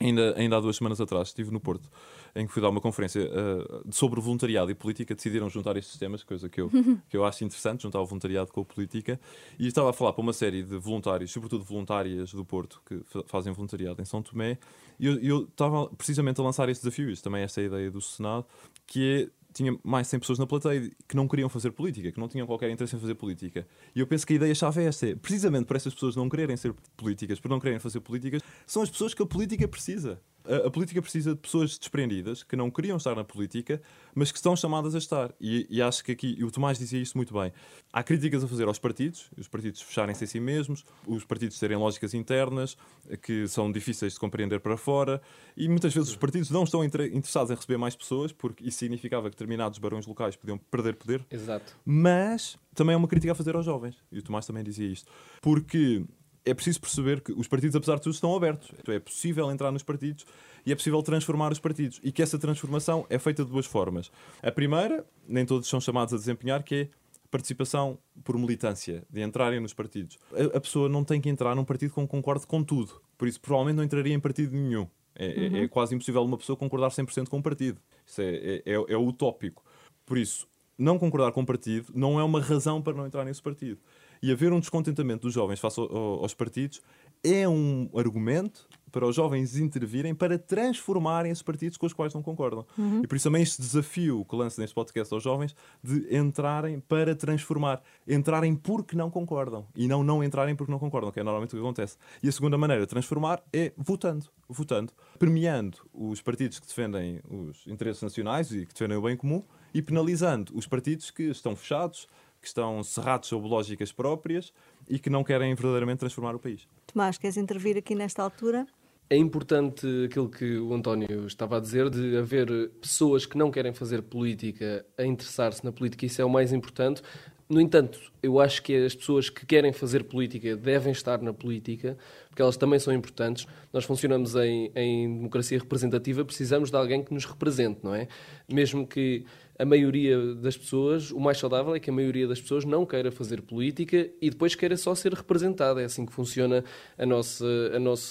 Ainda, 0.02 0.34
ainda 0.38 0.56
há 0.56 0.60
duas 0.62 0.78
semanas 0.78 1.02
atrás 1.02 1.28
estive 1.28 1.52
no 1.52 1.60
Porto, 1.60 1.90
em 2.34 2.48
que 2.48 2.54
fui 2.54 2.62
dar 2.62 2.70
uma 2.70 2.80
conferência 2.80 3.20
eh, 3.20 3.82
sobre 3.92 4.22
voluntariado 4.22 4.72
e 4.72 4.76
política. 4.76 5.14
Decidiram 5.14 5.50
juntar 5.50 5.76
estes 5.76 5.98
temas, 5.98 6.24
coisa 6.24 6.48
que 6.48 6.62
eu, 6.62 6.70
que 7.10 7.18
eu 7.18 7.26
acho 7.26 7.44
interessante, 7.44 7.84
juntar 7.84 8.00
o 8.00 8.06
voluntariado 8.06 8.50
com 8.52 8.62
a 8.62 8.66
política. 8.66 9.20
E 9.60 9.68
estava 9.68 9.90
a 9.90 9.94
falar 9.94 10.14
para 10.14 10.22
uma 10.22 10.32
série 10.32 10.64
de 10.64 10.78
voluntários, 10.78 11.32
sobretudo 11.32 11.66
voluntárias 11.66 12.34
do 12.34 12.46
Porto, 12.46 12.82
que 12.86 13.02
fa- 13.04 13.24
fazem 13.26 13.52
voluntariado 13.52 14.02
em 14.02 14.06
São 14.06 14.22
Tomé. 14.22 14.58
E 14.98 15.06
eu, 15.06 15.20
eu 15.20 15.44
estava 15.44 15.88
precisamente 15.90 16.40
a 16.40 16.44
lançar 16.46 16.70
esse 16.70 16.82
desafio, 16.82 17.10
isto 17.10 17.24
também 17.24 17.42
é 17.42 17.44
esta 17.44 17.62
ideia 17.62 17.92
do 17.92 18.00
Senado, 18.00 18.46
que 18.88 19.30
é 19.30 19.38
tinha 19.54 19.78
mais 19.84 20.08
de 20.08 20.12
100 20.12 20.20
pessoas 20.20 20.40
na 20.40 20.48
plateia 20.48 20.92
que 21.08 21.16
não 21.16 21.28
queriam 21.28 21.50
fazer 21.50 21.72
política, 21.72 22.12
que 22.12 22.20
não 22.20 22.28
tinham 22.28 22.46
qualquer 22.46 22.70
interesse 22.70 22.96
em 22.96 23.00
fazer 23.00 23.16
política. 23.16 23.68
E 23.96 24.00
eu 24.00 24.08
penso 24.08 24.26
que 24.26 24.34
a 24.34 24.36
ideia-chave 24.36 24.82
é 24.82 24.86
esta: 24.86 25.08
é, 25.08 25.16
precisamente 25.16 25.66
por 25.66 25.76
essas 25.76 25.94
pessoas 25.94 26.16
não 26.16 26.30
quererem 26.30 26.56
ser 26.56 26.74
políticas, 26.96 27.40
por 27.40 27.50
não 27.50 27.60
quererem 27.60 27.80
fazer 27.80 28.00
políticas, 28.00 28.42
são 28.66 28.82
as 28.82 28.90
pessoas 28.90 29.14
que 29.14 29.22
a 29.22 29.26
política 29.26 29.68
precisa. 29.68 30.22
A, 30.45 30.67
a 30.67 30.71
política 30.71 31.02
precisa 31.02 31.34
de 31.34 31.39
pessoas 31.39 31.78
desprendidas, 31.78 32.43
que 32.43 32.56
não 32.56 32.69
queriam 32.71 32.97
estar 32.97 33.15
na 33.15 33.23
política, 33.23 33.82
mas 34.15 34.32
que 34.32 34.38
estão 34.38 34.56
chamadas 34.56 34.95
a 34.95 34.97
estar. 34.97 35.34
E, 35.39 35.67
e 35.69 35.82
acho 35.82 36.04
que 36.04 36.12
aqui, 36.12 36.36
e 36.38 36.43
o 36.43 36.52
Tomás 36.52 36.78
dizia 36.78 36.99
isto 36.99 37.17
muito 37.17 37.34
bem: 37.34 37.52
há 37.91 38.02
críticas 38.04 38.43
a 38.43 38.47
fazer 38.47 38.67
aos 38.67 38.80
partidos, 38.80 39.30
os 39.38 39.47
partidos 39.47 39.82
fecharem-se 39.82 40.23
em 40.23 40.28
si 40.28 40.39
mesmos, 40.39 40.86
os 41.08 41.23
partidos 41.25 41.60
terem 41.60 41.78
lógicas 41.78 42.13
internas, 42.13 42.78
que 43.21 43.47
são 43.47 43.71
difíceis 43.71 44.13
de 44.13 44.19
compreender 44.19 44.60
para 44.60 44.78
fora, 44.78 45.21
e 45.56 45.67
muitas 45.67 45.93
vezes 45.93 46.10
os 46.10 46.15
partidos 46.15 46.49
não 46.49 46.63
estão 46.63 46.84
inter- 46.84 47.08
interessados 47.08 47.52
em 47.52 47.56
receber 47.56 47.78
mais 47.78 47.95
pessoas, 47.95 48.32
porque 48.32 48.67
isso 48.67 48.78
significava 48.80 49.30
que 49.30 49.36
determinados 49.36 49.80
barões 49.80 50.06
locais 50.08 50.36
podiam 50.36 50.58
perder 50.58 50.95
poder, 50.95 51.25
Exato. 51.30 51.75
mas 51.86 52.58
também 52.73 52.93
é 52.93 52.97
uma 52.97 53.08
crítica 53.08 53.34
a 53.34 53.36
fazer 53.36 53.56
aos 53.56 53.65
jovens. 53.65 53.97
E 54.12 54.19
o 54.19 54.21
Tomás 54.23 54.45
também 54.45 54.63
dizia 54.63 54.88
isto. 54.88 55.12
Porque 55.41 56.06
é 56.50 56.54
preciso 56.54 56.82
perceber 56.82 57.22
que 57.22 57.32
os 57.32 57.48
partidos, 57.48 57.76
apesar 57.76 57.96
de 57.96 58.02
tudo, 58.02 58.14
estão 58.14 58.36
abertos. 58.36 58.70
Então 58.80 58.94
é 58.94 59.00
possível 59.00 59.50
entrar 59.52 59.72
nos 59.72 59.84
partidos 59.84 60.26
e 60.66 60.72
é 60.72 60.76
possível 60.76 61.02
transformar 61.02 61.52
os 61.52 61.60
partidos. 61.60 62.00
E 62.04 62.12
que 62.12 62.22
essa 62.22 62.38
transformação 62.38 63.06
é 63.10 63.18
feita 63.20 63.44
de 63.46 63.52
duas 63.52 63.66
formas. 63.66 64.12
A 64.42 64.52
primeira, 64.52 65.06
nem 65.28 65.46
todos 65.46 65.68
são 65.68 65.80
chamados 65.80 66.14
a 66.14 66.18
desempenhar, 66.18 66.64
que 66.64 66.76
é 66.76 66.90
participação 67.32 67.98
por 68.24 68.38
militância, 68.38 69.04
de 69.10 69.22
entrarem 69.22 69.60
nos 69.60 69.74
partidos. 69.74 70.18
A, 70.34 70.58
a 70.58 70.62
pessoa 70.62 70.90
não 70.90 71.04
tem 71.04 71.22
que 71.22 71.30
entrar 71.30 71.56
num 71.56 71.64
partido 71.64 71.94
que 71.94 72.08
concorde 72.08 72.46
com 72.48 72.64
tudo. 72.64 73.02
Por 73.18 73.28
isso, 73.28 73.40
provavelmente 73.40 73.78
não 73.78 73.84
entraria 73.84 74.14
em 74.14 74.20
partido 74.20 74.56
nenhum. 74.56 74.88
É, 75.16 75.26
é- 75.60 75.64
é 75.64 75.68
quase 75.68 75.94
impossível 75.94 76.24
uma 76.24 76.38
pessoa 76.38 76.56
concordar 76.58 76.90
100% 76.90 77.30
com 77.30 77.38
um 77.38 77.42
partido. 77.42 77.80
Isso 78.06 78.22
é, 78.22 78.36
é, 78.36 78.64
é, 78.66 78.74
é 78.74 78.98
utópico. 78.98 79.64
Por 80.06 80.18
isso, 80.18 80.48
não 80.78 80.98
concordar 80.98 81.32
com 81.32 81.42
um 81.42 81.46
partido 81.46 81.92
não 81.94 82.20
é 82.20 82.24
uma 82.24 82.42
razão 82.42 82.82
para 82.82 82.94
não 82.94 83.06
entrar 83.06 83.24
nesse 83.26 83.42
partido. 83.42 83.80
E 84.22 84.32
haver 84.32 84.52
um 84.54 84.60
descontentamento 84.60 85.24
dos 85.24 85.34
jovens 85.34 85.60
face 85.60 85.80
ao- 85.80 85.96
ao- 85.96 86.22
aos 86.24 86.34
partidos 86.34 86.82
é 87.24 87.48
um 87.48 87.90
argumento 87.96 88.68
para 88.92 89.06
os 89.06 89.16
jovens 89.16 89.56
intervirem 89.56 90.16
para 90.16 90.40
transformarem 90.40 91.32
esses 91.32 91.44
partidos 91.44 91.78
com 91.78 91.86
os 91.86 91.94
quais 91.94 92.14
não 92.14 92.24
concordam. 92.24 92.66
E 93.04 93.08
por 93.08 93.16
isso 93.16 93.26
também 93.26 93.44
este 93.44 93.62
desafio 93.62 94.26
que 94.28 94.36
lanço 94.36 94.60
neste 94.60 94.74
podcast 94.74 95.14
aos 95.14 95.22
jovens 95.22 95.56
de 95.84 96.08
entrarem 96.18 96.80
para 96.80 97.14
transformar. 97.16 97.82
Entrarem 98.08 98.56
porque 98.56 98.96
não 98.96 99.12
concordam. 99.12 99.68
E 99.76 99.88
não 99.88 100.04
não 100.04 100.24
entrarem 100.24 100.56
porque 100.56 100.72
não 100.72 100.80
concordam, 100.80 101.12
que 101.12 101.20
é 101.20 101.24
normalmente 101.24 101.52
o 101.54 101.58
que 101.58 101.62
acontece. 101.64 101.98
E 102.24 102.30
a 102.30 102.32
segunda 102.32 102.58
maneira 102.58 102.82
de 102.84 102.90
transformar 102.90 103.44
é 103.54 103.72
votando. 103.78 104.26
Votando. 104.48 104.92
Premiando 105.20 105.78
os 105.94 106.22
partidos 106.22 106.58
que 106.60 106.66
defendem 106.66 107.22
os 107.30 107.68
interesses 107.68 108.02
nacionais 108.02 108.52
e 108.52 108.66
que 108.66 108.74
defendem 108.74 108.98
o 108.98 109.02
bem 109.04 109.16
comum 109.16 109.44
e 109.72 109.82
penalizando 109.84 110.52
os 110.58 110.66
partidos 110.66 111.12
que 111.12 111.24
estão 111.24 111.56
fechados, 111.56 112.08
que 112.41 112.47
estão 112.47 112.82
cerrados 112.84 113.30
sobre 113.30 113.47
lógicas 113.47 113.91
próprias 113.91 114.54
e 114.89 114.97
que 114.97 115.10
não 115.10 115.23
querem 115.23 115.54
verdadeiramente 115.54 115.99
transformar 115.99 116.36
o 116.36 116.39
país. 116.39 116.67
Tomás, 116.88 117.17
queres 117.17 117.38
intervir 117.38 117.78
aqui 117.78 117.95
nesta 117.95 118.23
altura? 118.23 118.65
É 119.10 119.17
importante 119.17 119.88
aquilo 120.06 120.30
que 120.30 120.58
o 120.58 120.73
António 120.73 121.25
estava 121.25 121.58
a 121.58 121.60
dizer, 121.60 121.89
de 121.89 122.15
haver 122.15 122.69
pessoas 122.80 123.25
que 123.25 123.38
não 123.38 123.49
querem 123.49 123.73
fazer 123.73 124.04
política 124.04 124.86
a 124.97 125.04
interessar-se 125.04 125.65
na 125.65 125.71
política, 125.71 126.06
isso 126.06 126.21
é 126.21 126.25
o 126.25 126.30
mais 126.30 126.54
importante. 126.54 127.02
No 127.50 127.60
entanto, 127.60 128.00
eu 128.22 128.40
acho 128.40 128.62
que 128.62 128.76
as 128.76 128.94
pessoas 128.94 129.28
que 129.28 129.44
querem 129.44 129.74
fazer 129.74 130.04
política 130.04 130.56
devem 130.56 130.92
estar 130.92 131.20
na 131.20 131.34
política, 131.34 131.98
porque 132.28 132.44
elas 132.44 132.56
também 132.56 132.78
são 132.78 132.94
importantes. 132.94 133.48
Nós 133.74 133.86
funcionamos 133.86 134.36
em, 134.36 134.72
em 134.76 135.16
democracia 135.16 135.58
representativa, 135.58 136.24
precisamos 136.24 136.70
de 136.70 136.78
alguém 136.78 137.04
que 137.04 137.12
nos 137.12 137.26
represente, 137.26 137.80
não 137.82 137.96
é? 137.96 138.08
Mesmo 138.48 138.86
que 138.86 139.26
a 139.58 139.66
maioria 139.66 140.36
das 140.36 140.56
pessoas, 140.56 141.10
o 141.10 141.20
mais 141.20 141.40
saudável 141.40 141.74
é 141.74 141.80
que 141.80 141.90
a 141.90 141.94
maioria 141.94 142.28
das 142.28 142.40
pessoas 142.40 142.66
não 142.66 142.86
queira 142.86 143.12
fazer 143.12 143.42
política 143.42 144.08
e 144.22 144.30
depois 144.30 144.54
queira 144.54 144.78
só 144.78 144.94
ser 144.94 145.16
representada. 145.16 145.82
É 145.82 145.86
assim 145.86 146.06
que 146.06 146.14
funciona 146.14 146.64
a 147.00 147.04
a 147.04 147.06
nosso, 147.08 147.44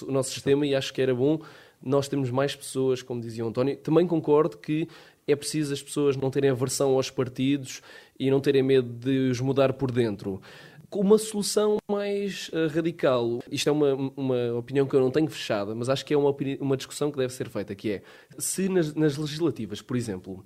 o 0.04 0.10
nosso 0.10 0.30
sistema 0.30 0.66
e 0.66 0.74
acho 0.74 0.92
que 0.92 1.00
era 1.00 1.14
bom 1.14 1.40
nós 1.80 2.08
temos 2.08 2.30
mais 2.30 2.56
pessoas, 2.56 3.02
como 3.02 3.20
dizia 3.20 3.44
o 3.44 3.48
António. 3.48 3.76
Também 3.76 4.04
concordo 4.04 4.58
que 4.58 4.88
é 5.26 5.36
preciso 5.36 5.72
as 5.74 5.82
pessoas 5.82 6.16
não 6.16 6.30
terem 6.30 6.50
aversão 6.50 6.94
aos 6.94 7.10
partidos 7.10 7.82
e 8.18 8.30
não 8.30 8.40
terem 8.40 8.62
medo 8.62 8.88
de 8.88 9.30
os 9.30 9.40
mudar 9.40 9.72
por 9.72 9.90
dentro. 9.90 10.40
Uma 10.90 11.18
solução 11.18 11.76
mais 11.90 12.48
uh, 12.48 12.66
radical, 12.74 13.40
isto 13.50 13.68
é 13.68 13.72
uma, 13.72 13.94
uma 14.16 14.54
opinião 14.54 14.86
que 14.86 14.96
eu 14.96 15.00
não 15.00 15.10
tenho 15.10 15.28
fechada, 15.28 15.74
mas 15.74 15.88
acho 15.90 16.04
que 16.04 16.14
é 16.14 16.16
uma, 16.16 16.34
uma 16.60 16.76
discussão 16.76 17.10
que 17.10 17.18
deve 17.18 17.32
ser 17.32 17.48
feita, 17.48 17.74
que 17.74 17.90
é, 17.92 18.02
se 18.38 18.68
nas, 18.70 18.94
nas 18.94 19.18
legislativas, 19.18 19.82
por 19.82 19.96
exemplo, 19.96 20.42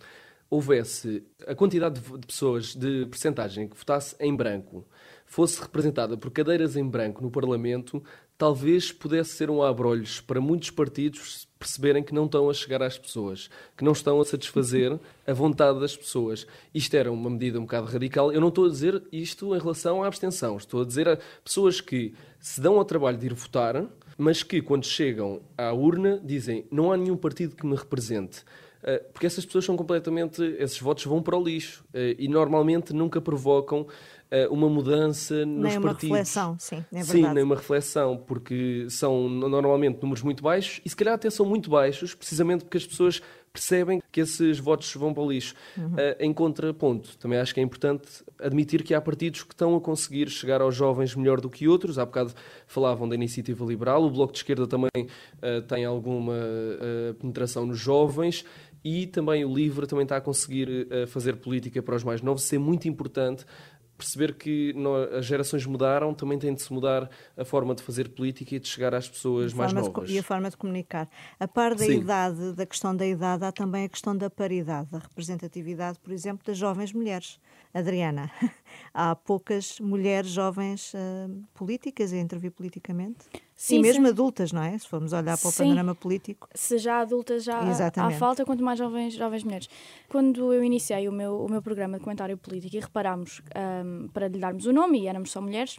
houvesse 0.51 1.23
a 1.47 1.55
quantidade 1.55 2.01
de 2.01 2.27
pessoas 2.27 2.75
de 2.75 3.07
percentagem 3.07 3.69
que 3.69 3.77
votasse 3.77 4.15
em 4.21 4.35
branco 4.35 4.85
fosse 5.25 5.63
representada 5.63 6.15
por 6.15 6.31
cadeiras 6.31 6.77
em 6.77 6.87
branco 6.87 7.23
no 7.23 7.31
Parlamento, 7.31 8.05
talvez 8.37 8.93
pudesse 8.93 9.31
ser 9.31 9.49
um 9.49 9.63
abrolhos 9.63 10.21
para 10.21 10.43
muitos 10.43 10.69
partidos 10.71 11.49
perceberem 11.63 12.03
que 12.03 12.13
não 12.13 12.25
estão 12.27 12.51
a 12.51 12.53
chegar 12.53 12.83
às 12.83 12.99
pessoas, 12.99 13.49
que 13.77 13.85
não 13.85 13.93
estão 13.93 14.21
a 14.21 14.25
satisfazer 14.25 14.99
a 15.25 15.33
vontade 15.33 15.79
das 15.79 15.97
pessoas. 15.97 16.45
Isto 16.75 16.97
era 16.97 17.13
uma 17.13 17.31
medida 17.31 17.59
um 17.59 17.63
bocado 17.63 17.87
radical. 17.87 18.33
Eu 18.33 18.41
não 18.41 18.49
estou 18.49 18.67
a 18.67 18.69
dizer 18.69 19.01
isto 19.13 19.55
em 19.55 19.59
relação 19.59 20.03
à 20.03 20.09
abstenção, 20.09 20.57
estou 20.57 20.83
a 20.83 20.85
dizer 20.85 21.09
a 21.09 21.19
pessoas 21.45 21.81
que 21.81 22.13
se 22.41 22.61
dão 22.61 22.79
ao 22.79 22.85
trabalho 22.85 23.17
de 23.17 23.27
ir 23.27 23.35
votar, 23.35 23.87
mas 24.19 24.43
que 24.43 24.61
quando 24.61 24.85
chegam 24.85 25.41
à 25.57 25.73
urna 25.73 26.21
dizem 26.23 26.67
não 26.71 26.91
há 26.91 26.97
nenhum 26.97 27.17
partido 27.17 27.55
que 27.55 27.65
me 27.65 27.77
represente. 27.77 28.45
Eh, 28.83 28.99
porque 29.13 29.27
essas 29.27 29.47
pessoas 29.47 29.65
são 29.65 29.77
completamente. 29.77 30.43
Esses 30.59 30.81
votos 30.81 31.05
vão 31.05 31.23
para 31.23 31.37
o 31.37 31.43
lixo 31.43 31.85
eh, 31.95 32.17
e 32.19 32.27
normalmente 32.27 32.93
nunca 32.93 33.21
provocam 33.21 33.87
uma 34.51 34.69
mudança 34.69 35.45
nos 35.45 35.65
nem 35.65 35.79
uma 35.79 35.89
partidos. 35.89 36.17
reflexão, 36.17 36.57
sim, 36.59 36.85
é. 36.93 37.03
Sim, 37.03 37.29
nem 37.33 37.45
uma 37.45 37.57
reflexão, 37.57 38.17
porque 38.17 38.87
são 38.89 39.29
normalmente 39.29 40.01
números 40.01 40.23
muito 40.23 40.43
baixos 40.43 40.81
e 40.85 40.89
se 40.89 40.97
calhar 40.97 41.15
até 41.15 41.29
são 41.29 41.45
muito 41.45 41.69
baixos, 41.71 42.15
precisamente 42.15 42.65
porque 42.65 42.79
as 42.79 42.87
pessoas 42.87 43.21
percebem 43.53 44.03
que 44.11 44.21
esses 44.21 44.59
votos 44.59 44.93
vão 44.95 45.13
para 45.13 45.23
o 45.23 45.31
lixo. 45.31 45.55
Uhum. 45.77 45.89
Uh, 45.89 46.17
em 46.19 46.33
contraponto, 46.33 47.17
também 47.19 47.39
acho 47.39 47.53
que 47.53 47.61
é 47.61 47.63
importante 47.63 48.09
admitir 48.39 48.83
que 48.83 48.95
há 48.95 49.01
partidos 49.01 49.43
que 49.43 49.53
estão 49.53 49.77
a 49.77 49.81
conseguir 49.81 50.29
chegar 50.31 50.63
aos 50.63 50.75
jovens 50.75 51.15
melhor 51.15 51.41
do 51.41 51.51
que 51.51 51.69
outros. 51.69 51.99
Há 51.99 52.07
bocado 52.07 52.33
falavam 52.67 53.09
da 53.09 53.15
iniciativa 53.15 53.65
liberal, 53.65 54.05
o 54.05 54.11
Bloco 54.11 54.33
de 54.33 54.39
Esquerda 54.39 54.67
também 54.67 54.89
uh, 54.97 55.63
tem 55.69 55.85
alguma 55.85 56.33
uh, 56.33 57.15
penetração 57.15 57.67
nos 57.67 57.79
jovens 57.79 58.45
e 58.83 59.07
também 59.07 59.45
o 59.45 59.55
LIVRE 59.55 59.87
também 59.87 60.03
está 60.03 60.17
a 60.17 60.21
conseguir 60.21 60.89
fazer 61.07 61.37
política 61.37 61.81
para 61.81 61.95
os 61.95 62.03
mais 62.03 62.21
novos. 62.21 62.43
Isso 62.43 62.57
é 62.57 62.59
muito 62.59 62.89
importante 62.89 63.47
perceber 64.03 64.35
que 64.35 64.75
as 65.17 65.25
gerações 65.25 65.65
mudaram, 65.65 66.13
também 66.13 66.39
tem 66.39 66.53
de 66.53 66.61
se 66.61 66.73
mudar 66.73 67.09
a 67.37 67.45
forma 67.45 67.75
de 67.75 67.83
fazer 67.83 68.09
política 68.09 68.57
e 68.57 68.59
de 68.59 68.69
chegar 68.69 68.95
às 68.95 69.09
pessoas 69.09 69.55
mais 69.55 69.73
novas. 69.73 70.09
De, 70.09 70.17
e 70.17 70.19
a 70.19 70.23
forma 70.23 70.51
de 70.51 70.57
comunicar. 70.57 71.09
A 71.39 71.47
par 71.47 71.75
da 71.75 71.85
Sim. 71.85 72.01
idade, 72.01 72.53
da 72.53 72.67
questão 72.67 72.95
da 72.95 73.07
idade, 73.07 73.45
há 73.45 73.53
também 73.53 73.85
a 73.85 73.89
questão 73.89 74.17
da 74.17 74.29
paridade, 74.29 74.91
da 74.91 74.99
representatividade, 74.99 75.99
por 76.01 76.13
exemplo, 76.13 76.45
das 76.45 76.59
jovens 76.59 76.93
mulheres. 76.93 77.39
Adriana, 77.75 78.31
há 78.93 79.15
poucas 79.17 79.81
mulheres 79.81 80.31
jovens 80.31 80.93
uh, 80.95 81.43
políticas 81.55 82.13
a 82.13 82.19
intervir 82.19 82.51
politicamente? 82.51 83.25
Sim, 83.55 83.77
e 83.77 83.79
mesmo 83.81 84.05
sim. 84.07 84.13
adultas, 84.13 84.53
não 84.53 84.63
é? 84.63 84.77
Se 84.77 84.89
formos 84.89 85.13
olhar 85.13 85.39
para 85.39 85.49
o 85.49 85.53
sim. 85.53 85.65
panorama 85.65 85.95
político. 85.95 86.49
Se 86.55 86.79
já 86.79 87.01
adultas 87.01 87.45
já 87.45 87.67
Exatamente. 87.71 88.17
há 88.17 88.19
falta, 88.19 88.45
quanto 88.45 88.63
mais 88.63 88.79
jovens, 88.79 89.15
jovens 89.15 89.45
mulheres. 89.45 89.69
Quando 90.09 90.53
eu 90.53 90.63
iniciei 90.63 91.09
o 91.09 91.13
meu, 91.13 91.45
o 91.45 91.51
meu 91.51 91.63
programa 91.63 91.97
de 91.97 92.05
comentário 92.05 92.37
político 92.37 92.77
e 92.77 92.81
reparámos 92.81 93.41
um, 93.85 94.09
para 94.09 94.29
lhe 94.29 94.39
darmos 94.39 94.67
o 94.67 94.73
nome, 94.73 95.03
e 95.03 95.07
éramos 95.07 95.31
só 95.31 95.41
mulheres, 95.41 95.79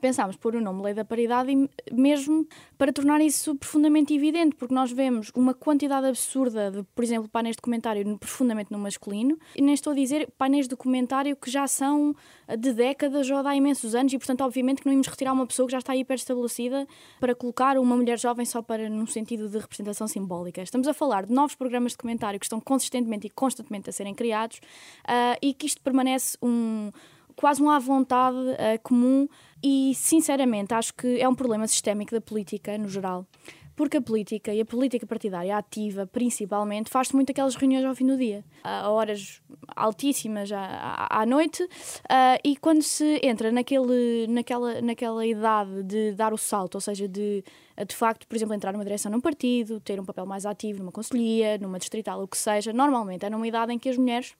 pensámos 0.00 0.36
pôr 0.36 0.56
o 0.56 0.60
nome 0.60 0.82
Lei 0.82 0.94
da 0.94 1.04
Paridade 1.04 1.50
mesmo 1.90 2.46
para 2.76 2.92
tornar 2.92 3.20
isso 3.20 3.54
profundamente 3.54 4.14
evidente, 4.14 4.54
porque 4.56 4.74
nós 4.74 4.92
vemos 4.92 5.30
uma 5.34 5.54
quantidade 5.54 6.06
absurda 6.06 6.70
de, 6.70 6.82
por 6.94 7.02
exemplo, 7.02 7.28
painéis 7.28 7.56
de 7.56 7.62
comentário 7.62 8.18
profundamente 8.18 8.70
no 8.70 8.78
masculino, 8.78 9.38
e 9.56 9.62
nem 9.62 9.74
estou 9.74 9.92
a 9.92 9.96
dizer 9.96 10.28
painéis 10.36 10.68
de 10.68 10.76
comentário 10.76 11.34
que 11.34 11.50
já 11.50 11.66
são 11.66 12.14
de 12.58 12.72
décadas 12.72 13.30
ou 13.30 13.42
de 13.42 13.48
há 13.48 13.56
imensos 13.56 13.94
anos, 13.94 14.12
e 14.12 14.18
portanto, 14.18 14.42
obviamente, 14.42 14.82
que 14.82 14.86
não 14.86 14.92
íamos 14.92 15.06
retirar 15.06 15.32
uma 15.32 15.46
pessoa 15.46 15.66
que 15.66 15.72
já 15.72 15.78
está 15.78 15.96
hiper 15.96 16.16
estabelecida 16.16 16.86
para 17.18 17.34
colocar 17.34 17.78
uma 17.78 17.96
mulher 17.96 18.18
jovem 18.18 18.44
só 18.44 18.60
para 18.60 18.88
num 18.88 19.06
sentido 19.06 19.48
de 19.48 19.58
representação 19.58 20.06
simbólica. 20.06 20.62
Estamos 20.62 20.88
a 20.88 20.94
falar 20.94 21.26
de 21.26 21.32
novos 21.32 21.54
programas 21.54 21.92
de 21.92 21.98
comentário 21.98 22.38
que 22.38 22.46
estão 22.46 22.60
consistentemente 22.60 23.26
e 23.26 23.30
constantemente 23.30 23.88
a 23.88 23.92
serem 23.92 24.14
criados 24.14 24.58
uh, 24.58 25.38
e 25.40 25.54
que 25.54 25.66
isto 25.66 25.80
permanece 25.80 26.36
um 26.42 26.90
quase 27.36 27.62
um 27.62 27.70
à 27.70 27.78
vontade 27.78 28.36
uh, 28.36 28.78
comum 28.82 29.26
e, 29.62 29.94
sinceramente, 29.94 30.74
acho 30.74 30.94
que 30.94 31.20
é 31.20 31.28
um 31.28 31.34
problema 31.34 31.66
sistémico 31.66 32.12
da 32.12 32.20
política 32.20 32.76
no 32.78 32.88
geral. 32.88 33.26
Porque 33.76 33.96
a 33.96 34.02
política 34.02 34.52
e 34.52 34.60
a 34.60 34.64
política 34.64 35.06
partidária 35.06 35.56
ativa, 35.56 36.06
principalmente, 36.06 36.90
faz-se 36.90 37.14
muito 37.14 37.30
aquelas 37.30 37.54
reuniões 37.54 37.84
ao 37.84 37.94
fim 37.94 38.06
do 38.06 38.16
dia, 38.16 38.44
a 38.62 38.90
horas 38.90 39.40
altíssimas 39.74 40.52
à, 40.52 41.06
à 41.08 41.24
noite, 41.24 41.62
uh, 41.62 42.38
e 42.44 42.56
quando 42.56 42.82
se 42.82 43.20
entra 43.22 43.50
naquele, 43.50 44.26
naquela, 44.28 44.82
naquela 44.82 45.26
idade 45.26 45.82
de 45.84 46.12
dar 46.12 46.34
o 46.34 46.36
salto, 46.36 46.74
ou 46.74 46.80
seja, 46.80 47.08
de 47.08 47.42
de 47.86 47.96
facto, 47.96 48.26
por 48.28 48.36
exemplo, 48.36 48.54
entrar 48.54 48.72
numa 48.72 48.84
direção 48.84 49.10
num 49.10 49.20
partido, 49.22 49.80
ter 49.80 49.98
um 49.98 50.04
papel 50.04 50.26
mais 50.26 50.44
ativo 50.44 50.80
numa 50.80 50.92
conselhia, 50.92 51.56
numa 51.56 51.78
distrital, 51.78 52.22
o 52.22 52.28
que 52.28 52.36
seja, 52.36 52.74
normalmente 52.74 53.24
é 53.24 53.30
numa 53.30 53.48
idade 53.48 53.72
em 53.72 53.78
que 53.78 53.88
as 53.88 53.96
mulheres 53.96 54.34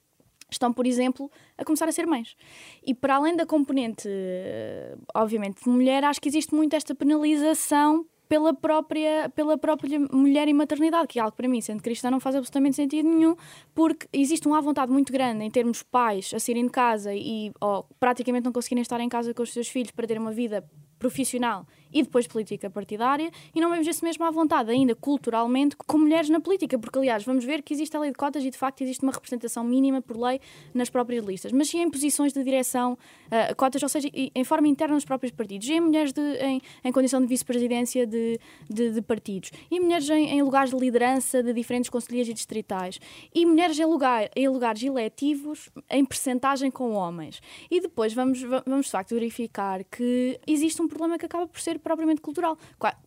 estão, 0.55 0.73
por 0.73 0.87
exemplo, 0.87 1.31
a 1.57 1.65
começar 1.65 1.89
a 1.89 1.93
ser 1.93 2.07
mães. 2.07 2.37
E 2.85 2.95
para 2.95 3.17
além 3.17 3.37
da 3.37 3.47
componente, 3.47 4.09
eh, 4.09 4.97
obviamente, 5.15 5.63
de 5.63 5.69
mulher, 5.69 6.05
acho 6.05 6.21
que 6.21 6.29
existe 6.29 6.55
muito 6.55 6.75
esta 6.75 6.95
penalização 6.95 8.07
pela 8.31 8.55
própria, 8.55 9.29
pela 9.31 9.59
própria 9.59 9.99
mulher 10.13 10.47
e 10.47 10.55
maternidade, 10.55 11.09
que 11.09 11.19
é 11.19 11.23
algo 11.23 11.37
para 11.37 11.49
mim, 11.49 11.61
sendo 11.61 11.83
cristã, 11.83 12.13
não 12.13 12.21
faz 12.21 12.37
absolutamente 12.37 12.77
sentido 12.77 13.09
nenhum, 13.09 13.35
porque 13.75 14.07
existe 14.13 14.47
uma 14.47 14.63
vontade 14.63 14.93
muito 14.93 15.13
grande 15.13 15.45
em 15.45 15.51
termos 15.51 15.83
pais 15.83 16.33
a 16.33 16.39
saírem 16.39 16.67
de 16.67 16.71
casa 16.71 17.13
e 17.13 17.51
ou, 17.61 17.85
praticamente 17.99 18.45
não 18.45 18.53
conseguirem 18.53 18.83
estar 18.83 19.01
em 19.01 19.09
casa 19.09 19.35
com 19.35 19.43
os 19.43 19.53
seus 19.53 19.67
filhos 19.67 19.91
para 19.91 20.07
ter 20.07 20.17
uma 20.17 20.31
vida 20.31 20.65
profissional 20.97 21.67
e 21.93 22.03
depois 22.03 22.27
política 22.27 22.71
partidária, 22.71 23.31
e 23.55 23.61
não 23.61 23.71
vemos 23.71 23.87
esse 23.87 24.05
mesmo 24.05 24.25
à 24.25 24.31
vontade, 24.31 24.71
ainda 24.71 24.95
culturalmente, 24.95 25.77
com 25.77 25.99
mulheres 25.99 26.29
na 26.29 26.41
política, 26.41 26.79
porque 26.79 26.99
aliás 26.99 27.25
vamos 27.25 27.45
ver 27.45 27.63
que 27.63 27.73
existe 27.73 27.97
a 27.97 28.01
lei 28.01 28.11
de 28.11 28.17
cotas 28.17 28.45
e 28.45 28.51
de 28.51 28.57
facto 28.57 28.83
existe 28.83 29.03
uma 29.03 29.13
representação 29.13 29.65
mínima 29.65 30.01
por 30.01 30.17
lei 30.17 30.41
nas 30.73 30.91
próprias 30.91 31.25
listas, 31.25 31.53
mas 31.53 31.69
sim 31.69 31.81
em 31.81 31.91
posições 31.91 32.33
de 32.33 32.43
direção, 32.43 32.93
uh, 32.93 33.55
cotas, 33.57 33.83
ou 33.83 33.89
seja, 33.89 34.09
em 34.13 34.45
forma 34.45 34.69
interna 34.69 34.95
nos 34.95 35.05
próprios 35.05 35.33
partidos, 35.33 35.69
e 35.69 35.73
em 35.73 35.81
mulheres 35.81 36.13
de, 36.13 36.21
em, 36.21 36.61
em 36.85 36.93
condição 36.93 37.21
de 37.21 37.27
vice-presidência 37.27 38.07
de, 38.07 38.39
de, 38.69 38.91
de, 38.91 39.03
partidos, 39.03 39.51
e 39.71 39.81
mulheres 39.81 40.09
em, 40.09 40.31
em, 40.31 40.43
lugares 40.43 40.71
de 40.71 40.77
liderança 40.77 41.43
de 41.43 41.53
diferentes 41.53 41.91
conselheiros 41.91 42.31
e 42.31 42.35
distritais, 42.35 43.01
e 43.35 43.45
mulheres 43.45 43.79
em, 43.79 43.85
lugar, 43.85 44.31
em 44.37 44.49
lugares 44.49 44.83
eletivos 44.83 45.71
em 45.91 46.05
percentagem 46.05 46.71
com 46.71 46.93
homens. 46.93 47.41
E 47.71 47.81
depois 47.81 48.15
vamos, 48.15 48.41
vamos 48.43 48.87
de 48.87 48.93
facto 48.93 49.15
verificar 49.15 49.85
que 49.85 50.39
existe 50.47 50.81
um 50.81 50.89
problema 50.89 51.19
que 51.19 51.27
acaba 51.27 51.47
por 51.47 51.61
ser 51.61 51.79
propriamente 51.81 52.21
cultural. 52.21 52.57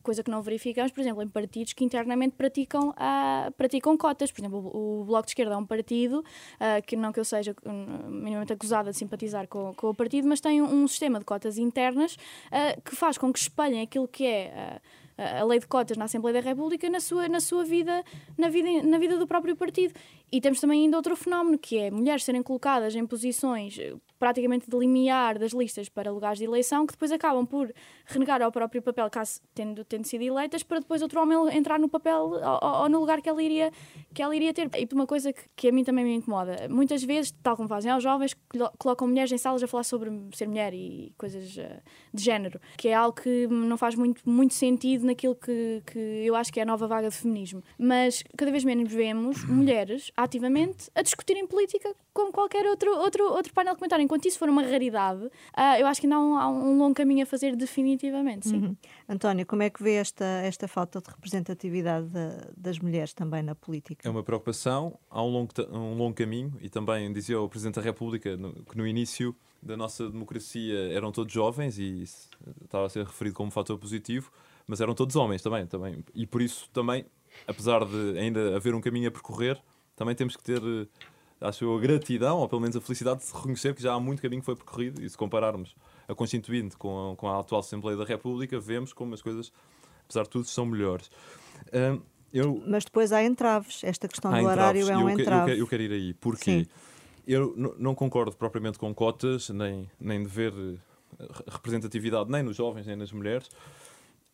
Coisa 0.01 0.23
que 0.23 0.29
não 0.29 0.41
verificamos, 0.41 0.91
por 0.91 1.01
exemplo, 1.01 1.21
em 1.21 1.27
partidos 1.27 1.73
que 1.73 1.83
internamente 1.83 2.35
praticam, 2.35 2.89
uh, 2.89 3.51
praticam 3.57 3.97
cotas. 3.97 4.31
Por 4.31 4.41
exemplo, 4.41 4.71
o 4.73 5.03
Bloco 5.05 5.25
de 5.25 5.31
Esquerda 5.31 5.53
é 5.53 5.57
um 5.57 5.65
partido, 5.65 6.19
uh, 6.19 6.85
que 6.85 6.95
não 6.95 7.11
que 7.11 7.19
eu 7.19 7.25
seja 7.25 7.55
minimamente 7.65 8.53
acusada 8.53 8.91
de 8.91 8.97
simpatizar 8.97 9.47
com, 9.47 9.73
com 9.73 9.89
o 9.89 9.95
partido, 9.95 10.27
mas 10.27 10.41
tem 10.41 10.61
um, 10.61 10.83
um 10.83 10.87
sistema 10.87 11.19
de 11.19 11.25
cotas 11.25 11.57
internas 11.57 12.15
uh, 12.15 12.81
que 12.81 12.95
faz 12.95 13.17
com 13.17 13.31
que 13.31 13.39
espalhem 13.39 13.81
aquilo 13.81 14.07
que 14.07 14.25
é 14.25 14.81
a 15.17 15.43
lei 15.43 15.59
de 15.59 15.67
cotas 15.67 15.95
na 15.95 16.05
Assembleia 16.05 16.41
da 16.41 16.49
República 16.49 16.89
na 16.89 16.99
sua, 16.99 17.27
na 17.27 17.39
sua 17.39 17.63
vida, 17.63 18.03
na 18.37 18.49
vida, 18.49 18.83
na 18.83 18.97
vida 18.97 19.17
do 19.17 19.27
próprio 19.27 19.55
partido. 19.55 19.93
E 20.33 20.41
temos 20.41 20.59
também 20.59 20.81
ainda 20.81 20.97
outro 20.97 21.15
fenómeno, 21.15 21.59
que 21.59 21.77
é 21.77 21.91
mulheres 21.91 22.23
serem 22.23 22.41
colocadas 22.41 22.95
em 22.95 23.05
posições 23.05 23.77
eh, 23.77 23.93
praticamente 24.17 24.67
de 24.67 24.75
limiar 24.75 25.37
das 25.37 25.51
listas 25.51 25.89
para 25.89 26.09
lugares 26.09 26.39
de 26.39 26.45
eleição, 26.45 26.87
que 26.87 26.93
depois 26.93 27.11
acabam 27.11 27.45
por 27.45 27.71
renegar 28.07 28.41
ao 28.41 28.51
próprio 28.51 28.81
papel, 28.81 29.07
caso 29.11 29.39
tendo, 29.53 29.85
tendo 29.85 30.07
sido 30.07 30.23
eleitas, 30.23 30.63
para 30.63 30.79
depois 30.79 31.03
outro 31.03 31.21
homem 31.21 31.37
entrar 31.55 31.77
no 31.77 31.87
papel 31.87 32.31
ou, 32.31 32.81
ou 32.81 32.89
no 32.89 32.99
lugar 32.99 33.21
que 33.21 33.29
ela 33.29 33.43
iria, 33.43 33.71
que 34.11 34.23
ela 34.23 34.35
iria 34.35 34.51
ter. 34.51 34.71
E 34.75 34.87
uma 34.91 35.05
coisa 35.05 35.31
que, 35.31 35.43
que, 35.55 35.67
a 35.67 35.71
mim 35.71 35.83
também 35.83 36.03
me 36.03 36.15
incomoda, 36.15 36.67
muitas 36.67 37.03
vezes, 37.03 37.31
tal 37.43 37.55
como 37.55 37.69
fazem 37.69 37.91
aos 37.91 38.01
jovens, 38.01 38.35
colocam 38.79 39.07
mulheres 39.07 39.31
em 39.31 39.37
salas 39.37 39.61
a 39.61 39.67
falar 39.67 39.83
sobre 39.83 40.09
ser 40.33 40.47
mulher 40.47 40.73
e 40.73 41.13
coisas 41.15 41.55
uh, 41.57 41.79
de 42.11 42.23
género, 42.23 42.59
que 42.75 42.87
é 42.87 42.95
algo 42.95 43.21
que 43.21 43.45
não 43.45 43.77
faz 43.77 43.93
muito, 43.93 44.27
muito 44.27 44.55
sentido 44.55 45.05
naquilo 45.05 45.35
que, 45.35 45.83
que 45.85 45.99
eu 45.99 46.35
acho 46.35 46.51
que 46.51 46.59
é 46.59 46.63
a 46.63 46.65
nova 46.65 46.87
vaga 46.87 47.09
de 47.09 47.15
feminismo. 47.15 47.61
Mas 47.77 48.23
cada 48.35 48.49
vez 48.49 48.63
menos 48.63 48.91
vemos 48.91 49.45
mulheres 49.45 50.11
ativamente 50.23 50.89
a 50.95 51.01
discutirem 51.01 51.45
política 51.45 51.93
como 52.13 52.31
qualquer 52.31 52.65
outro, 52.65 52.91
outro, 52.97 53.23
outro 53.25 53.53
painel 53.53 53.73
de 53.73 53.79
comentário. 53.79 54.03
Enquanto 54.03 54.25
isso 54.25 54.37
for 54.37 54.49
uma 54.49 54.63
raridade, 54.63 55.25
uh, 55.25 55.77
eu 55.79 55.87
acho 55.87 55.99
que 55.99 56.07
ainda 56.07 56.15
há 56.15 56.19
um, 56.19 56.37
há 56.37 56.47
um, 56.49 56.77
longo 56.77 56.93
caminho 56.93 57.23
a 57.23 57.25
fazer 57.25 57.55
definitivamente, 57.55 58.49
sim. 58.49 58.57
Uhum. 58.57 58.77
António, 59.09 59.45
como 59.45 59.63
é 59.63 59.69
que 59.69 59.81
vê 59.81 59.93
esta, 59.93 60.25
esta 60.25 60.67
falta 60.67 61.01
de 61.01 61.09
representatividade 61.09 62.09
das 62.55 62.79
mulheres 62.79 63.13
também 63.13 63.41
na 63.41 63.55
política? 63.55 64.07
É 64.07 64.11
uma 64.11 64.23
preocupação, 64.23 64.97
há 65.09 65.23
um 65.23 65.29
longo, 65.29 65.51
um 65.71 65.95
longo 65.95 66.13
caminho 66.13 66.53
e 66.61 66.69
também 66.69 67.11
dizia 67.11 67.39
o 67.39 67.49
Presidente 67.49 67.75
da 67.75 67.81
República 67.81 68.37
no, 68.37 68.53
que 68.65 68.77
no 68.77 68.87
início 68.87 69.35
da 69.61 69.77
nossa 69.77 70.09
democracia 70.09 70.93
eram 70.93 71.11
todos 71.11 71.33
jovens 71.33 71.79
e 71.79 72.03
estava 72.63 72.85
a 72.85 72.89
ser 72.89 73.05
referido 73.05 73.35
como 73.35 73.47
um 73.47 73.51
fator 73.51 73.77
positivo, 73.77 74.31
mas 74.67 74.81
eram 74.81 74.93
todos 74.93 75.15
homens 75.15 75.41
também, 75.41 75.65
também. 75.65 76.03
E 76.13 76.27
por 76.27 76.41
isso 76.41 76.69
também, 76.71 77.05
apesar 77.47 77.85
de 77.85 78.17
ainda 78.17 78.55
haver 78.55 78.75
um 78.75 78.81
caminho 78.81 79.07
a 79.07 79.11
percorrer, 79.11 79.61
também 79.95 80.15
temos 80.15 80.35
que 80.35 80.43
ter, 80.43 80.61
eh, 80.61 80.87
acho 81.41 81.65
eu, 81.65 81.75
a 81.75 81.79
gratidão, 81.79 82.37
ou 82.39 82.49
pelo 82.49 82.61
menos 82.61 82.75
a 82.75 82.81
felicidade 82.81 83.25
de 83.25 83.33
reconhecer 83.33 83.73
que 83.73 83.81
já 83.81 83.93
há 83.93 83.99
muito 83.99 84.21
caminho 84.21 84.41
que 84.41 84.45
foi 84.45 84.55
percorrido 84.55 85.01
e 85.01 85.09
se 85.09 85.17
compararmos 85.17 85.75
a 86.07 86.15
Constituinte 86.15 86.77
com 86.77 87.11
a, 87.11 87.15
com 87.15 87.27
a 87.27 87.39
atual 87.39 87.59
Assembleia 87.59 87.97
da 87.97 88.05
República, 88.05 88.59
vemos 88.59 88.93
como 88.93 89.13
as 89.13 89.21
coisas, 89.21 89.51
apesar 90.05 90.23
de 90.23 90.29
tudo, 90.29 90.45
são 90.45 90.65
melhores. 90.65 91.09
Um, 91.73 92.01
eu... 92.33 92.63
Mas 92.65 92.83
depois 92.83 93.11
há 93.11 93.23
entraves. 93.23 93.83
Esta 93.83 94.07
questão 94.07 94.33
há 94.33 94.39
do 94.39 94.47
horário 94.47 94.89
é 94.89 94.97
um 94.97 95.09
eu, 95.09 95.19
entrave. 95.19 95.51
Eu, 95.51 95.57
eu, 95.57 95.67
quero 95.67 95.83
ir 95.83 95.91
aí. 95.91 96.13
Porquê? 96.15 96.63
Sim. 96.63 96.67
Eu 97.25 97.53
não 97.77 97.95
concordo 97.95 98.35
propriamente 98.35 98.77
com 98.77 98.93
cotas, 98.93 99.49
nem, 99.49 99.89
nem 99.97 100.23
dever 100.23 100.51
eh, 100.51 101.25
representatividade 101.47 102.29
nem 102.29 102.43
nos 102.43 102.57
jovens, 102.57 102.85
nem 102.85 102.97
nas 102.97 103.13
mulheres. 103.13 103.47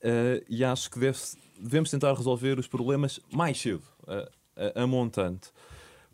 Uh, 0.02 0.42
e 0.50 0.64
acho 0.64 0.90
que 0.90 0.98
deve 0.98 1.20
devemos 1.60 1.92
tentar 1.92 2.14
resolver 2.14 2.58
os 2.58 2.68
problemas 2.68 3.20
mais 3.32 3.60
cedo, 3.60 3.84
a, 4.08 4.30
a, 4.76 4.84
a, 4.84 4.88
montante. 4.88 5.52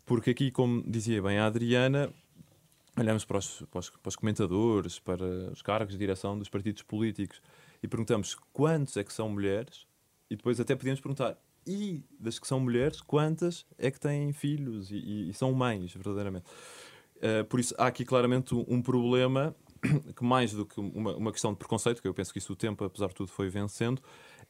Porque 0.04 0.30
aqui, 0.30 0.50
como 0.50 0.82
dizia 0.86 1.20
bem 1.20 1.38
a 1.38 1.46
Adriana, 1.46 2.10
olhamos 2.98 3.24
para 3.24 3.38
os, 3.38 3.62
para, 3.70 3.80
os, 3.80 3.90
para 3.90 4.08
os, 4.08 4.16
comentadores, 4.16 4.98
para 4.98 5.24
os 5.52 5.62
cargos 5.62 5.92
de 5.92 5.98
direção 5.98 6.38
dos 6.38 6.48
partidos 6.48 6.82
políticos 6.82 7.42
e 7.82 7.88
perguntamos 7.88 8.36
quantos 8.52 8.96
é 8.96 9.04
que 9.04 9.12
são 9.12 9.28
mulheres 9.28 9.86
e 10.30 10.36
depois 10.36 10.60
até 10.60 10.74
podíamos 10.74 11.00
perguntar 11.00 11.36
e 11.66 12.02
das 12.18 12.38
que 12.38 12.46
são 12.46 12.60
mulheres, 12.60 13.00
quantas 13.00 13.66
é 13.76 13.90
que 13.90 13.98
têm 13.98 14.32
filhos 14.32 14.90
e, 14.90 14.96
e, 14.96 15.30
e 15.30 15.34
são 15.34 15.52
mães, 15.52 15.92
verdadeiramente. 15.92 16.46
Uh, 17.16 17.44
por 17.46 17.58
isso, 17.58 17.74
há 17.76 17.86
aqui 17.86 18.04
claramente 18.04 18.54
um, 18.54 18.80
problema 18.80 19.54
que, 20.14 20.22
mais 20.22 20.52
do 20.52 20.64
que 20.64 20.78
uma, 20.78 21.16
uma, 21.16 21.32
questão 21.32 21.52
de 21.52 21.58
preconceito, 21.58 22.00
que 22.00 22.06
eu 22.06 22.14
penso 22.14 22.32
que 22.32 22.38
isso 22.38 22.52
o 22.52 22.56
tempo, 22.56 22.84
apesar 22.84 23.08
de 23.08 23.14
tudo, 23.14 23.28
foi 23.28 23.48
vencendo, 23.48 24.00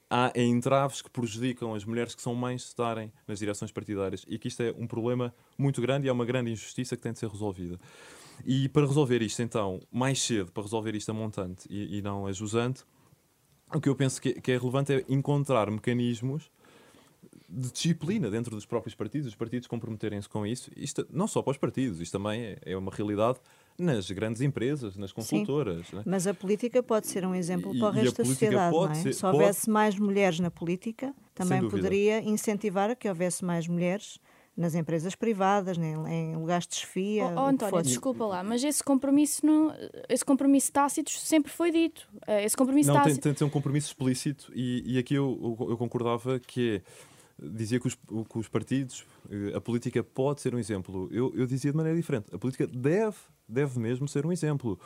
há 0.08 0.32
entraves 0.34 1.02
que 1.02 1.10
prejudicam 1.10 1.74
as 1.74 1.84
mulheres 1.84 2.14
que 2.14 2.22
são 2.22 2.34
mães 2.34 2.62
de 2.62 2.68
estarem 2.68 3.12
nas 3.26 3.38
direções 3.38 3.72
partidárias 3.72 4.24
e 4.28 4.38
que 4.38 4.48
isto 4.48 4.62
é 4.62 4.74
um 4.78 4.86
problema 4.86 5.34
muito 5.58 5.80
grande 5.80 6.06
e 6.06 6.08
é 6.08 6.12
uma 6.12 6.24
grande 6.24 6.50
injustiça 6.50 6.96
que 6.96 7.02
tem 7.02 7.12
de 7.12 7.18
ser 7.18 7.28
resolvida. 7.28 7.78
E 8.44 8.68
para 8.68 8.86
resolver 8.86 9.22
isto, 9.22 9.42
então, 9.42 9.80
mais 9.90 10.20
cedo, 10.20 10.52
para 10.52 10.62
resolver 10.62 10.94
isto 10.94 11.10
a 11.10 11.14
montante 11.14 11.66
e, 11.70 11.98
e 11.98 12.02
não 12.02 12.26
a 12.26 12.32
jusante, 12.32 12.84
o 13.74 13.80
que 13.80 13.88
eu 13.88 13.96
penso 13.96 14.20
que, 14.20 14.40
que 14.40 14.52
é 14.52 14.58
relevante 14.58 14.92
é 14.92 15.04
encontrar 15.08 15.70
mecanismos 15.70 16.50
de 17.48 17.72
disciplina 17.72 18.30
dentro 18.30 18.54
dos 18.54 18.66
próprios 18.66 18.94
partidos, 18.94 19.28
os 19.28 19.34
partidos 19.34 19.66
comprometerem-se 19.66 20.28
com 20.28 20.46
isso. 20.46 20.70
Isto 20.76 21.06
não 21.10 21.26
só 21.26 21.42
para 21.42 21.52
os 21.52 21.58
partidos, 21.58 22.00
isto 22.00 22.12
também 22.12 22.42
é, 22.42 22.58
é 22.62 22.76
uma 22.76 22.92
realidade 22.92 23.40
nas 23.78 24.10
grandes 24.10 24.42
empresas, 24.42 24.96
nas 24.96 25.12
consultoras. 25.12 25.90
Né? 25.92 26.02
Mas 26.04 26.26
a 26.26 26.34
política 26.34 26.82
pode 26.82 27.06
ser 27.06 27.24
um 27.26 27.34
exemplo 27.34 27.74
e, 27.74 27.78
para 27.78 27.88
o 27.88 27.90
resto 27.90 28.18
da 28.18 28.24
sociedade, 28.24 28.74
não 28.74 28.90
é? 28.90 28.94
Ser, 28.94 29.12
Se 29.12 29.26
houvesse 29.26 29.60
pode... 29.60 29.70
mais 29.70 29.98
mulheres 29.98 30.40
na 30.40 30.50
política, 30.50 31.14
também 31.34 31.68
poderia 31.68 32.20
incentivar 32.20 32.90
a 32.90 32.94
que 32.94 33.08
houvesse 33.08 33.44
mais 33.44 33.66
mulheres 33.66 34.18
nas 34.56 34.74
empresas 34.74 35.14
privadas, 35.14 35.76
em, 35.76 36.34
lugares 36.34 36.66
de 36.66 36.70
desfia. 36.70 37.26
Oh, 37.26 37.40
oh 37.40 37.46
António, 37.46 37.82
desculpa 37.82 38.24
lá, 38.24 38.42
mas 38.42 38.64
esse 38.64 38.82
compromisso, 38.82 39.44
não, 39.44 39.70
esse 40.08 40.24
compromisso 40.24 40.72
tácito 40.72 41.10
sempre 41.10 41.52
foi 41.52 41.70
dito. 41.70 42.08
Eh, 42.26 42.46
esse 42.46 42.56
compromisso 42.56 42.88
não, 42.88 42.96
tácito... 42.96 43.16
tem, 43.16 43.22
tem 43.22 43.32
de 43.32 43.38
ser 43.38 43.44
um 43.44 43.50
compromisso 43.50 43.88
explícito 43.88 44.50
e, 44.54 44.94
e 44.94 44.98
aqui 44.98 45.14
eu, 45.14 45.56
eu, 45.60 45.70
eu 45.70 45.76
concordava 45.76 46.40
que 46.40 46.76
é 46.76 47.16
dizia 47.38 47.78
que 47.78 47.86
os, 47.86 47.94
que 47.94 48.38
os, 48.38 48.48
partidos, 48.48 49.04
eh, 49.30 49.54
a 49.54 49.60
política 49.60 50.02
pode 50.02 50.40
ser 50.40 50.54
um 50.54 50.58
exemplo. 50.58 51.08
Eu, 51.12 51.32
eu 51.36 51.46
dizia 51.46 51.70
de 51.70 51.76
maneira 51.76 51.96
diferente. 51.96 52.34
A 52.34 52.38
política 52.38 52.66
deve, 52.66 53.16
deve 53.48 53.78
mesmo 53.78 54.08
ser 54.08 54.26
um 54.26 54.32
exemplo. 54.32 54.78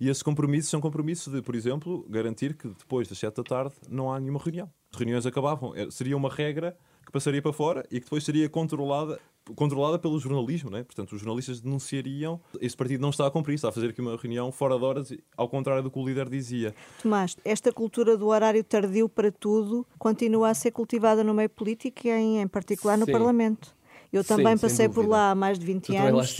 E 0.00 0.08
esses 0.08 0.22
compromissos 0.22 0.70
são 0.70 0.80
compromissos 0.80 1.32
de, 1.32 1.42
por 1.42 1.54
exemplo, 1.54 2.06
garantir 2.08 2.54
que 2.54 2.68
depois 2.68 3.08
das 3.08 3.18
sete 3.18 3.36
da 3.36 3.42
tarde 3.42 3.74
não 3.88 4.12
há 4.12 4.18
nenhuma 4.20 4.40
reunião. 4.40 4.70
As 4.92 4.98
reuniões 4.98 5.26
acabavam. 5.26 5.74
É, 5.74 5.90
seria 5.90 6.16
uma 6.16 6.30
regra 6.30 6.76
que 7.04 7.12
passaria 7.12 7.40
para 7.40 7.52
fora 7.52 7.86
e 7.90 7.98
que 8.00 8.06
depois 8.06 8.24
seria 8.24 8.48
controlada 8.48 9.20
controlada 9.54 9.96
pelo 9.96 10.18
jornalismo, 10.18 10.70
né? 10.70 10.82
portanto 10.82 11.12
os 11.12 11.20
jornalistas 11.20 11.60
denunciariam 11.60 12.40
esse 12.60 12.76
partido 12.76 13.00
não 13.00 13.10
está 13.10 13.26
a 13.26 13.30
cumprir, 13.30 13.54
está 13.54 13.68
a 13.68 13.72
fazer 13.72 13.90
aqui 13.90 14.00
uma 14.00 14.16
reunião 14.16 14.50
fora 14.50 14.76
de 14.76 14.84
horas, 14.84 15.12
ao 15.36 15.48
contrário 15.48 15.84
do 15.84 15.90
que 15.90 15.98
o 15.98 16.04
líder 16.04 16.28
dizia. 16.28 16.74
Tomás, 17.00 17.36
esta 17.44 17.70
cultura 17.70 18.16
do 18.16 18.26
horário 18.26 18.64
tardio 18.64 19.08
para 19.08 19.30
tudo 19.30 19.86
continua 19.98 20.50
a 20.50 20.54
ser 20.54 20.72
cultivada 20.72 21.22
no 21.22 21.32
meio 21.32 21.48
político 21.48 22.08
e 22.08 22.10
em, 22.10 22.40
em 22.40 22.48
particular 22.48 22.98
no 22.98 23.04
Sim. 23.04 23.12
Parlamento. 23.12 23.75
Eu 24.16 24.24
também 24.24 24.56
Sim, 24.56 24.62
passei 24.62 24.88
por 24.88 25.06
lá 25.06 25.30
há 25.30 25.34
mais 25.34 25.58
de 25.58 25.66
20 25.66 25.86
tu 25.86 25.96
anos 25.96 26.36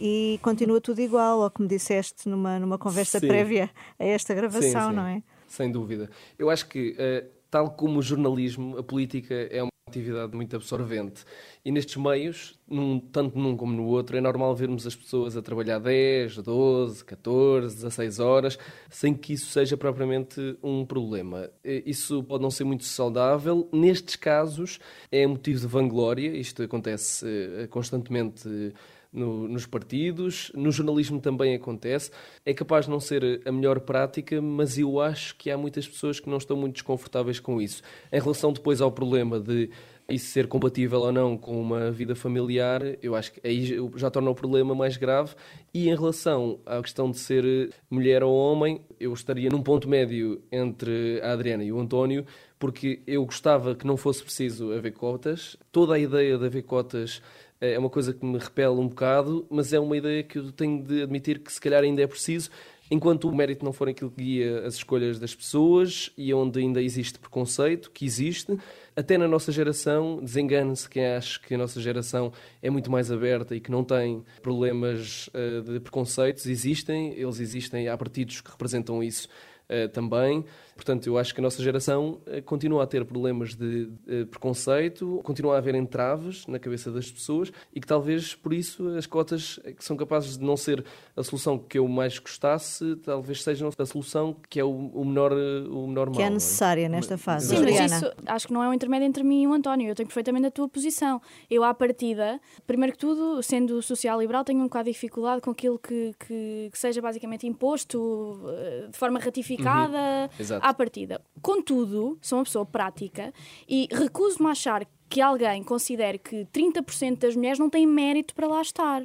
e 0.00 0.38
continua 0.42 0.80
tudo 0.80 1.00
igual 1.00 1.42
ao 1.42 1.50
que 1.50 1.60
me 1.60 1.68
disseste 1.68 2.28
numa, 2.28 2.58
numa 2.58 2.78
conversa 2.78 3.18
Sim. 3.18 3.28
prévia 3.28 3.70
a 3.98 4.04
esta 4.04 4.34
gravação, 4.34 4.92
não 4.92 5.06
é? 5.06 5.22
Sem 5.46 5.70
dúvida. 5.70 6.08
Eu 6.38 6.48
acho 6.48 6.66
que, 6.68 6.90
uh, 6.92 7.28
tal 7.50 7.70
como 7.70 7.98
o 7.98 8.02
jornalismo, 8.02 8.78
a 8.78 8.82
política 8.82 9.34
é 9.34 9.62
uma 9.62 9.70
atividade 9.90 10.34
muito 10.34 10.54
absorvente. 10.56 11.24
E 11.64 11.70
nestes 11.70 11.96
meios, 11.96 12.58
num, 12.68 12.98
tanto 12.98 13.38
num 13.38 13.56
como 13.56 13.72
no 13.72 13.86
outro, 13.86 14.16
é 14.16 14.20
normal 14.20 14.54
vermos 14.54 14.86
as 14.86 14.94
pessoas 14.94 15.36
a 15.36 15.42
trabalhar 15.42 15.78
10, 15.78 16.38
12, 16.38 17.04
14, 17.04 17.74
16 17.76 18.18
horas, 18.18 18.58
sem 18.88 19.12
que 19.12 19.34
isso 19.34 19.46
seja 19.50 19.76
propriamente 19.76 20.56
um 20.62 20.86
problema. 20.86 21.50
Isso 21.62 22.22
pode 22.22 22.42
não 22.42 22.50
ser 22.50 22.64
muito 22.64 22.84
saudável. 22.84 23.68
Nestes 23.72 24.16
casos, 24.16 24.78
é 25.10 25.26
motivo 25.26 25.60
de 25.60 25.66
vanglória, 25.66 26.30
isto 26.36 26.62
acontece 26.62 27.26
eh, 27.26 27.66
constantemente 27.66 28.72
no, 29.12 29.48
nos 29.48 29.66
partidos, 29.66 30.52
no 30.54 30.70
jornalismo 30.70 31.20
também 31.20 31.54
acontece. 31.54 32.10
É 32.44 32.54
capaz 32.54 32.84
de 32.84 32.90
não 32.90 33.00
ser 33.00 33.42
a 33.44 33.52
melhor 33.52 33.80
prática, 33.80 34.40
mas 34.40 34.78
eu 34.78 35.00
acho 35.00 35.36
que 35.36 35.50
há 35.50 35.58
muitas 35.58 35.88
pessoas 35.88 36.20
que 36.20 36.30
não 36.30 36.38
estão 36.38 36.56
muito 36.56 36.74
desconfortáveis 36.74 37.40
com 37.40 37.60
isso. 37.60 37.82
Em 38.12 38.20
relação 38.20 38.52
depois 38.52 38.80
ao 38.80 38.92
problema 38.92 39.40
de 39.40 39.70
isso 40.10 40.26
ser 40.26 40.48
compatível 40.48 41.00
ou 41.00 41.12
não 41.12 41.36
com 41.36 41.60
uma 41.60 41.90
vida 41.90 42.14
familiar, 42.14 42.82
eu 43.00 43.14
acho 43.14 43.32
que 43.32 43.46
aí 43.46 43.76
já 43.96 44.10
torna 44.10 44.30
o 44.30 44.34
problema 44.34 44.74
mais 44.74 44.96
grave. 44.96 45.34
E 45.72 45.88
em 45.88 45.94
relação 45.94 46.58
à 46.66 46.82
questão 46.82 47.10
de 47.10 47.18
ser 47.18 47.72
mulher 47.88 48.24
ou 48.24 48.34
homem, 48.34 48.80
eu 48.98 49.12
estaria 49.12 49.48
num 49.48 49.62
ponto 49.62 49.88
médio 49.88 50.42
entre 50.50 51.20
a 51.22 51.32
Adriana 51.32 51.62
e 51.62 51.72
o 51.72 51.78
António, 51.78 52.26
porque 52.58 53.00
eu 53.06 53.24
gostava 53.24 53.74
que 53.74 53.86
não 53.86 53.96
fosse 53.96 54.22
preciso 54.22 54.72
haver 54.72 54.92
cotas. 54.92 55.56
Toda 55.70 55.94
a 55.94 55.98
ideia 55.98 56.36
de 56.36 56.44
haver 56.44 56.62
cotas 56.62 57.22
é 57.60 57.78
uma 57.78 57.90
coisa 57.90 58.14
que 58.14 58.24
me 58.24 58.38
repele 58.38 58.68
um 58.68 58.88
bocado, 58.88 59.46
mas 59.50 59.72
é 59.72 59.78
uma 59.78 59.96
ideia 59.96 60.22
que 60.22 60.38
eu 60.38 60.50
tenho 60.50 60.82
de 60.82 61.02
admitir 61.02 61.40
que 61.40 61.52
se 61.52 61.60
calhar 61.60 61.82
ainda 61.82 62.02
é 62.02 62.06
preciso, 62.06 62.50
enquanto 62.90 63.28
o 63.28 63.34
mérito 63.34 63.64
não 63.64 63.72
for 63.72 63.88
aquilo 63.88 64.10
que 64.10 64.22
guia 64.22 64.66
as 64.66 64.74
escolhas 64.74 65.18
das 65.18 65.34
pessoas 65.34 66.10
e 66.16 66.34
onde 66.34 66.58
ainda 66.58 66.82
existe 66.82 67.18
preconceito, 67.18 67.90
que 67.90 68.04
existe, 68.04 68.58
até 68.96 69.16
na 69.16 69.28
nossa 69.28 69.52
geração, 69.52 70.18
desengane-se 70.22 70.88
quem 70.88 71.06
acha 71.06 71.38
que 71.38 71.54
a 71.54 71.58
nossa 71.58 71.80
geração 71.80 72.32
é 72.60 72.68
muito 72.68 72.90
mais 72.90 73.12
aberta 73.12 73.54
e 73.54 73.60
que 73.60 73.70
não 73.70 73.84
tem 73.84 74.24
problemas 74.42 75.28
uh, 75.28 75.62
de 75.62 75.78
preconceitos, 75.80 76.46
existem, 76.46 77.12
eles 77.12 77.38
existem, 77.38 77.88
há 77.88 77.96
partidos 77.96 78.40
que 78.40 78.50
representam 78.50 79.02
isso 79.02 79.28
uh, 79.68 79.88
também. 79.90 80.44
Portanto, 80.80 81.06
eu 81.06 81.18
acho 81.18 81.34
que 81.34 81.40
a 81.40 81.42
nossa 81.42 81.62
geração 81.62 82.22
uh, 82.26 82.42
continua 82.42 82.84
a 82.84 82.86
ter 82.86 83.04
problemas 83.04 83.54
de 83.54 83.82
uh, 84.08 84.24
preconceito, 84.24 85.20
continua 85.22 85.56
a 85.56 85.58
haver 85.58 85.74
entraves 85.74 86.46
na 86.46 86.58
cabeça 86.58 86.90
das 86.90 87.10
pessoas 87.10 87.52
e 87.74 87.78
que 87.82 87.86
talvez 87.86 88.34
por 88.34 88.54
isso 88.54 88.88
as 88.96 89.04
cotas 89.04 89.60
que 89.76 89.84
são 89.84 89.94
capazes 89.94 90.38
de 90.38 90.44
não 90.44 90.56
ser 90.56 90.82
a 91.14 91.22
solução 91.22 91.58
que 91.58 91.78
eu 91.78 91.86
mais 91.86 92.18
gostasse, 92.18 92.96
talvez 93.04 93.42
sejam 93.42 93.68
a 93.78 93.84
solução 93.84 94.34
que 94.48 94.58
é 94.58 94.64
o, 94.64 94.70
o 94.70 95.04
menor, 95.04 95.32
o 95.34 95.86
menor 95.86 96.06
mal. 96.06 96.16
Que 96.16 96.22
é 96.22 96.30
necessária 96.30 96.88
nesta 96.88 97.18
fase. 97.18 97.54
Sim, 97.54 97.62
mas 97.62 97.92
isso 97.92 98.10
acho 98.24 98.46
que 98.46 98.54
não 98.54 98.64
é 98.64 98.68
um 98.70 98.72
intermédio 98.72 99.06
entre 99.06 99.22
mim 99.22 99.42
e 99.42 99.46
o 99.46 99.52
António. 99.52 99.86
Eu 99.86 99.94
tenho 99.94 100.06
perfeitamente 100.06 100.46
a 100.46 100.50
tua 100.50 100.66
posição. 100.66 101.20
Eu, 101.50 101.62
à 101.62 101.74
partida, 101.74 102.40
primeiro 102.66 102.94
que 102.94 102.98
tudo, 102.98 103.42
sendo 103.42 103.82
social-liberal, 103.82 104.44
tenho 104.44 104.60
um 104.60 104.64
bocado 104.64 104.86
de 104.86 104.92
dificuldade 104.92 105.42
com 105.42 105.50
aquilo 105.50 105.78
que, 105.78 106.14
que, 106.26 106.70
que 106.72 106.78
seja 106.78 107.02
basicamente 107.02 107.46
imposto 107.46 108.40
eh, 108.48 108.86
de 108.90 108.96
forma 108.96 109.20
ratificada 109.20 110.30
uhum. 110.38 110.60
À 110.70 110.74
partida. 110.74 111.20
Contudo, 111.42 112.18
sou 112.20 112.38
uma 112.38 112.44
pessoa 112.44 112.64
prática 112.64 113.32
e 113.68 113.88
recuso-me 113.90 114.48
a 114.48 114.52
achar 114.52 114.86
que 115.08 115.20
alguém 115.20 115.62
considere 115.62 116.18
que 116.18 116.46
30% 116.46 117.18
das 117.18 117.36
mulheres 117.36 117.58
não 117.58 117.68
têm 117.68 117.86
mérito 117.86 118.34
para 118.34 118.46
lá 118.46 118.62
estar. 118.62 119.02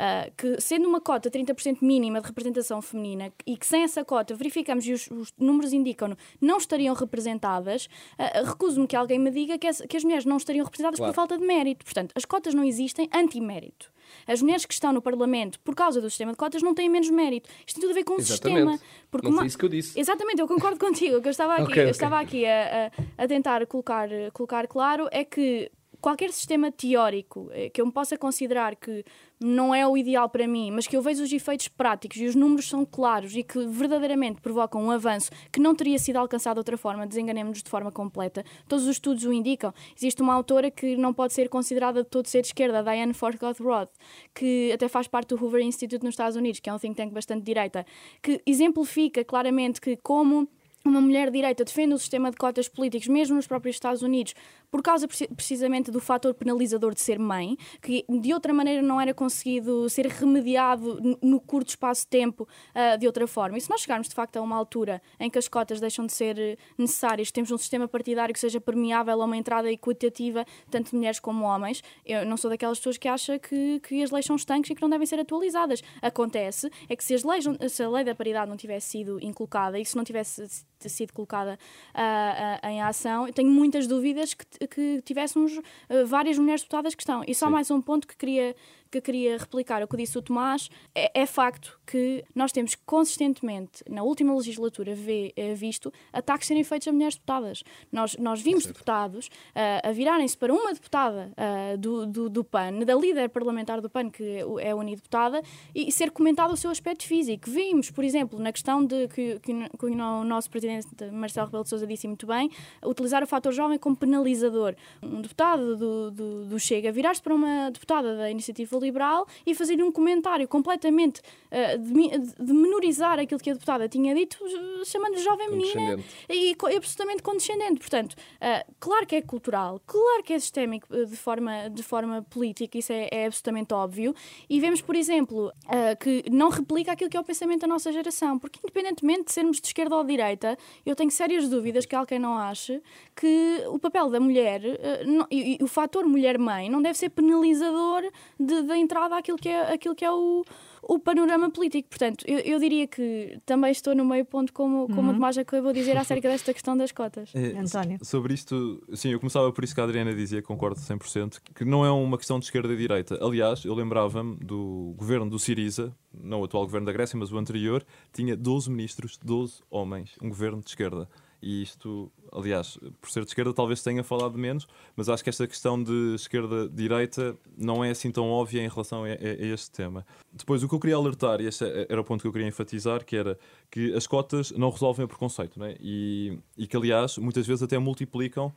Uh, 0.00 0.32
que 0.34 0.58
sendo 0.62 0.88
uma 0.88 0.98
cota 0.98 1.30
30% 1.30 1.82
mínima 1.82 2.22
de 2.22 2.26
representação 2.26 2.80
feminina 2.80 3.30
e 3.46 3.54
que 3.54 3.66
sem 3.66 3.82
essa 3.82 4.02
cota 4.02 4.34
verificamos 4.34 4.86
e 4.86 4.94
os, 4.94 5.10
os 5.10 5.30
números 5.38 5.74
indicam 5.74 6.16
não 6.40 6.56
estariam 6.56 6.94
representadas, 6.94 7.84
uh, 8.18 8.46
recuso-me 8.46 8.86
que 8.86 8.96
alguém 8.96 9.18
me 9.18 9.30
diga 9.30 9.58
que 9.58 9.66
as, 9.66 9.82
que 9.82 9.98
as 9.98 10.02
mulheres 10.02 10.24
não 10.24 10.38
estariam 10.38 10.64
representadas 10.64 10.98
claro. 10.98 11.12
por 11.12 11.16
falta 11.16 11.36
de 11.36 11.44
mérito. 11.44 11.84
Portanto, 11.84 12.12
as 12.14 12.24
cotas 12.24 12.54
não 12.54 12.64
existem 12.64 13.10
anti-mérito. 13.12 13.92
As 14.26 14.40
mulheres 14.40 14.64
que 14.64 14.72
estão 14.72 14.90
no 14.90 15.02
Parlamento 15.02 15.60
por 15.60 15.74
causa 15.74 16.00
do 16.00 16.08
sistema 16.08 16.32
de 16.32 16.38
cotas 16.38 16.62
não 16.62 16.74
têm 16.74 16.88
menos 16.88 17.10
mérito. 17.10 17.50
Isto 17.66 17.74
tem 17.74 17.82
tudo 17.82 17.90
a 17.90 17.94
ver 17.94 18.04
com 18.04 18.14
o 18.14 18.22
sistema. 18.22 18.80
Porque 19.10 19.26
não 19.26 19.34
uma... 19.34 19.42
foi 19.42 19.48
isso 19.48 19.58
que 19.58 19.64
eu 19.66 19.68
disse. 19.68 20.00
Exatamente, 20.00 20.40
eu 20.40 20.48
concordo 20.48 20.78
contigo. 20.80 21.18
O 21.18 21.20
que 21.20 21.28
eu 21.28 21.32
estava 21.32 21.54
aqui, 21.56 21.62
okay, 21.64 21.74
okay. 21.74 21.84
Eu 21.84 21.90
estava 21.90 22.20
aqui 22.20 22.46
a, 22.46 22.90
a, 23.18 23.24
a 23.24 23.28
tentar 23.28 23.66
colocar, 23.66 24.08
colocar 24.32 24.66
claro 24.66 25.08
é 25.12 25.24
que 25.24 25.70
qualquer 26.00 26.32
sistema 26.32 26.72
teórico 26.72 27.48
eh, 27.52 27.68
que 27.68 27.80
eu 27.80 27.86
me 27.86 27.92
possa 27.92 28.16
considerar 28.16 28.76
que 28.76 29.04
não 29.38 29.74
é 29.74 29.86
o 29.86 29.96
ideal 29.96 30.28
para 30.28 30.46
mim, 30.46 30.70
mas 30.70 30.86
que 30.86 30.96
eu 30.96 31.00
vejo 31.00 31.22
os 31.22 31.32
efeitos 31.32 31.68
práticos 31.68 32.18
e 32.18 32.26
os 32.26 32.34
números 32.34 32.68
são 32.68 32.84
claros 32.84 33.34
e 33.34 33.42
que 33.42 33.66
verdadeiramente 33.66 34.40
provocam 34.40 34.82
um 34.82 34.90
avanço 34.90 35.30
que 35.50 35.58
não 35.58 35.74
teria 35.74 35.98
sido 35.98 36.16
alcançado 36.16 36.56
de 36.56 36.60
outra 36.60 36.76
forma, 36.76 37.06
desenganemos-nos 37.06 37.62
de 37.62 37.70
forma 37.70 37.90
completa. 37.90 38.44
Todos 38.68 38.84
os 38.84 38.90
estudos 38.90 39.24
o 39.24 39.32
indicam. 39.32 39.72
Existe 39.96 40.20
uma 40.20 40.34
autora 40.34 40.70
que 40.70 40.96
não 40.96 41.14
pode 41.14 41.32
ser 41.32 41.48
considerada 41.48 42.02
de 42.02 42.08
todo 42.08 42.26
ser 42.26 42.42
de 42.42 42.48
esquerda, 42.48 42.82
Diane 42.82 43.14
Forgoth 43.14 43.60
Roth, 43.60 43.90
que 44.34 44.70
até 44.72 44.88
faz 44.88 45.08
parte 45.08 45.34
do 45.34 45.42
Hoover 45.42 45.62
Institute 45.62 46.04
nos 46.04 46.12
Estados 46.12 46.36
Unidos, 46.36 46.60
que 46.60 46.68
é 46.68 46.74
um 46.74 46.78
think 46.78 46.96
tank 46.96 47.12
bastante 47.12 47.42
direita, 47.42 47.86
que 48.22 48.42
exemplifica 48.46 49.24
claramente 49.24 49.80
que 49.80 49.96
como 49.96 50.48
uma 50.84 51.00
mulher 51.00 51.30
direita 51.30 51.64
defende 51.64 51.94
o 51.94 51.98
sistema 51.98 52.30
de 52.30 52.36
cotas 52.36 52.68
políticos, 52.68 53.08
mesmo 53.08 53.36
nos 53.36 53.46
próprios 53.46 53.76
Estados 53.76 54.02
Unidos, 54.02 54.34
por 54.70 54.82
causa 54.82 55.08
precisamente 55.08 55.90
do 55.90 56.00
fator 56.00 56.32
penalizador 56.34 56.94
de 56.94 57.00
ser 57.00 57.18
mãe, 57.18 57.56
que 57.82 58.04
de 58.08 58.32
outra 58.32 58.52
maneira 58.52 58.82
não 58.82 59.00
era 59.00 59.12
conseguido 59.12 59.88
ser 59.88 60.06
remediado 60.06 61.18
no 61.20 61.40
curto 61.40 61.70
espaço 61.70 62.02
de 62.02 62.08
tempo 62.08 62.48
uh, 62.74 62.98
de 62.98 63.06
outra 63.06 63.26
forma. 63.26 63.58
E 63.58 63.60
se 63.60 63.68
nós 63.68 63.80
chegarmos 63.80 64.08
de 64.08 64.14
facto 64.14 64.36
a 64.36 64.42
uma 64.42 64.56
altura 64.56 65.02
em 65.18 65.28
que 65.28 65.38
as 65.38 65.48
cotas 65.48 65.80
deixam 65.80 66.06
de 66.06 66.12
ser 66.12 66.38
eh, 66.38 66.56
necessárias, 66.78 67.30
temos 67.30 67.50
um 67.50 67.58
sistema 67.58 67.88
partidário 67.88 68.32
que 68.32 68.40
seja 68.40 68.60
permeável 68.60 69.20
a 69.20 69.24
uma 69.24 69.36
entrada 69.36 69.70
equitativa, 69.70 70.44
tanto 70.70 70.90
de 70.90 70.96
mulheres 70.96 71.18
como 71.18 71.44
homens, 71.44 71.82
eu 72.04 72.24
não 72.24 72.36
sou 72.36 72.50
daquelas 72.50 72.78
pessoas 72.78 72.96
que 72.96 73.08
acham 73.08 73.38
que, 73.38 73.80
que 73.80 74.02
as 74.02 74.10
leis 74.10 74.24
são 74.24 74.36
estanques 74.36 74.70
e 74.70 74.74
que 74.74 74.82
não 74.82 74.88
devem 74.88 75.06
ser 75.06 75.18
atualizadas. 75.18 75.82
Acontece 76.00 76.70
é 76.88 76.96
que 76.96 77.04
se, 77.04 77.14
as 77.14 77.24
leis, 77.24 77.44
se 77.68 77.82
a 77.82 77.88
lei 77.88 78.04
da 78.04 78.14
paridade 78.14 78.48
não 78.48 78.56
tivesse 78.56 78.90
sido 78.90 79.18
inculcada 79.20 79.78
e 79.78 79.84
se 79.84 79.96
não 79.96 80.04
tivesse 80.04 80.46
sido 80.88 81.12
colocada 81.12 81.58
uh, 81.94 82.66
uh, 82.66 82.68
em 82.68 82.80
ação, 82.82 83.26
eu 83.26 83.32
tenho 83.32 83.50
muitas 83.50 83.86
dúvidas 83.86 84.34
que, 84.34 84.44
que 84.68 85.02
tivéssemos 85.04 85.56
uh, 85.56 86.06
várias 86.06 86.38
mulheres 86.38 86.62
deputadas 86.62 86.94
que 86.94 87.02
estão. 87.02 87.22
E 87.26 87.34
só 87.34 87.46
Sim. 87.46 87.52
mais 87.52 87.70
um 87.70 87.80
ponto 87.80 88.06
que 88.06 88.16
queria 88.16 88.54
que 88.90 89.00
queria 89.00 89.38
replicar 89.38 89.82
o 89.82 89.88
que 89.88 89.96
disse 89.96 90.18
o 90.18 90.22
Tomás, 90.22 90.68
é, 90.94 91.22
é 91.22 91.26
facto 91.26 91.78
que 91.86 92.24
nós 92.34 92.52
temos 92.52 92.74
consistentemente, 92.74 93.84
na 93.88 94.02
última 94.02 94.34
legislatura, 94.34 94.94
vê, 94.94 95.32
é, 95.36 95.54
visto 95.54 95.92
ataques 96.12 96.48
serem 96.48 96.64
feitos 96.64 96.88
a 96.88 96.92
mulheres 96.92 97.14
deputadas. 97.14 97.62
Nós, 97.92 98.16
nós 98.16 98.40
vimos 98.40 98.66
deputados 98.66 99.26
uh, 99.26 99.88
a 99.88 99.92
virarem-se 99.92 100.36
para 100.36 100.52
uma 100.52 100.72
deputada 100.72 101.32
uh, 101.32 101.78
do, 101.78 102.06
do, 102.06 102.28
do, 102.28 102.44
PAN, 102.44 102.80
da 102.80 102.94
líder 102.94 103.28
parlamentar 103.28 103.80
do 103.80 103.88
PAN, 103.88 104.10
que 104.10 104.38
é 104.60 104.74
unideputada, 104.74 105.42
e, 105.74 105.88
e 105.88 105.92
ser 105.92 106.10
comentado 106.10 106.52
o 106.52 106.56
seu 106.56 106.70
aspecto 106.70 107.06
físico. 107.06 107.50
Vimos, 107.50 107.90
por 107.90 108.04
exemplo, 108.04 108.38
na 108.38 108.52
questão 108.52 108.84
de 108.84 109.08
que, 109.08 109.38
que, 109.40 109.68
que 109.68 109.86
o 109.86 110.24
nosso 110.24 110.50
presidente 110.50 110.88
Marcelo 111.12 111.46
Rebelo 111.46 111.64
de 111.64 111.70
Sousa 111.70 111.86
disse 111.86 112.06
muito 112.06 112.26
bem, 112.26 112.50
utilizar 112.84 113.22
o 113.22 113.26
fator 113.26 113.52
jovem 113.52 113.78
como 113.78 113.96
penalizador. 113.96 114.74
Um 115.02 115.20
deputado 115.20 115.76
do, 115.76 116.10
do, 116.10 116.44
do 116.46 116.58
Chega 116.58 116.92
virar-se 116.92 117.22
para 117.22 117.34
uma 117.34 117.70
deputada 117.70 118.16
da 118.16 118.30
Iniciativa 118.30 118.79
liberal 118.80 119.26
e 119.46 119.54
fazer 119.54 119.82
um 119.82 119.90
comentário 119.92 120.46
completamente 120.48 121.20
uh, 121.20 121.78
de, 121.78 122.44
de, 122.44 122.52
menorizar 122.52 123.18
aquilo 123.18 123.40
que 123.40 123.50
a 123.50 123.52
deputada 123.52 123.88
tinha 123.88 124.14
dito, 124.14 124.38
chamando 124.84 125.16
de 125.16 125.22
jovem 125.22 125.50
menina 125.50 126.02
e, 126.28 126.52
e 126.52 126.76
absolutamente 126.76 127.22
condescendente. 127.22 127.78
Portanto, 127.78 128.14
uh, 128.14 128.72
claro 128.78 129.06
que 129.06 129.16
é 129.16 129.22
cultural, 129.22 129.80
claro 129.86 130.22
que 130.22 130.32
é 130.32 130.38
sistémico 130.38 130.86
eh, 130.94 131.04
de 131.04 131.16
forma, 131.16 131.68
de 131.70 131.82
forma 131.82 132.22
política, 132.22 132.78
isso 132.78 132.92
é, 132.92 133.08
é 133.10 133.26
absolutamente 133.26 133.72
óbvio. 133.74 134.14
E 134.48 134.60
vemos, 134.60 134.80
por 134.80 134.96
exemplo, 134.96 135.52
que 136.00 136.24
não 136.30 136.48
replica 136.48 136.92
aquilo 136.92 137.10
que 137.10 137.16
é 137.16 137.20
o 137.20 137.24
pensamento 137.24 137.60
da 137.60 137.66
nossa 137.66 137.92
geração, 137.92 138.38
porque 138.38 138.58
independentemente 138.62 139.24
de 139.24 139.32
sermos 139.32 139.60
de 139.60 139.66
esquerda 139.66 139.96
ou 139.96 140.02
de 140.02 140.10
direita, 140.10 140.56
eu 140.84 140.94
tenho 140.94 141.10
sérias 141.10 141.48
dúvidas 141.48 141.86
que 141.86 141.94
alguém 141.94 142.18
não 142.18 142.36
ache 142.36 142.82
que 143.14 143.62
o 143.68 143.78
papel 143.78 144.10
da 144.10 144.20
mulher 144.20 144.60
não, 145.06 145.26
e, 145.30 145.58
e, 145.60 145.64
o 145.64 145.66
fator 145.66 146.04
mulher-mãe 146.06 146.68
não 146.68 146.82
deve 146.82 146.98
ser 146.98 147.10
penalizador 147.10 148.02
de, 148.38 148.62
da 148.70 148.78
entrada 148.78 149.16
àquilo 149.16 149.36
que 149.36 149.48
é, 149.48 149.74
àquilo 149.74 149.94
que 149.94 150.04
é 150.04 150.10
o, 150.10 150.44
o 150.82 150.98
panorama 150.98 151.50
político. 151.50 151.88
Portanto, 151.88 152.24
eu, 152.26 152.38
eu, 152.38 152.58
diria 152.58 152.86
que 152.86 153.38
também 153.44 153.70
estou 153.70 153.94
no 153.94 154.04
meio 154.04 154.24
ponto, 154.24 154.52
como, 154.52 154.86
como 154.88 155.02
uhum. 155.02 155.10
o 155.10 155.14
Tomás 155.14 155.36
acabou 155.36 155.72
de 155.72 155.80
dizer, 155.80 155.96
acerca 155.98 156.28
desta 156.28 156.52
questão 156.52 156.76
das 156.76 156.92
cotas. 156.92 157.30
É, 157.34 157.58
António. 157.58 157.98
Sobre 158.02 158.34
isto, 158.34 158.82
sim, 158.94 159.10
eu 159.10 159.20
começava 159.20 159.52
por 159.52 159.62
isso 159.64 159.74
que 159.74 159.80
a 159.80 159.84
Adriana 159.84 160.14
dizia, 160.14 160.40
concordo 160.40 160.80
100%, 160.80 161.40
que 161.54 161.64
não 161.64 161.84
é 161.84 161.90
uma 161.90 162.16
questão 162.16 162.38
de 162.38 162.46
esquerda 162.46 162.72
e 162.72 162.76
direita. 162.76 163.18
Aliás, 163.22 163.64
eu 163.64 163.74
lembrava-me 163.74 164.36
do 164.36 164.94
governo 164.96 165.28
do 165.28 165.38
Siriza, 165.38 165.94
não 166.12 166.40
o 166.40 166.44
atual 166.44 166.64
governo 166.64 166.86
da 166.86 166.92
Grécia, 166.92 167.18
mas 167.18 167.30
o 167.30 167.38
anterior, 167.38 167.84
tinha 168.12 168.36
12 168.36 168.70
ministros, 168.70 169.18
12 169.22 169.62
homens, 169.70 170.16
um 170.22 170.28
governo 170.28 170.60
de 170.60 170.68
esquerda 170.68 171.08
e 171.42 171.62
isto, 171.62 172.10
aliás, 172.32 172.78
por 173.00 173.10
ser 173.10 173.24
de 173.24 173.30
esquerda 173.30 173.52
talvez 173.52 173.82
tenha 173.82 174.04
falado 174.04 174.36
menos, 174.36 174.66
mas 174.94 175.08
acho 175.08 175.22
que 175.22 175.30
esta 175.30 175.46
questão 175.46 175.82
de 175.82 176.14
esquerda-direita 176.14 177.36
não 177.56 177.84
é 177.84 177.90
assim 177.90 178.10
tão 178.10 178.30
óbvia 178.30 178.62
em 178.62 178.68
relação 178.68 179.04
a, 179.04 179.08
a, 179.08 179.12
este 179.12 179.70
tema. 179.70 180.04
Depois, 180.32 180.62
o 180.62 180.68
que 180.68 180.74
eu 180.74 180.80
queria 180.80 180.96
alertar, 180.96 181.40
e 181.40 181.46
este 181.46 181.64
era 181.88 182.00
o 182.00 182.04
ponto 182.04 182.20
que 182.20 182.28
eu 182.28 182.32
queria 182.32 182.46
enfatizar, 182.46 183.04
que 183.04 183.16
era 183.16 183.38
que 183.70 183.94
as 183.94 184.06
cotas 184.06 184.50
não 184.52 184.70
resolvem 184.70 185.04
o 185.04 185.08
preconceito, 185.08 185.58
né? 185.58 185.76
e, 185.80 186.38
e 186.56 186.66
que, 186.66 186.76
aliás, 186.76 187.16
muitas 187.18 187.46
vezes 187.46 187.62
até 187.62 187.78
multiplicam 187.78 188.52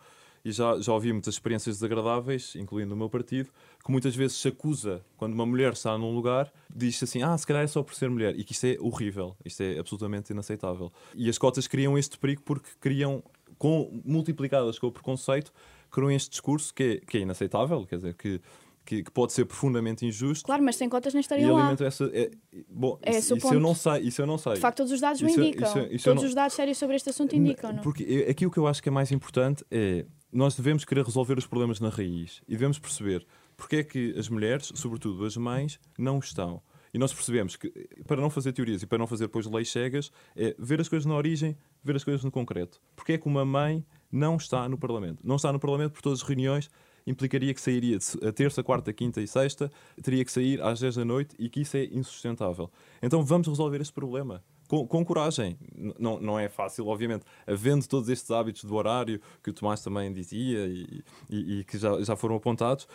e 0.46 0.52
já, 0.52 0.80
já 0.80 0.94
ouvi 0.94 1.12
muitas 1.14 1.36
experiências 1.36 1.78
desagradáveis, 1.78 2.56
incluindo 2.56 2.94
o 2.94 2.98
meu 2.98 3.10
partido, 3.10 3.50
que 3.84 3.92
muitas 3.92 4.16
vezes 4.16 4.38
se 4.38 4.50
acusa, 4.50 5.04
quando 5.16 5.34
uma 5.34 5.46
mulher 5.46 5.74
está 5.74 5.98
num 5.98 6.14
lugar, 6.14 6.52
diz 6.74 7.02
assim, 7.02 7.24
ah, 7.24 7.38
se 7.38 7.48
calhar 7.48 7.64
é 7.64 7.68
só 7.68 7.82
por 7.82 7.96
ser 7.96 8.10
mulher, 8.10 8.38
e 8.38 8.44
que 8.44 8.52
isto 8.52 8.66
é 8.66 8.78
horrível, 8.80 9.38
isto 9.46 9.64
é 9.64 9.80
absolutamente 9.80 10.34
inaceitável. 10.34 10.92
E 11.16 11.30
as 11.30 11.38
cotas 11.38 11.66
criam 11.66 11.98
este 11.98 12.18
perigo 12.18 12.42
porque 12.44 12.70
criam, 12.80 13.24
com, 13.58 14.02
multiplicadas 14.04 14.78
com 14.78 14.88
o 14.88 14.92
preconceito, 14.92 15.54
criam 15.90 16.12
este 16.12 16.32
discurso 16.32 16.74
que 16.74 16.84
é, 16.84 16.98
que 16.98 17.18
é 17.18 17.22
inaceitável, 17.22 17.86
quer 17.86 17.98
dizer, 17.98 18.14
que 18.16 18.42
que, 18.86 19.02
que, 19.04 19.12
pode 19.12 19.32
ser 19.32 19.46
profundamente 19.46 20.06
injusto. 20.06 20.46
Claro, 20.46 20.62
mas 20.62 20.76
sem 20.76 20.90
cotas 20.90 21.14
nem 21.14 21.22
estariam 21.22 21.56
lá. 21.56 21.74
Essa, 21.80 22.10
é, 22.14 22.30
bom, 22.70 23.00
é 23.02 23.18
isso, 23.18 23.38
isso 23.38 23.54
eu 23.54 23.60
não 23.60 23.74
sei, 23.74 24.02
isso 24.02 24.22
eu 24.22 24.28
não 24.28 24.38
sei. 24.38 24.56
De 24.56 24.60
facto, 24.60 24.78
todos 24.78 24.92
os 24.92 25.00
dados 25.00 25.22
isso, 25.22 25.40
o 25.40 25.44
indicam. 25.44 25.88
Isso, 25.90 26.04
todos 26.04 26.22
não... 26.22 26.30
os 26.30 26.36
dados 26.36 26.54
sérios 26.54 26.78
sobre 26.78 26.98
este 26.98 27.10
assunto 27.10 27.34
indicam. 27.34 27.72
Não? 27.72 27.82
Porque 27.82 28.28
aqui 28.30 28.46
o 28.46 28.52
que 28.52 28.58
eu 28.58 28.68
acho 28.68 28.84
que 28.84 28.90
é 28.90 28.92
mais 28.92 29.12
importante 29.12 29.64
é 29.72 30.06
nós 30.34 30.56
devemos 30.56 30.84
querer 30.84 31.06
resolver 31.06 31.38
os 31.38 31.46
problemas 31.46 31.80
na 31.80 31.90
raiz 31.90 32.42
e 32.48 32.52
devemos 32.52 32.80
perceber 32.80 33.26
porque 33.56 33.78
é 33.78 33.84
que 33.84 34.18
as 34.18 34.28
mulheres, 34.28 34.72
sobretudo 34.76 35.24
as 35.26 35.38
mães, 35.38 35.80
não 35.98 36.20
estão. 36.20 36.62
E 36.94 36.98
nós 36.98 37.14
percebemos 37.14 37.56
que, 37.56 37.70
para 38.08 38.22
não 38.22 38.30
fazer 38.30 38.52
teorias 38.52 38.84
e 38.84 38.88
para 38.88 38.98
não 38.98 39.08
fazer 39.08 39.26
depois 39.26 39.46
leis 39.46 39.72
cegas, 39.72 40.12
é 40.36 40.56
ver 40.60 40.82
as 40.82 40.90
coisas 40.90 41.06
na 41.06 41.16
origem, 41.16 41.58
ver 41.84 41.96
as 41.96 42.04
coisas 42.04 42.24
no 42.24 42.32
concreto. 42.32 42.80
Porque 42.96 43.14
é 43.14 43.18
que 43.18 43.28
uma 43.28 43.46
mãe 43.46 43.86
não 44.12 44.36
está 44.36 44.68
no 44.68 44.78
Parlamento? 44.78 45.20
Não 45.24 45.36
está 45.36 45.52
no 45.52 45.60
Parlamento 45.60 45.94
por 45.94 46.02
todas 46.02 46.22
as 46.22 46.28
reuniões 46.28 46.70
implicaria 47.06 47.54
que 47.54 47.62
sairia 47.62 47.98
a 48.28 48.32
terça, 48.32 48.64
quarta, 48.64 48.94
quinta 48.94 49.22
e 49.22 49.28
sexta, 49.28 49.72
teria 50.02 50.24
que 50.24 50.32
sair 50.32 50.62
às 50.62 50.80
10 50.80 50.96
da 50.96 51.06
noite 51.06 51.36
e 51.38 51.50
que 51.50 51.62
isso 51.62 51.78
é 51.78 51.86
insustentável. 51.86 52.72
Então 53.02 53.24
vamos 53.24 53.48
resolver 53.48 53.82
esse 53.82 53.92
problema 53.92 54.44
com, 54.74 54.88
com 54.88 55.06
coragem. 55.06 55.56
Não, 56.00 56.20
não 56.20 56.40
é 56.40 56.50
fácil, 56.50 56.88
obviamente, 56.88 57.24
havendo 57.46 57.88
todos 57.88 58.10
estes 58.10 58.32
hábitos 58.32 58.64
do 58.64 58.74
horário 58.76 59.22
que 59.44 59.52
o 59.52 59.54
Tomás 59.54 59.82
também 59.84 60.12
dizia 60.12 60.66
e, 60.66 61.04
e, 61.30 61.60
e 61.60 61.64
que 61.64 61.78
já, 61.78 62.02
já 62.02 62.16
foram 62.16 62.36
apontados, 62.36 62.88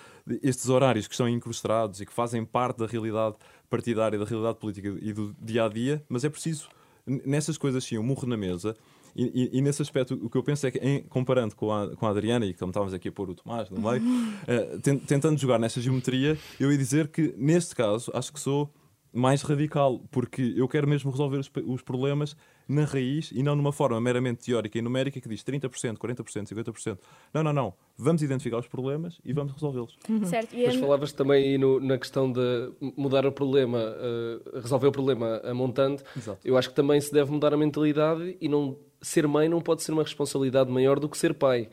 estes 0.43 0.69
horários 0.69 1.07
que 1.07 1.15
estão 1.15 1.29
incrustados 1.29 2.01
e 2.01 2.07
que 2.07 2.13
fazem 2.13 2.45
parte 2.45 2.79
da 2.79 2.87
realidade 2.87 3.37
partidária, 3.71 4.19
da 4.19 4.25
realidade 4.25 4.59
política 4.59 4.89
e 5.01 5.13
do 5.13 5.37
dia 5.41 5.67
a 5.67 5.69
dia, 5.69 6.03
mas 6.09 6.25
é 6.25 6.29
preciso 6.29 6.69
nessas 7.07 7.57
coisas 7.57 7.85
sim, 7.85 7.97
um 7.97 8.03
murro 8.03 8.27
na 8.27 8.37
mesa. 8.37 8.77
E, 9.15 9.51
e, 9.53 9.59
e, 9.59 9.63
nesse 9.63 9.81
aspecto, 9.81 10.15
o 10.15 10.29
que 10.29 10.37
eu 10.37 10.43
penso 10.43 10.67
é 10.67 10.71
que, 10.71 10.79
em, 10.79 11.03
comparando 11.05 11.55
com 11.55 11.73
a, 11.73 11.97
com 11.97 12.07
a 12.07 12.11
Adriana, 12.11 12.45
e 12.45 12.55
como 12.55 12.71
estávamos 12.71 12.93
aqui 12.93 13.09
a 13.09 13.13
pôr 13.13 13.31
o 13.31 13.35
Tomás 13.35 13.71
no 13.71 13.81
meio, 13.81 14.03
uh, 14.03 15.01
tentando 15.07 15.39
jogar 15.39 15.59
nessa 15.59 15.81
geometria, 15.81 16.37
eu 16.59 16.71
ia 16.71 16.79
dizer 16.79 17.09
que, 17.09 17.35
neste 17.37 17.75
caso, 17.75 18.11
acho 18.15 18.33
que 18.33 18.39
sou 18.39 18.71
mais 19.13 19.43
radical, 19.43 20.01
porque 20.11 20.55
eu 20.57 20.69
quero 20.69 20.87
mesmo 20.87 21.11
resolver 21.11 21.39
os, 21.39 21.51
os, 21.67 21.83
problemas 21.83 22.37
na 22.69 22.85
raiz 22.85 23.31
e 23.33 23.43
não 23.43 23.57
numa 23.57 23.73
forma 23.73 24.01
meramente 24.01 24.45
teórica 24.45 24.79
e 24.79 24.83
numérica 24.83 25.21
que 25.21 25.29
diz 25.29 25.43
30%, 25.43 25.97
40%, 25.97 26.47
50%. 26.47 26.99
Não, 27.33 27.43
não, 27.43 27.53
não. 27.53 27.75
Vamos 27.97 28.23
identificar 28.23 28.59
os 28.59 28.69
problemas 28.69 29.19
e 29.25 29.33
vamos 29.33 29.53
resolvê-los. 29.53 29.97
Uhum. 30.09 30.25
Certo. 30.25 30.55
Mas 30.55 30.77
falavas 30.77 31.13
também 31.13 31.57
no, 31.57 31.81
na 31.81 31.97
questão 31.97 32.31
de 32.31 32.73
mudar 32.97 33.25
o 33.27 33.33
problema, 33.33 33.79
uh, 33.79 34.61
resolver 34.61 34.89
o 34.89 34.93
problema 34.93 35.41
a 35.43 35.55
montante. 35.55 36.05
Exato. 36.17 36.41
Eu 36.45 36.57
acho 36.57 36.69
que 36.69 36.75
também 36.75 37.01
se 37.01 37.13
deve 37.13 37.31
mudar 37.31 37.55
a 37.55 37.57
mentalidade 37.57 38.37
e 38.41 38.49
não 38.49 38.79
ser 39.01 39.27
mãe 39.27 39.49
não 39.49 39.61
pode 39.61 39.83
ser 39.83 39.93
uma 39.93 40.03
responsabilidade 40.03 40.71
maior 40.71 40.99
do 41.01 41.09
que 41.09 41.17
ser 41.17 41.35
pai. 41.35 41.69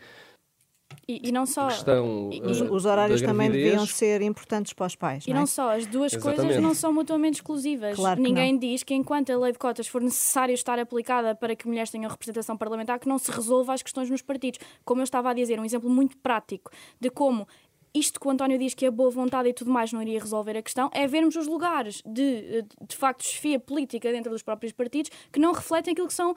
E, 1.08 1.30
e, 1.30 1.32
não 1.32 1.46
só. 1.46 1.68
Questão, 1.68 2.30
e, 2.34 2.42
os, 2.42 2.62
os, 2.62 2.86
horários 2.86 3.22
também 3.22 3.52
deviam 3.52 3.86
ser 3.86 4.22
importantes 4.22 4.74
para 4.74 4.88
os 4.88 4.96
pais. 4.96 5.26
E 5.28 5.30
não, 5.30 5.38
é? 5.38 5.40
não 5.42 5.48
só, 5.48 5.76
as 5.76 5.86
duas 5.86 6.14
Exatamente. 6.14 6.42
coisas 6.42 6.64
não 6.64 6.74
são 6.74 6.92
mutuamente 6.92 7.36
exclusivas. 7.36 7.96
Claro 7.96 8.20
Ninguém 8.20 8.54
não. 8.54 8.60
diz 8.60 8.82
que 8.82 8.94
enquanto 8.96 9.32
a 9.32 9.38
lei 9.38 9.52
de 9.52 9.60
cotas 9.60 9.88
for 9.88 10.02
necessário 10.02 10.54
estar 10.54 10.80
aplicada 10.80 11.36
para 11.36 11.56
que 11.56 11.68
mulheres 11.68 11.92
tenham 11.92 12.10
representação 12.10 12.58
parlamentar, 12.58 13.00
que 13.00 13.08
não 13.08 13.20
se 13.20 13.30
resolva 13.32 13.74
as 13.74 13.84
questões 13.84 14.10
nos 14.10 14.24
partidos. 14.24 14.60
Como 14.84 15.02
eu 15.02 15.04
estava 15.04 15.30
a 15.30 15.34
dizer, 15.34 15.60
um 15.60 15.66
exemplo 15.66 15.90
muito 15.90 16.18
prático 16.18 16.72
de 17.00 17.12
como 17.12 17.48
isto 17.96 18.20
que 18.20 18.28
o 18.28 18.30
António 18.30 18.60
diz 18.60 18.74
que 18.74 18.86
a 18.86 18.92
boa 18.92 19.10
vontade 19.10 19.48
e 19.48 19.54
tudo 19.54 19.72
mais 19.72 19.94
não 19.94 20.02
iria 20.02 20.20
resolver 20.20 20.58
a 20.58 20.62
questão, 20.62 20.90
é 20.94 21.08
vermos 21.08 21.36
os 21.38 21.48
lugares 21.48 22.04
de, 22.06 22.66
de 22.88 22.96
facto, 22.96 23.22
desfia 23.22 23.58
política 23.58 24.12
dentro 24.12 24.30
dos 24.30 24.44
próprios 24.44 24.74
partidos 24.74 25.10
que 25.32 25.40
não 25.40 25.54
refletem 25.54 25.94
aquilo 25.94 26.08
que 26.08 26.14
são 26.14 26.32
uh, 26.32 26.36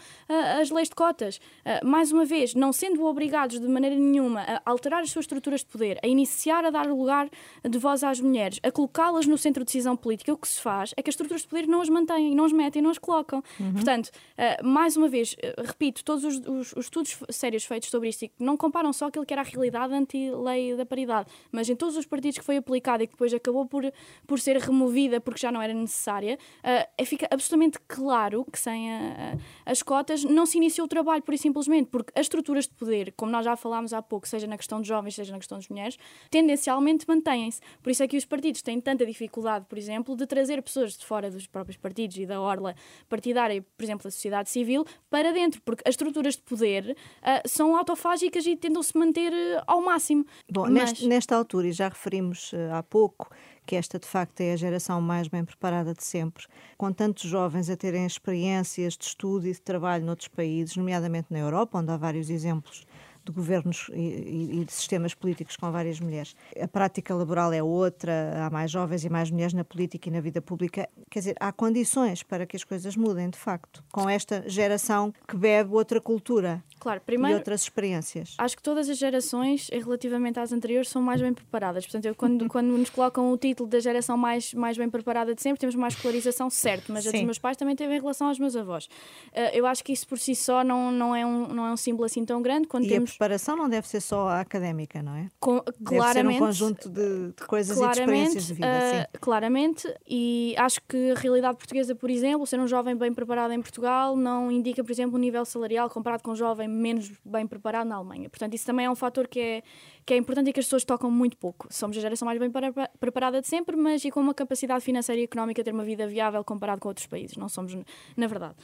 as 0.61 0.71
leis 0.71 0.89
de 0.89 0.95
cotas. 0.95 1.37
Uh, 1.37 1.85
mais 1.85 2.13
uma 2.13 2.25
vez, 2.25 2.55
não 2.55 2.73
sendo 2.73 3.05
obrigados 3.05 3.59
de 3.59 3.67
maneira 3.67 3.97
nenhuma 3.97 4.41
a 4.43 4.61
alterar 4.65 5.03
as 5.03 5.11
suas 5.11 5.25
estruturas 5.25 5.61
de 5.61 5.67
poder, 5.67 5.99
a 6.03 6.07
iniciar 6.07 6.65
a 6.65 6.71
dar 6.71 6.87
lugar 6.87 7.29
de 7.69 7.79
voz 7.79 8.05
às 8.05 8.21
mulheres, 8.21 8.61
a 8.63 8.71
colocá-las 8.71 9.27
no 9.27 9.37
centro 9.37 9.65
de 9.65 9.67
decisão 9.67 9.97
política, 9.97 10.33
o 10.33 10.37
que 10.37 10.47
se 10.47 10.61
faz 10.61 10.95
é 10.97 11.03
que 11.03 11.11
as 11.11 11.15
estruturas 11.15 11.43
de 11.43 11.49
poder 11.49 11.67
não 11.67 11.81
as 11.81 11.89
mantêm, 11.89 12.35
não 12.35 12.45
as 12.45 12.53
metem, 12.53 12.81
não 12.81 12.91
as 12.91 12.99
colocam. 12.99 13.43
Uhum. 13.59 13.73
Portanto, 13.73 14.09
uh, 14.09 14.67
mais 14.67 14.97
uma 14.97 15.09
vez, 15.09 15.35
repito, 15.65 16.05
todos 16.05 16.25
os, 16.25 16.37
os, 16.47 16.73
os, 16.73 16.87
estudos 16.87 17.19
sérios 17.31 17.65
feitos 17.65 17.91
sobre 17.91 18.09
isto 18.09 18.29
não 18.39 18.57
comparam 18.57 18.93
só 18.93 19.07
aquilo 19.07 19.27
que 19.27 19.33
era 19.33 19.43
a 19.43 19.45
realidade 19.45 19.93
anti-lei 19.93 20.77
da 20.77 20.87
paridade 20.87 21.29
mas 21.51 21.69
em 21.69 21.77
todos 21.77 21.97
os 21.97 22.07
partidos 22.07 22.39
que 22.39 22.45
foi 22.45 22.57
aplicada 22.57 23.03
e 23.03 23.07
que 23.07 23.15
depois 23.15 23.33
acabou 23.33 23.67
por, 23.67 23.91
por 24.27 24.39
ser 24.39 24.57
removida 24.59 25.21
porque 25.21 25.41
já 25.41 25.51
não 25.51 25.63
era 25.63 25.75
necessária, 25.75 26.39
uh, 26.65 27.05
fica 27.05 27.27
absolutamente 27.31 27.79
claro 27.87 28.45
que 28.51 28.59
sem 28.59 28.93
a, 28.93 29.35
a, 29.67 29.71
as 29.71 29.83
cotas 29.83 30.25
não 30.25 30.47
se 30.47 30.59
iniciou 30.59 30.85
o 30.85 30.89
trabalho, 30.89 31.23
por 31.23 31.35
e 31.35 31.39
simplesmente, 31.39 31.89
porque 31.89 32.13
as 32.15 32.27
estruturas 32.27 32.67
de 32.67 32.75
poder, 32.75 33.13
como 33.17 33.31
nós 33.31 33.45
já 33.45 33.57
falámos 33.57 33.93
há 33.93 34.03
pouco, 34.03 34.29
seja 34.29 34.47
na 34.47 34.57
questão 34.57 34.81
de 34.81 34.89
jovens, 34.89 35.15
seja 35.15 35.33
na 35.33 35.39
questão 35.39 35.59
das 35.59 35.69
mulheres, 35.69 35.97
tendencialmente 36.31 37.07
mantêm-se. 37.07 37.61
Por 37.83 37.91
isso 37.91 38.03
é 38.03 38.09
que 38.09 38.17
os 38.17 38.25
partidos 38.25 38.63
têm 38.63 38.81
tanta 38.81 39.07
dificuldade, 39.07 39.67
por 39.69 39.79
exemplo, 39.79 40.17
de 40.17 40.27
trazer 40.27 40.63
pessoas 40.63 40.97
de 40.97 41.05
fora 41.05 41.31
dos 41.31 41.47
próprios 41.47 41.77
partidos 41.77 42.17
e 42.19 42.27
da 42.27 42.41
orla 42.41 42.75
partidária, 43.09 43.65
por 43.77 43.85
exemplo, 43.85 44.05
da 44.05 44.11
sociedade 44.11 44.51
civil, 44.51 44.85
para 45.09 45.33
dentro, 45.33 45.61
porque 45.63 45.83
as 45.87 45.93
estruturas 45.93 46.37
de 46.37 46.43
poder 46.43 46.97
uh, 47.23 47.49
são 47.49 47.77
autofágicas 47.77 48.47
e 48.47 48.57
tentam-se 48.57 48.97
manter 48.97 49.33
uh, 49.33 49.63
ao 49.67 49.81
máximo. 49.81 50.25
Bom, 50.51 50.63
Mas... 50.63 50.75
neste, 50.75 51.07
nesta 51.29 51.37
altura, 51.37 51.69
e 51.69 51.73
já 51.73 51.89
referimos 51.89 52.53
uh, 52.55 52.73
há 52.73 52.83
pouco, 52.83 53.31
que 53.67 53.77
esta 53.77 53.99
de 53.99 54.07
facto 54.07 54.41
é 54.41 54.55
a 54.55 54.57
geração 54.57 54.99
mais 54.99 55.29
bem 55.29 55.45
preparada 55.45 55.93
de 55.93 56.03
sempre, 56.03 56.47
com 56.79 56.91
tantos 56.91 57.29
jovens 57.29 57.69
a 57.69 57.77
terem 57.77 58.07
experiências 58.07 58.97
de 58.97 59.05
estudo 59.05 59.47
e 59.47 59.53
de 59.53 59.61
trabalho 59.61 60.07
noutros 60.07 60.29
países, 60.29 60.75
nomeadamente 60.75 61.27
na 61.31 61.39
Europa, 61.39 61.79
onde 61.79 61.91
há 61.91 61.99
vários 61.99 62.31
exemplos 62.31 62.87
de 63.29 63.33
governos 63.33 63.91
e, 63.93 64.61
e, 64.61 64.65
de 64.65 64.73
sistemas 64.73 65.15
políticos 65.15 65.57
com 65.57 65.71
várias 65.71 66.01
mulheres. 66.01 66.35
A 66.61 66.67
prática 66.67 67.15
laboral 67.15 67.53
é 67.53 67.63
outra, 67.63 68.47
há 68.47 68.51
mais 68.51 68.71
jovens 68.71 69.05
e 69.05 69.09
mais 69.09 69.31
mulheres 69.31 69.53
na 69.53 69.65
política 69.65 70.09
e 70.09 70.13
na 70.13 70.21
vida 70.21 70.41
pública. 70.41 70.89
Quer 71.11 71.19
dizer, 71.19 71.37
há 71.39 71.53
condições 71.53 72.23
para 72.23 72.47
que 72.47 72.57
as 72.57 72.65
coisas 72.65 72.97
mudem, 72.97 73.31
de 73.31 73.39
facto, 73.39 73.85
com 73.93 74.09
esta 74.09 74.45
geração 74.49 75.13
que 75.27 75.37
bebe 75.37 75.75
outra 75.75 76.01
cultura. 76.01 76.63
Claro, 76.79 77.01
primeiro, 77.05 77.37
e 77.37 77.39
outras 77.39 77.63
experiências. 77.63 78.35
Acho 78.39 78.57
que 78.57 78.63
todas 78.63 78.89
as 78.89 78.97
gerações, 78.97 79.69
relativamente 79.73 80.39
às 80.39 80.53
anteriores, 80.53 80.89
são 80.89 81.03
mais 81.03 81.21
bem 81.21 81.35
preparadas. 81.35 81.85
Portanto, 81.85 82.07
eu, 82.07 82.15
quando, 82.15 82.47
quando 82.49 82.69
nos 82.69 82.91
colocam 82.91 83.33
o 83.33 83.37
título 83.37 83.69
da 83.69 83.81
geração 83.81 84.17
mais, 84.17 84.55
mais 84.55 84.77
bem 84.79 84.89
preparada 84.89 85.35
de 85.35 85.43
sempre, 85.43 85.59
temos 85.59 85.75
mais 85.75 85.95
escolarização, 85.95 86.49
certo, 86.49 86.93
mas 86.93 87.05
Sim. 87.05 87.09
a 87.09 87.13
dos 87.13 87.23
meus 87.23 87.39
pais 87.39 87.57
também 87.57 87.75
teve 87.75 87.95
em 87.95 88.01
relação 88.01 88.29
aos 88.29 88.39
meus 88.39 88.55
avós. 88.57 88.87
Uh, 88.87 89.51
eu 89.53 89.67
acho 89.67 89.83
que 89.83 89.93
isso 89.93 90.07
por 90.07 90.19
si 90.19 90.35
só 90.35 90.63
não, 90.63 90.93
não, 90.93 91.15
é, 91.15 91.27
um, 91.27 91.49
não 91.49 91.67
é 91.67 91.73
um 91.73 91.77
símbolo 91.77 92.05
assim 92.05 92.25
tão 92.25 92.41
grande. 92.41 92.69
Quando 92.69 92.85
e 92.85 92.89
temos... 92.89 93.17
preparação 93.19 93.57
não 93.57 93.69
deve 93.69 93.89
ser 93.89 94.01
só 94.01 94.29
a 94.29 94.41
académica, 94.41 95.03
não 95.03 95.13
é? 95.13 95.29
Com, 95.41 95.61
claramente. 95.85 96.15
Deve 96.15 96.23
ser 96.23 96.43
um 96.43 96.47
conjunto 96.47 96.89
de, 96.89 97.33
de 97.33 97.47
coisas 97.47 97.77
e 97.77 97.81
de 97.81 97.91
experiências 97.91 98.47
de 98.47 98.55
vida. 98.55 98.69
Uh, 99.13 99.19
claramente, 99.19 99.93
e 100.07 100.55
acho 100.57 100.81
que 100.89 101.11
a 101.11 101.15
realidade 101.19 101.59
portuguesa, 101.59 101.97
por 101.97 102.09
exemplo, 102.11 102.47
ser 102.47 102.61
um 102.61 102.69
jovem 102.69 102.97
bem 102.97 103.13
preparado 103.13 103.53
em 103.53 103.61
Portugal 103.61 104.17
não 104.17 104.53
indica, 104.53 104.85
por 104.85 104.93
exemplo, 104.93 105.17
um 105.17 105.21
nível 105.21 105.45
salarial 105.45 105.91
comparado 105.91 106.23
com 106.23 106.31
um 106.31 106.37
jovem 106.37 106.69
menos 106.69 107.11
bem 107.25 107.45
preparado 107.45 107.89
na 107.89 107.97
Alemanha. 107.97 108.31
Portanto, 108.31 108.55
isso 108.55 108.65
também 108.65 108.87
é 108.87 108.91
um 108.91 108.95
fator 108.95 109.27
que 109.27 109.41
é, 109.41 109.63
que 110.09 110.15
é 110.15 110.17
importante 110.17 110.49
e 110.49 110.53
que 110.55 110.61
as 110.61 110.65
pessoas 110.65 110.85
tocam 110.85 111.11
muito 111.11 111.37
pouco. 111.37 111.69
Somos 111.71 111.95
a 111.99 112.01
geração 112.01 112.25
mais 112.25 112.39
bem 112.39 112.51
preparada 112.99 113.43
de 113.43 113.47
sempre, 113.47 113.77
mas 113.77 114.03
e 114.07 114.11
com 114.11 114.21
uma 114.21 114.33
capacidade 114.33 114.83
financeira 114.83 115.21
e 115.21 115.25
económica 115.25 115.63
ter 115.63 115.75
uma 115.75 115.85
vida 115.85 116.07
viável 116.07 116.43
comparado 116.43 116.81
com 116.81 116.89
outros 116.89 117.07
países. 117.07 117.37
Não 117.37 117.47
somos, 117.47 117.77
na 118.17 118.27
verdade. 118.27 118.55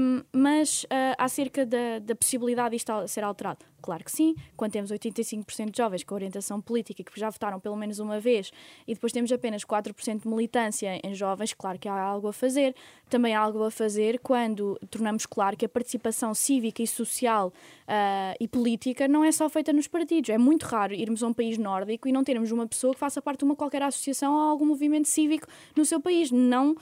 Um, 0.00 0.22
mas 0.32 0.84
uh, 0.84 1.14
acerca 1.18 1.66
da, 1.66 1.98
da 1.98 2.16
possibilidade 2.16 2.70
de 2.70 2.76
isto 2.76 3.06
ser 3.06 3.22
alterado, 3.22 3.66
claro 3.82 4.02
que 4.02 4.10
sim. 4.10 4.34
Quando 4.56 4.72
temos 4.72 4.90
85% 4.90 5.70
de 5.70 5.76
jovens 5.76 6.04
com 6.04 6.14
orientação 6.14 6.58
política 6.58 7.04
que 7.04 7.20
já 7.20 7.28
votaram 7.28 7.60
pelo 7.60 7.76
menos 7.76 7.98
uma 7.98 8.18
vez 8.18 8.50
e 8.86 8.94
depois 8.94 9.12
temos 9.12 9.30
apenas 9.30 9.66
4% 9.66 10.22
de 10.22 10.26
militância 10.26 10.98
em 11.04 11.14
jovens, 11.14 11.52
claro 11.52 11.78
que 11.78 11.86
há 11.86 12.00
algo 12.00 12.28
a 12.28 12.32
fazer. 12.32 12.74
Também 13.10 13.34
há 13.34 13.40
algo 13.40 13.62
a 13.62 13.70
fazer 13.70 14.20
quando 14.20 14.80
tornamos 14.90 15.26
claro 15.26 15.54
que 15.54 15.66
a 15.66 15.68
participação 15.68 16.32
cívica 16.32 16.82
e 16.82 16.86
social 16.86 17.48
uh, 17.48 18.34
e 18.40 18.48
política 18.48 19.06
não 19.06 19.22
é 19.22 19.30
só 19.30 19.50
feita 19.50 19.70
nos 19.70 19.86
partidos. 19.86 20.30
É 20.30 20.38
muito 20.38 20.64
raro 20.78 20.94
irmos 20.94 21.22
a 21.22 21.26
um 21.26 21.32
país 21.32 21.58
nórdico 21.58 22.08
e 22.08 22.12
não 22.12 22.22
termos 22.22 22.52
uma 22.52 22.66
pessoa 22.66 22.94
que 22.94 23.00
faça 23.00 23.20
parte 23.20 23.40
de 23.40 23.44
uma 23.44 23.56
qualquer 23.56 23.82
associação 23.82 24.34
ou 24.34 24.40
algum 24.40 24.66
movimento 24.66 25.08
cívico 25.08 25.46
no 25.76 25.84
seu 25.84 26.00
país. 26.00 26.30
Não, 26.30 26.76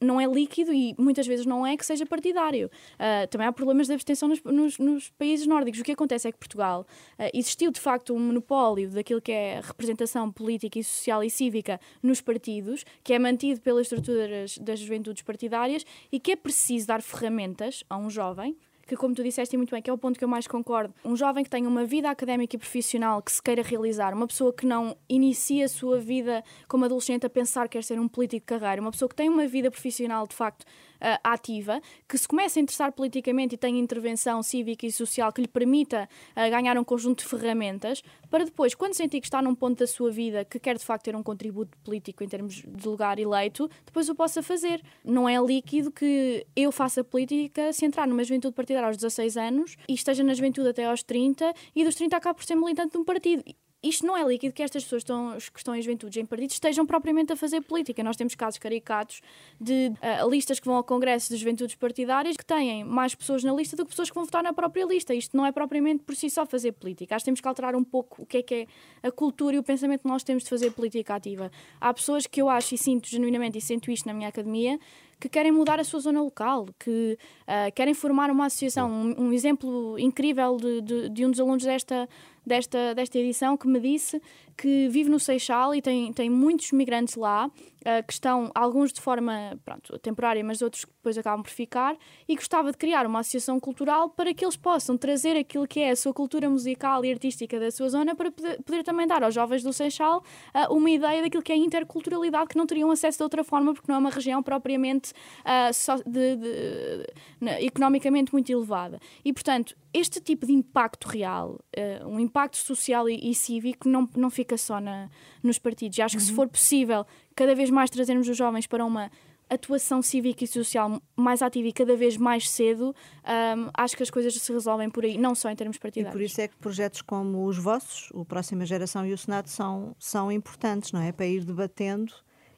não 0.00 0.20
é 0.20 0.26
líquido 0.26 0.72
e 0.72 0.94
muitas 0.98 1.26
vezes 1.26 1.46
não 1.46 1.66
é 1.66 1.76
que 1.76 1.86
seja 1.86 2.04
partidário. 2.04 2.70
Uh, 2.94 3.26
também 3.28 3.46
há 3.46 3.52
problemas 3.52 3.86
de 3.86 3.92
abstenção 3.92 4.28
nos, 4.28 4.42
nos, 4.42 4.78
nos, 4.78 5.10
países 5.10 5.46
nórdicos. 5.46 5.80
O 5.80 5.84
que 5.84 5.92
acontece 5.92 6.28
é 6.28 6.32
que 6.32 6.38
Portugal 6.38 6.86
uh, 7.18 7.30
existiu 7.32 7.70
de 7.70 7.80
facto 7.80 8.14
um 8.14 8.18
monopólio 8.18 8.90
daquilo 8.90 9.20
que 9.20 9.32
é 9.32 9.60
representação 9.62 10.30
política 10.30 10.78
e 10.78 10.84
social 10.84 11.22
e 11.22 11.30
cívica 11.30 11.80
nos 12.02 12.20
partidos, 12.20 12.84
que 13.04 13.12
é 13.12 13.18
mantido 13.18 13.60
pelas 13.60 13.82
estruturas 13.82 14.58
das 14.58 14.80
juventudes 14.80 15.22
partidárias 15.22 15.84
e 16.10 16.18
que 16.18 16.32
é 16.32 16.36
preciso 16.36 16.86
dar 16.86 17.02
ferramentas 17.02 17.84
a 17.88 17.96
um 17.96 18.10
jovem 18.10 18.56
que, 18.88 18.96
como 18.96 19.14
tu 19.14 19.22
disseste 19.22 19.54
muito 19.56 19.70
bem, 19.70 19.82
que 19.82 19.90
é 19.90 19.92
o 19.92 19.98
ponto 19.98 20.18
que 20.18 20.24
eu 20.24 20.28
mais 20.28 20.46
concordo, 20.46 20.94
um 21.04 21.14
jovem 21.14 21.44
que 21.44 21.50
tenha 21.50 21.68
uma 21.68 21.84
vida 21.84 22.08
académica 22.08 22.56
e 22.56 22.58
profissional 22.58 23.20
que 23.20 23.30
se 23.30 23.42
queira 23.42 23.62
realizar, 23.62 24.14
uma 24.14 24.26
pessoa 24.26 24.50
que 24.50 24.64
não 24.64 24.96
inicia 25.06 25.66
a 25.66 25.68
sua 25.68 25.98
vida 25.98 26.42
como 26.66 26.86
adolescente 26.86 27.26
a 27.26 27.30
pensar 27.30 27.68
que 27.68 27.76
quer 27.76 27.84
ser 27.84 28.00
um 28.00 28.08
político 28.08 28.40
de 28.46 28.58
carreira, 28.58 28.80
uma 28.80 28.90
pessoa 28.90 29.08
que 29.08 29.14
tem 29.14 29.28
uma 29.28 29.46
vida 29.46 29.70
profissional 29.70 30.26
de 30.26 30.34
facto 30.34 30.64
uh, 31.00 31.18
ativa, 31.22 31.80
que 32.08 32.16
se 32.16 32.26
começa 32.26 32.58
a 32.58 32.62
interessar 32.62 32.92
politicamente 32.92 33.54
e 33.54 33.58
tem 33.58 33.78
intervenção 33.78 34.42
cívica 34.42 34.86
e 34.86 34.92
social 34.92 35.32
que 35.32 35.40
lhe 35.40 35.48
permita 35.48 36.08
uh, 36.32 36.50
ganhar 36.50 36.78
um 36.78 36.84
conjunto 36.84 37.22
de 37.22 37.28
ferramentas, 37.28 38.02
para 38.30 38.44
depois, 38.44 38.74
quando 38.74 38.94
sentir 38.94 39.20
que 39.20 39.26
está 39.26 39.40
num 39.40 39.54
ponto 39.54 39.78
da 39.78 39.86
sua 39.86 40.10
vida 40.10 40.44
que 40.44 40.58
quer 40.58 40.76
de 40.76 40.84
facto 40.84 41.04
ter 41.04 41.16
um 41.16 41.22
contributo 41.22 41.76
político 41.78 42.22
em 42.22 42.28
termos 42.28 42.62
de 42.66 42.88
lugar 42.88 43.18
eleito, 43.18 43.70
depois 43.84 44.08
o 44.08 44.14
possa 44.14 44.42
fazer. 44.42 44.82
Não 45.04 45.28
é 45.28 45.40
líquido 45.40 45.90
que 45.90 46.46
eu 46.54 46.70
faça 46.70 47.02
política 47.02 47.72
se 47.72 47.86
entrar 47.86 48.06
numa 48.06 48.22
juventude 48.24 48.54
partidária 48.54 48.88
aos 48.88 48.96
16 48.96 49.36
anos 49.36 49.76
e 49.88 49.94
esteja 49.94 50.22
na 50.22 50.34
juventude 50.34 50.68
até 50.68 50.84
aos 50.84 51.02
30 51.02 51.52
e 51.74 51.84
dos 51.84 51.94
30 51.94 52.16
acaba 52.16 52.34
por 52.34 52.44
ser 52.44 52.54
militante 52.54 52.92
de 52.92 52.98
um 52.98 53.04
partido 53.04 53.42
isto 53.82 54.04
não 54.04 54.16
é 54.16 54.24
líquido 54.24 54.52
que 54.52 54.62
estas 54.62 54.82
pessoas 54.82 55.02
estão, 55.02 55.38
que 55.52 55.58
estão 55.58 55.74
em 55.74 55.80
juventudes 55.80 56.16
em 56.16 56.26
partidos 56.26 56.54
estejam 56.54 56.84
propriamente 56.84 57.32
a 57.32 57.36
fazer 57.36 57.60
política. 57.60 58.02
Nós 58.02 58.16
temos 58.16 58.34
casos 58.34 58.58
caricatos 58.58 59.20
de 59.60 59.92
uh, 60.22 60.28
listas 60.28 60.58
que 60.58 60.66
vão 60.66 60.74
ao 60.74 60.82
Congresso 60.82 61.28
de 61.28 61.36
Juventudes 61.36 61.76
Partidárias 61.76 62.36
que 62.36 62.44
têm 62.44 62.82
mais 62.82 63.14
pessoas 63.14 63.44
na 63.44 63.52
lista 63.52 63.76
do 63.76 63.84
que 63.84 63.90
pessoas 63.90 64.10
que 64.10 64.14
vão 64.14 64.24
votar 64.24 64.42
na 64.42 64.52
própria 64.52 64.84
lista. 64.84 65.14
Isto 65.14 65.36
não 65.36 65.46
é 65.46 65.52
propriamente 65.52 66.02
por 66.02 66.16
si 66.16 66.28
só 66.28 66.44
fazer 66.44 66.72
política. 66.72 67.14
Acho 67.14 67.22
que 67.22 67.26
temos 67.26 67.40
que 67.40 67.46
alterar 67.46 67.76
um 67.76 67.84
pouco 67.84 68.22
o 68.22 68.26
que 68.26 68.38
é 68.38 68.42
que 68.42 68.54
é 68.54 68.66
a 69.08 69.12
cultura 69.12 69.54
e 69.54 69.58
o 69.60 69.62
pensamento 69.62 70.02
que 70.02 70.08
nós 70.08 70.24
temos 70.24 70.42
de 70.42 70.50
fazer 70.50 70.72
política 70.72 71.14
ativa. 71.14 71.50
Há 71.80 71.94
pessoas 71.94 72.26
que 72.26 72.42
eu 72.42 72.48
acho 72.48 72.74
e 72.74 72.78
sinto 72.78 73.08
genuinamente 73.08 73.58
e 73.58 73.60
sinto 73.60 73.92
isto 73.92 74.06
na 74.06 74.12
minha 74.12 74.28
academia 74.28 74.78
que 75.20 75.28
querem 75.28 75.50
mudar 75.50 75.80
a 75.80 75.84
sua 75.84 76.00
zona 76.00 76.22
local, 76.22 76.66
que 76.78 77.18
uh, 77.42 77.72
querem 77.74 77.92
formar 77.92 78.30
uma 78.30 78.46
associação. 78.46 78.90
Um, 78.90 79.26
um 79.26 79.32
exemplo 79.32 79.98
incrível 79.98 80.56
de, 80.56 80.80
de, 80.80 81.08
de, 81.08 81.26
um 81.26 81.30
dos 81.30 81.40
alunos 81.40 81.64
desta, 81.64 82.08
desta, 82.48 82.94
desta 82.94 83.18
edição 83.18 83.56
que 83.56 83.68
me 83.68 83.78
disse 83.78 84.20
que 84.58 84.88
vive 84.88 85.08
no 85.08 85.20
Seixal 85.20 85.72
e 85.72 85.80
tem, 85.80 86.12
tem 86.12 86.28
muitos 86.28 86.72
migrantes 86.72 87.14
lá, 87.14 87.46
uh, 87.46 88.04
que 88.04 88.12
estão, 88.12 88.50
alguns 88.52 88.92
de 88.92 89.00
forma 89.00 89.56
pronto, 89.64 89.96
temporária, 90.00 90.42
mas 90.42 90.60
outros 90.60 90.84
que 90.84 90.90
depois 90.90 91.16
acabam 91.16 91.44
por 91.44 91.50
ficar, 91.50 91.96
e 92.28 92.34
gostava 92.34 92.72
de 92.72 92.76
criar 92.76 93.06
uma 93.06 93.20
associação 93.20 93.60
cultural 93.60 94.10
para 94.10 94.34
que 94.34 94.44
eles 94.44 94.56
possam 94.56 94.96
trazer 94.96 95.36
aquilo 95.36 95.64
que 95.64 95.78
é 95.78 95.90
a 95.90 95.96
sua 95.96 96.12
cultura 96.12 96.50
musical 96.50 97.04
e 97.04 97.12
artística 97.12 97.60
da 97.60 97.70
sua 97.70 97.88
zona 97.88 98.16
para 98.16 98.32
poder, 98.32 98.60
poder 98.64 98.82
também 98.82 99.06
dar 99.06 99.22
aos 99.22 99.32
jovens 99.32 99.62
do 99.62 99.72
Seixal 99.72 100.24
uh, 100.52 100.74
uma 100.74 100.90
ideia 100.90 101.22
daquilo 101.22 101.42
que 101.42 101.52
é 101.52 101.56
interculturalidade 101.56 102.48
que 102.48 102.56
não 102.56 102.66
teriam 102.66 102.90
acesso 102.90 103.18
de 103.18 103.22
outra 103.22 103.44
forma, 103.44 103.72
porque 103.72 103.86
não 103.88 103.94
é 103.94 103.98
uma 103.98 104.10
região 104.10 104.42
propriamente 104.42 105.12
uh, 105.44 105.72
so, 105.72 106.02
de, 106.04 106.34
de, 106.36 107.06
de, 107.40 107.64
economicamente 107.64 108.32
muito 108.32 108.50
elevada. 108.50 108.98
E, 109.24 109.32
portanto, 109.32 109.76
este 109.92 110.20
tipo 110.20 110.46
de 110.46 110.52
impacto 110.52 111.08
real, 111.08 111.58
um 112.06 112.20
impacto 112.20 112.56
social 112.56 113.08
e, 113.08 113.30
e 113.30 113.34
cívico, 113.34 113.88
não, 113.88 114.08
não 114.16 114.30
fica 114.30 114.56
só 114.56 114.80
na, 114.80 115.08
nos 115.42 115.58
partidos. 115.58 115.98
E 115.98 116.02
acho 116.02 116.16
que 116.16 116.22
se 116.22 116.30
uhum. 116.30 116.36
for 116.36 116.48
possível 116.48 117.06
cada 117.34 117.54
vez 117.54 117.70
mais 117.70 117.90
trazermos 117.90 118.28
os 118.28 118.36
jovens 118.36 118.66
para 118.66 118.84
uma 118.84 119.10
atuação 119.48 120.02
cívica 120.02 120.44
e 120.44 120.46
social 120.46 121.00
mais 121.16 121.40
ativa 121.40 121.68
e 121.68 121.72
cada 121.72 121.96
vez 121.96 122.16
mais 122.16 122.48
cedo, 122.50 122.94
um, 123.24 123.70
acho 123.74 123.96
que 123.96 124.02
as 124.02 124.10
coisas 124.10 124.34
se 124.34 124.52
resolvem 124.52 124.90
por 124.90 125.04
aí, 125.04 125.16
não 125.16 125.34
só 125.34 125.50
em 125.50 125.56
termos 125.56 125.78
partidários. 125.78 126.14
E 126.14 126.18
por 126.18 126.22
isso 126.22 126.40
é 126.40 126.48
que 126.48 126.56
projetos 126.56 127.02
como 127.02 127.46
os 127.46 127.56
vossos, 127.56 128.10
o 128.12 128.24
Próxima 128.24 128.66
Geração 128.66 129.06
e 129.06 129.12
o 129.12 129.18
Senado, 129.18 129.48
são, 129.48 129.96
são 129.98 130.30
importantes, 130.30 130.92
não 130.92 131.00
é? 131.00 131.12
Para 131.12 131.26
ir 131.26 131.44
debatendo 131.44 132.12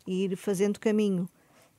e 0.07 0.25
ir 0.25 0.37
fazendo 0.37 0.81
caminho. 0.81 1.29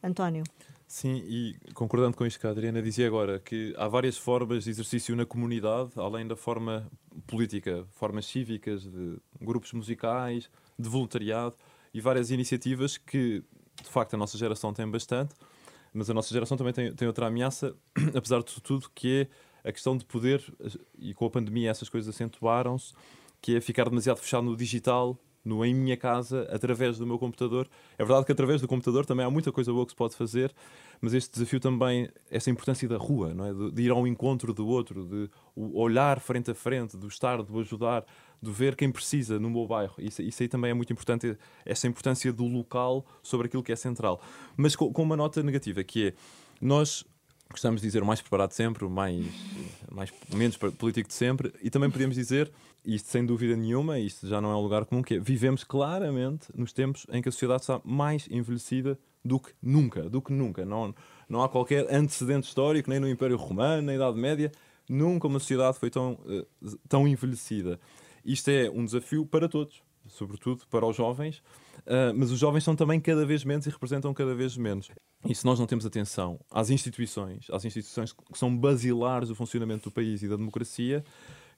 António. 0.04 0.44
Sim, 0.92 1.24
e 1.26 1.56
concordando 1.74 2.18
com 2.18 2.26
isto 2.26 2.38
que 2.38 2.46
a 2.46 2.50
Adriana 2.50 2.82
dizia 2.82 3.08
agora, 3.08 3.40
que 3.40 3.74
há 3.78 3.88
várias 3.88 4.18
formas 4.18 4.66
de 4.66 4.72
exercício 4.72 5.16
na 5.16 5.26
comunidade, 5.26 5.92
além 5.96 6.28
da 6.28 6.36
forma 6.36 6.86
política, 7.26 7.88
formas 7.92 8.26
cívicas, 8.26 8.84
de 8.84 9.18
grupos 9.40 9.72
musicais, 9.72 10.50
de 10.78 10.90
voluntariado 10.90 11.56
e 11.94 12.02
várias 12.02 12.30
iniciativas 12.30 12.98
que, 12.98 13.42
de 13.82 13.90
facto, 13.90 14.16
a 14.16 14.18
nossa 14.18 14.38
geração 14.38 14.74
tem 14.74 14.86
bastante, 14.86 15.34
mas 15.94 16.10
a 16.10 16.14
nossa 16.14 16.34
geração 16.34 16.58
também 16.58 16.74
tem, 16.74 16.94
tem 16.94 17.08
outra 17.08 17.28
ameaça, 17.28 17.74
apesar 18.14 18.44
de 18.44 18.62
tudo, 18.62 18.92
que 18.94 19.30
é 19.64 19.70
a 19.70 19.72
questão 19.72 19.96
de 19.96 20.04
poder, 20.04 20.44
e 21.00 21.14
com 21.14 21.26
a 21.26 21.30
pandemia 21.30 21.72
essas 21.72 21.88
coisas 21.88 22.14
acentuaram-se, 22.14 22.92
que 23.42 23.56
é 23.56 23.62
ficar 23.62 23.88
demasiado 23.88 24.18
fechado 24.18 24.44
no 24.44 24.58
digital 24.58 25.18
no 25.44 25.66
em 25.66 25.74
minha 25.74 25.98
casa, 25.98 26.48
através 26.52 26.98
do 26.98 27.06
meu 27.08 27.18
computador. 27.18 27.68
É 27.98 28.04
verdade 28.04 28.26
que 28.26 28.32
através 28.32 28.62
do 28.62 28.68
computador 28.68 29.06
também 29.06 29.26
há 29.26 29.30
muita 29.30 29.52
coisa 29.52 29.72
boa 29.72 29.86
que 29.86 29.92
se 29.92 29.96
pode 29.96 30.16
fazer, 30.16 30.54
mas 31.00 31.14
este 31.14 31.34
desafio 31.34 31.60
também, 31.60 32.10
essa 32.30 32.50
importância 32.50 32.88
da 32.88 32.98
rua, 32.98 33.34
não 33.34 33.46
é? 33.46 33.54
de, 33.54 33.72
de 33.72 33.82
ir 33.82 33.92
ao 33.92 34.06
encontro 34.08 34.54
do 34.54 34.68
outro, 34.68 35.06
de 35.06 35.30
olhar 35.56 36.20
frente 36.20 36.52
a 36.52 36.56
frente, 36.56 36.96
do 36.96 37.08
estar, 37.08 37.42
do 37.42 37.60
ajudar, 37.60 38.06
de 38.42 38.52
ver 38.52 38.76
quem 38.76 38.92
precisa 38.92 39.40
no 39.40 39.50
meu 39.50 39.68
bairro. 39.68 39.96
Isso, 39.98 40.22
isso 40.22 40.44
aí 40.44 40.50
também 40.50 40.72
é 40.72 40.74
muito 40.74 40.92
importante, 40.92 41.38
essa 41.66 41.88
importância 41.88 42.32
do 42.32 42.46
local 42.46 43.06
sobre 43.22 43.48
aquilo 43.48 43.64
que 43.64 43.72
é 43.72 43.76
central. 43.76 44.22
Mas 44.56 44.76
com, 44.76 44.92
com 44.92 45.04
uma 45.04 45.16
nota 45.16 45.42
negativa, 45.44 45.84
que 45.84 46.08
é, 46.08 46.14
nós 46.60 47.06
gostamos 47.52 47.82
de 47.82 47.88
dizer 47.88 48.02
o 48.02 48.06
mais 48.06 48.22
preparado 48.22 48.52
sempre, 48.52 48.86
o 48.86 48.90
mais, 48.90 49.26
mais 49.92 50.12
menos 50.34 50.58
político 50.58 51.08
de 51.08 51.14
sempre, 51.14 51.54
e 51.62 51.70
também 51.70 51.90
podemos 51.90 52.16
dizer, 52.16 52.52
isto 52.86 53.10
sem 53.10 53.26
dúvida 53.26 53.56
nenhuma, 53.56 54.00
isto 54.00 54.28
já 54.28 54.42
não 54.42 54.52
é 54.52 54.56
um 54.56 54.62
lugar 54.62 54.86
comum, 54.86 55.02
que 55.02 55.16
é, 55.16 55.20
vivemos 55.20 55.64
claramente 55.64 56.48
nos 56.56 56.74
tempos 56.74 57.06
em 57.12 57.22
que 57.22 57.30
a 57.30 57.32
sociedade 57.32 57.62
está 57.62 57.82
mais 57.84 58.28
envelhecida 58.30 58.98
do 59.24 59.40
que 59.40 59.52
nunca, 59.62 60.10
do 60.10 60.22
que 60.22 60.34
nunca. 60.34 60.66
Não, 60.66 60.94
não 61.30 61.44
há 61.44 61.50
qualquer 61.50 61.94
antecedente 61.94 62.48
histórico, 62.48 62.90
nem 62.90 63.00
no 63.00 63.08
Império 63.08 63.38
Romano, 63.38 63.84
na 63.84 63.96
Idade 63.96 64.18
Média, 64.18 64.52
nunca 64.90 65.28
uma 65.28 65.40
sociedade 65.40 65.78
foi 65.78 65.90
tão, 65.90 66.14
uh, 66.14 66.78
tão 66.90 67.08
envelhecida. 67.08 67.80
Isto 68.26 68.50
é 68.50 68.70
um 68.70 68.84
desafio 68.84 69.26
para 69.26 69.48
todos, 69.48 69.82
sobretudo 70.08 70.64
para 70.70 70.86
os 70.86 70.96
jovens, 70.96 71.38
uh, 71.80 72.14
mas 72.16 72.32
os 72.32 72.40
jovens 72.40 72.64
são 72.64 72.76
também 72.76 73.00
cada 73.00 73.26
vez 73.26 73.44
menos 73.44 73.66
e 73.66 73.70
representam 73.70 74.14
cada 74.14 74.34
vez 74.34 74.58
menos. 74.58 74.90
E 75.28 75.36
se 75.36 75.46
nós 75.46 75.60
não 75.60 75.68
temos 75.68 75.86
atenção 75.86 76.40
às 76.50 76.70
instituições, 76.70 77.48
às 77.52 77.64
instituições 77.64 78.12
que 78.12 78.38
são 78.38 78.56
basilares 78.56 79.30
do 79.30 79.36
funcionamento 79.36 79.90
do 79.90 79.94
país 79.94 80.24
e 80.24 80.28
da 80.28 80.36
democracia, 80.36 81.04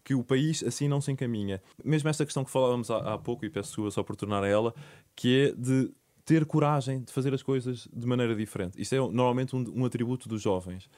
que 0.04 0.14
o 0.14 0.24
país 0.24 0.64
assim 0.64 0.88
não 0.88 1.00
se 1.00 1.12
encaminha. 1.12 1.62
Mesmo 1.84 2.10
esta 2.10 2.26
questão 2.26 2.44
que 2.44 2.52
falávamos 2.52 2.92
há, 2.92 3.14
há 3.14 3.18
pouco, 3.18 3.46
e 3.46 3.50
peço 3.50 3.90
só 3.90 4.04
por 4.04 4.16
tornar 4.16 4.44
a 4.44 4.48
ela, 4.48 4.74
que 5.16 5.48
é 5.48 5.52
de 5.54 5.92
ter 6.26 6.46
coragem 6.46 7.02
de 7.02 7.12
fazer 7.12 7.34
as 7.34 7.44
coisas 7.44 7.88
de 7.92 8.08
maneira 8.08 8.36
diferente. 8.36 8.82
Isto 8.82 8.96
é 8.96 8.98
normalmente 9.00 9.56
um, 9.56 9.66
um 9.76 9.86
atributo 9.86 10.28
dos 10.28 10.42
jovens 10.42 10.90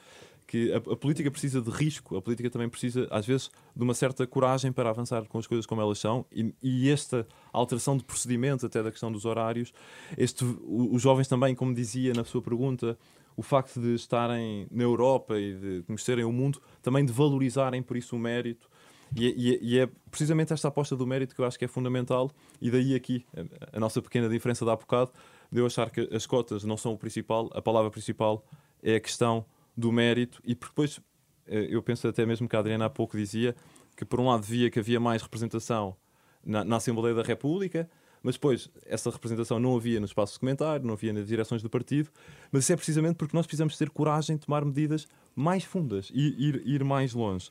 que 0.46 0.72
a, 0.72 0.76
a, 0.76 0.96
política 0.96 1.30
precisa 1.30 1.60
de 1.60 1.70
risco, 1.70 2.16
a 2.16 2.22
política 2.22 2.48
também 2.48 2.68
precisa, 2.68 3.08
às 3.10 3.26
vezes, 3.26 3.50
de 3.74 3.82
uma 3.82 3.94
certa 3.94 4.26
coragem 4.26 4.70
para 4.70 4.88
avançar 4.88 5.24
com 5.26 5.38
as 5.38 5.46
coisas 5.46 5.66
como 5.66 5.80
elas 5.80 5.98
são, 5.98 6.24
e, 6.30 6.54
e 6.62 6.90
esta 6.90 7.26
alteração 7.52 7.96
de 7.96 8.04
procedimentos, 8.04 8.64
até 8.64 8.82
da 8.82 8.90
questão 8.90 9.10
dos 9.10 9.24
horários, 9.24 9.72
este, 10.16 10.44
os 10.64 11.02
jovens 11.02 11.26
também, 11.26 11.54
como 11.54 11.74
dizia 11.74 12.12
na 12.14 12.24
sua 12.24 12.40
pergunta, 12.40 12.96
o 13.36 13.42
facto 13.42 13.80
de 13.80 13.94
estarem 13.94 14.66
na 14.70 14.84
Europa 14.84 15.38
e 15.38 15.54
de 15.54 15.82
conhecerem 15.82 16.24
o 16.24 16.32
mundo, 16.32 16.60
também 16.80 17.04
de 17.04 17.12
valorizarem 17.12 17.82
por 17.82 17.96
isso 17.96 18.16
o 18.16 18.18
mérito. 18.18 18.68
E, 19.14 19.26
e, 19.26 19.74
e 19.74 19.78
é 19.78 19.88
precisamente 20.10 20.52
esta 20.52 20.68
aposta 20.68 20.96
do 20.96 21.06
mérito 21.06 21.34
que 21.34 21.40
eu 21.40 21.44
acho 21.44 21.58
que 21.58 21.64
é 21.64 21.68
fundamental, 21.68 22.30
e 22.60 22.70
daí 22.70 22.94
aqui 22.94 23.26
a, 23.36 23.76
a 23.76 23.80
nossa 23.80 24.00
pequena 24.00 24.28
diferença 24.28 24.64
de 24.64 24.70
há 24.70 24.76
bocado, 24.76 25.10
de 25.50 25.60
eu 25.60 25.66
achar 25.66 25.90
que 25.90 26.08
as 26.12 26.24
cotas 26.24 26.64
não 26.64 26.76
são 26.76 26.92
o 26.92 26.98
principal, 26.98 27.50
a 27.52 27.60
palavra 27.60 27.90
principal 27.90 28.44
é 28.82 28.96
a 28.96 29.00
questão 29.00 29.44
do 29.76 29.92
mérito, 29.92 30.40
e 30.44 30.54
depois 30.54 31.00
eh, 31.46 31.68
eu 31.70 31.82
penso 31.82 32.08
até 32.08 32.24
mesmo 32.24 32.48
que 32.48 32.56
a 32.56 32.58
Adriana 32.58 32.86
há 32.86 32.90
pouco 32.90 33.16
dizia 33.16 33.54
que, 33.96 34.04
por 34.04 34.20
um 34.20 34.26
lado, 34.26 34.42
via 34.42 34.70
que 34.70 34.78
havia 34.78 35.00
mais 35.00 35.22
representação 35.22 35.96
na, 36.44 36.64
na 36.64 36.76
Assembleia 36.76 37.14
da 37.14 37.22
República, 37.22 37.88
mas 38.22 38.34
depois 38.34 38.68
essa 38.86 39.10
representação 39.10 39.60
não 39.60 39.76
havia 39.76 40.00
no 40.00 40.06
espaço 40.06 40.34
de 40.34 40.40
comentário, 40.40 40.84
não 40.84 40.94
havia 40.94 41.12
nas 41.12 41.26
direções 41.26 41.62
do 41.62 41.70
partido, 41.70 42.10
mas 42.50 42.64
isso 42.64 42.72
é 42.72 42.76
precisamente 42.76 43.16
porque 43.16 43.36
nós 43.36 43.46
precisamos 43.46 43.76
ter 43.76 43.90
coragem 43.90 44.36
de 44.36 44.46
tomar 44.46 44.64
medidas 44.64 45.06
mais 45.34 45.64
fundas 45.64 46.10
e 46.12 46.48
ir, 46.48 46.62
ir 46.66 46.82
mais 46.82 47.14
longe. 47.14 47.50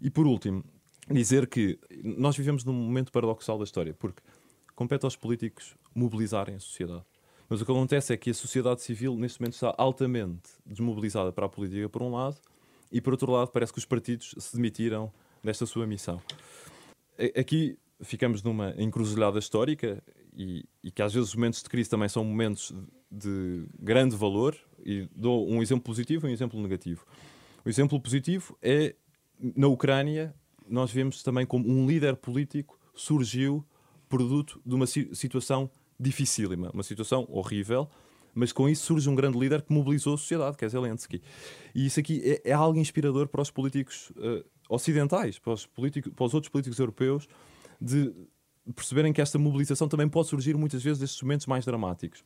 E 0.00 0.10
por 0.10 0.26
último, 0.26 0.64
dizer 1.10 1.46
que 1.46 1.78
nós 2.04 2.36
vivemos 2.36 2.64
num 2.64 2.72
momento 2.72 3.10
paradoxal 3.10 3.58
da 3.58 3.64
história, 3.64 3.94
porque 3.94 4.22
compete 4.74 5.04
aos 5.04 5.16
políticos 5.16 5.74
mobilizarem 5.94 6.54
a 6.54 6.60
sociedade. 6.60 7.04
Mas 7.48 7.60
o 7.60 7.66
que 7.66 7.70
acontece 7.70 8.12
é 8.12 8.16
que 8.16 8.30
a 8.30 8.34
sociedade 8.34 8.82
civil, 8.82 9.16
neste 9.16 9.40
momento, 9.40 9.54
está 9.54 9.74
altamente 9.76 10.50
desmobilizada 10.64 11.32
para 11.32 11.46
a 11.46 11.48
política, 11.48 11.88
por 11.88 12.02
um 12.02 12.12
lado, 12.12 12.36
e 12.90 13.00
por 13.00 13.12
outro 13.12 13.30
lado, 13.30 13.50
parece 13.50 13.72
que 13.72 13.78
os 13.78 13.84
partidos 13.84 14.34
se 14.38 14.56
demitiram 14.56 15.12
desta 15.42 15.66
sua 15.66 15.86
missão. 15.86 16.20
Aqui 17.36 17.78
ficamos 18.00 18.42
numa 18.42 18.74
encruzilhada 18.76 19.38
histórica 19.38 20.02
e, 20.36 20.64
e, 20.82 20.90
que 20.90 21.02
às 21.02 21.12
vezes 21.12 21.30
os 21.30 21.34
momentos 21.34 21.62
de 21.62 21.68
crise 21.68 21.88
também 21.88 22.08
são 22.08 22.24
momentos 22.24 22.72
de 23.10 23.64
grande 23.78 24.16
valor 24.16 24.56
e 24.84 25.08
dou 25.14 25.48
um 25.48 25.62
exemplo 25.62 25.84
positivo 25.84 26.26
e 26.26 26.30
um 26.30 26.32
exemplo 26.32 26.60
negativo. 26.60 27.04
O 27.64 27.68
exemplo 27.68 28.00
positivo 28.00 28.56
é 28.60 28.94
na 29.38 29.68
Ucrânia 29.68 30.34
nós 30.68 30.90
vemos 30.90 31.22
também 31.22 31.44
como 31.44 31.68
um 31.68 31.86
líder 31.86 32.16
político 32.16 32.78
surgiu 32.94 33.64
produto 34.08 34.60
de 34.64 34.74
uma 34.74 34.86
situação 34.86 35.70
dificílima, 36.02 36.70
uma 36.72 36.82
situação 36.82 37.26
horrível, 37.30 37.88
mas 38.34 38.52
com 38.52 38.68
isso 38.68 38.86
surge 38.86 39.08
um 39.08 39.14
grande 39.14 39.38
líder 39.38 39.62
que 39.62 39.72
mobilizou 39.72 40.14
a 40.14 40.18
sociedade, 40.18 40.56
que 40.56 40.64
é 40.64 40.68
Zelensky. 40.68 41.22
E 41.74 41.86
isso 41.86 42.00
aqui 42.00 42.22
é, 42.24 42.50
é 42.50 42.52
algo 42.52 42.78
inspirador 42.78 43.28
para 43.28 43.42
os 43.42 43.50
políticos 43.50 44.10
uh, 44.16 44.44
ocidentais, 44.68 45.38
para 45.38 45.52
os, 45.52 45.66
políticos, 45.66 46.12
para 46.14 46.24
os 46.24 46.34
outros 46.34 46.50
políticos 46.50 46.78
europeus, 46.78 47.28
de 47.80 48.12
perceberem 48.74 49.12
que 49.12 49.20
esta 49.20 49.38
mobilização 49.38 49.88
também 49.88 50.08
pode 50.08 50.28
surgir 50.28 50.56
muitas 50.56 50.82
vezes 50.82 50.98
destes 50.98 51.22
momentos 51.22 51.46
mais 51.46 51.64
dramáticos. 51.64 52.24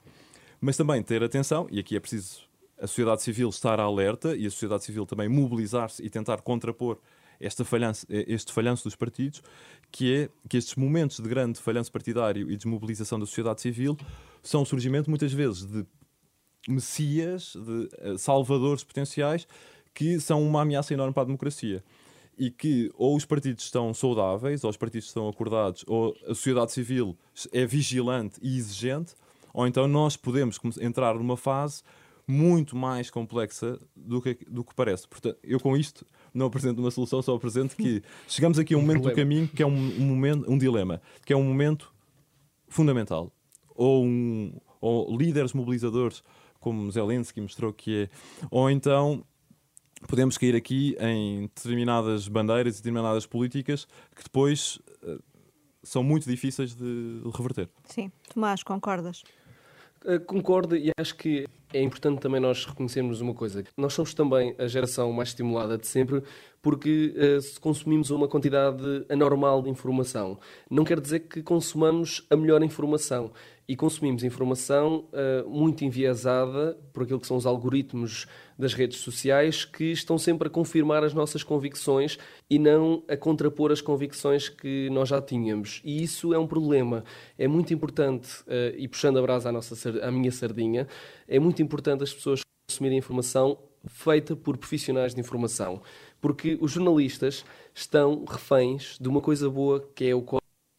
Mas 0.60 0.76
também 0.76 1.02
ter 1.02 1.22
atenção, 1.22 1.66
e 1.70 1.78
aqui 1.78 1.96
é 1.96 2.00
preciso 2.00 2.46
a 2.78 2.86
sociedade 2.86 3.22
civil 3.22 3.48
estar 3.48 3.80
alerta 3.80 4.36
e 4.36 4.46
a 4.46 4.50
sociedade 4.50 4.84
civil 4.84 5.06
também 5.06 5.28
mobilizar-se 5.28 6.04
e 6.04 6.10
tentar 6.10 6.42
contrapor 6.42 6.98
esta 7.41 7.64
falhança, 7.64 8.07
este 8.09 8.53
falhanço 8.53 8.84
dos 8.84 8.97
partidos, 8.97 9.43
que 9.91 10.14
é 10.14 10.28
que 10.49 10.57
estes 10.57 10.74
momentos 10.74 11.18
de 11.20 11.28
grande 11.28 11.61
falhanço 11.61 11.93
partidário 11.93 12.51
e 12.51 12.57
desmobilização 12.57 13.18
da 13.18 13.26
sociedade 13.26 13.61
civil 13.61 13.97
são 14.43 14.62
o 14.62 14.66
surgimento, 14.66 15.11
muitas 15.11 15.32
vezes, 15.32 15.66
de 15.66 15.87
messias, 16.68 17.55
de 17.55 18.11
uh, 18.11 18.18
salvadores 18.18 18.82
potenciais, 18.84 19.47
que 19.95 20.20
são 20.20 20.43
uma 20.43 20.62
ameaça 20.62 20.93
enorme 20.93 21.12
para 21.12 21.22
a 21.22 21.26
democracia. 21.26 21.82
E 22.39 22.51
que 22.51 22.91
ou 22.95 23.16
os 23.16 23.24
partidos 23.24 23.64
estão 23.64 23.95
saudáveis, 23.95 24.62
ou 24.62 24.70
os 24.70 24.76
partidos 24.76 25.09
estão 25.09 25.28
acordados, 25.28 25.84
ou 25.87 26.14
a 26.24 26.34
sociedade 26.34 26.72
civil 26.72 27.16
é 27.51 27.64
vigilante 27.64 28.39
e 28.43 28.59
exigente, 28.59 29.14
ou 29.55 29.66
então 29.66 29.89
nós 29.89 30.16
podemos 30.16 30.59
entrar 30.78 31.14
numa 31.14 31.37
fase 31.37 31.82
muito 32.26 32.76
mais 32.76 33.09
complexa 33.09 33.78
do 33.95 34.20
que, 34.20 34.34
do 34.49 34.64
que 34.64 34.74
parece. 34.74 35.09
Portanto, 35.09 35.39
eu 35.43 35.61
com 35.61 35.76
isto 35.76 36.05
não 36.37 36.47
apresento 36.47 36.80
uma 36.80 36.91
solução, 36.91 37.22
só 37.22 37.34
apresento 37.34 37.76
que 37.76 38.03
chegamos 38.28 38.59
aqui 38.59 38.74
a 38.74 38.78
um 38.78 38.80
momento 38.80 39.03
do 39.03 39.14
caminho 39.14 39.49
que 39.49 39.62
é 39.62 39.66
um, 39.66 39.70
um, 39.72 40.07
momento, 40.07 40.51
um 40.51 40.59
dilema, 40.59 41.01
que 41.24 41.32
é 41.32 41.37
um 41.37 41.45
momento 41.45 41.93
fundamental. 42.68 43.32
Ou, 43.74 44.05
um, 44.05 44.53
ou 44.80 45.16
líderes 45.16 45.53
mobilizadores, 45.53 46.22
como 46.61 46.91
Zelensky 46.91 47.41
mostrou 47.41 47.72
que 47.72 48.05
é, 48.05 48.09
ou 48.51 48.70
então 48.70 49.24
podemos 50.09 50.37
cair 50.37 50.55
aqui 50.55 50.97
em 51.01 51.43
determinadas 51.43 52.28
bandeiras 52.28 52.74
e 52.74 52.78
determinadas 52.78 53.26
políticas 53.26 53.87
que 54.14 54.22
depois 54.22 54.76
uh, 55.03 55.22
são 55.82 56.03
muito 56.03 56.28
difíceis 56.28 56.74
de 56.74 57.20
reverter. 57.34 57.68
Sim. 57.84 58.11
Tomás, 58.32 58.62
concordas? 58.62 59.22
Uh, 60.05 60.20
concordo 60.20 60.76
e 60.76 60.90
acho 60.99 61.16
que 61.16 61.47
é 61.72 61.82
importante 61.82 62.20
também 62.20 62.40
nós 62.40 62.64
reconhecermos 62.64 63.20
uma 63.20 63.34
coisa. 63.34 63.64
Nós 63.76 63.92
somos 63.92 64.14
também 64.14 64.55
a 64.59 64.66
geração 64.66 65.12
mais 65.12 65.30
estimulada 65.30 65.76
de 65.76 65.86
sempre 65.86 66.22
porque 66.62 67.14
uh, 67.16 67.61
consumimos 67.61 68.11
uma 68.11 68.28
quantidade 68.28 69.05
anormal 69.09 69.62
de 69.62 69.70
informação. 69.70 70.38
Não 70.70 70.84
quer 70.84 71.01
dizer 71.01 71.20
que 71.20 71.42
consumamos 71.42 72.26
a 72.30 72.36
melhor 72.36 72.62
informação 72.62 73.30
e 73.68 73.74
consumimos 73.74 74.22
informação 74.22 75.08
uh, 75.12 75.48
muito 75.48 75.84
enviesada 75.84 76.78
por 76.92 77.02
aquilo 77.02 77.20
que 77.20 77.26
são 77.26 77.36
os 77.36 77.46
algoritmos 77.46 78.26
das 78.58 78.74
redes 78.74 78.98
sociais 78.98 79.64
que 79.64 79.92
estão 79.92 80.16
sempre 80.16 80.48
a 80.48 80.50
confirmar 80.50 81.02
as 81.02 81.12
nossas 81.12 81.42
convicções 81.42 82.18
e 82.48 82.58
não 82.58 83.02
a 83.08 83.16
contrapor 83.16 83.72
as 83.72 83.80
convicções 83.80 84.48
que 84.48 84.88
nós 84.90 85.08
já 85.08 85.20
tínhamos. 85.20 85.80
E 85.84 86.02
isso 86.02 86.32
é 86.32 86.38
um 86.38 86.46
problema. 86.46 87.04
É 87.36 87.48
muito 87.48 87.74
importante, 87.74 88.40
uh, 88.42 88.76
e 88.76 88.86
puxando 88.86 89.18
a 89.18 89.22
brasa 89.22 89.48
à, 89.48 89.52
nossa, 89.52 89.74
à 90.00 90.10
minha 90.10 90.30
sardinha, 90.30 90.86
é 91.26 91.38
muito 91.38 91.60
importante 91.60 92.04
as 92.04 92.14
pessoas 92.14 92.40
consumirem 92.70 92.98
informação 92.98 93.58
feita 93.88 94.34
por 94.34 94.56
profissionais 94.56 95.14
de 95.14 95.20
informação. 95.20 95.82
Porque 96.20 96.58
os 96.60 96.72
jornalistas 96.72 97.44
estão 97.74 98.24
reféns 98.24 98.96
de 99.00 99.08
uma 99.08 99.20
coisa 99.20 99.48
boa 99.50 99.80
que 99.94 100.06
é 100.06 100.14
o 100.14 100.22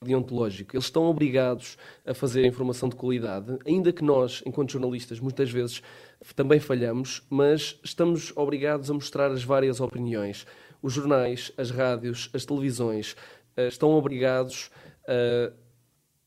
deontológico. 0.03 0.75
Eles 0.75 0.85
estão 0.85 1.03
obrigados 1.05 1.77
a 2.05 2.13
fazer 2.13 2.45
informação 2.45 2.87
de 2.87 2.95
qualidade, 2.95 3.57
ainda 3.65 3.91
que 3.91 4.03
nós, 4.03 4.43
enquanto 4.45 4.71
jornalistas, 4.71 5.19
muitas 5.19 5.49
vezes 5.49 5.81
também 6.35 6.59
falhamos, 6.59 7.23
mas 7.29 7.79
estamos 7.83 8.31
obrigados 8.35 8.91
a 8.91 8.93
mostrar 8.93 9.31
as 9.31 9.43
várias 9.43 9.79
opiniões. 9.79 10.45
Os 10.81 10.93
jornais, 10.93 11.51
as 11.57 11.71
rádios, 11.71 12.29
as 12.33 12.45
televisões 12.45 13.15
eh, 13.55 13.67
estão 13.67 13.89
obrigados 13.91 14.69
a 15.07 15.51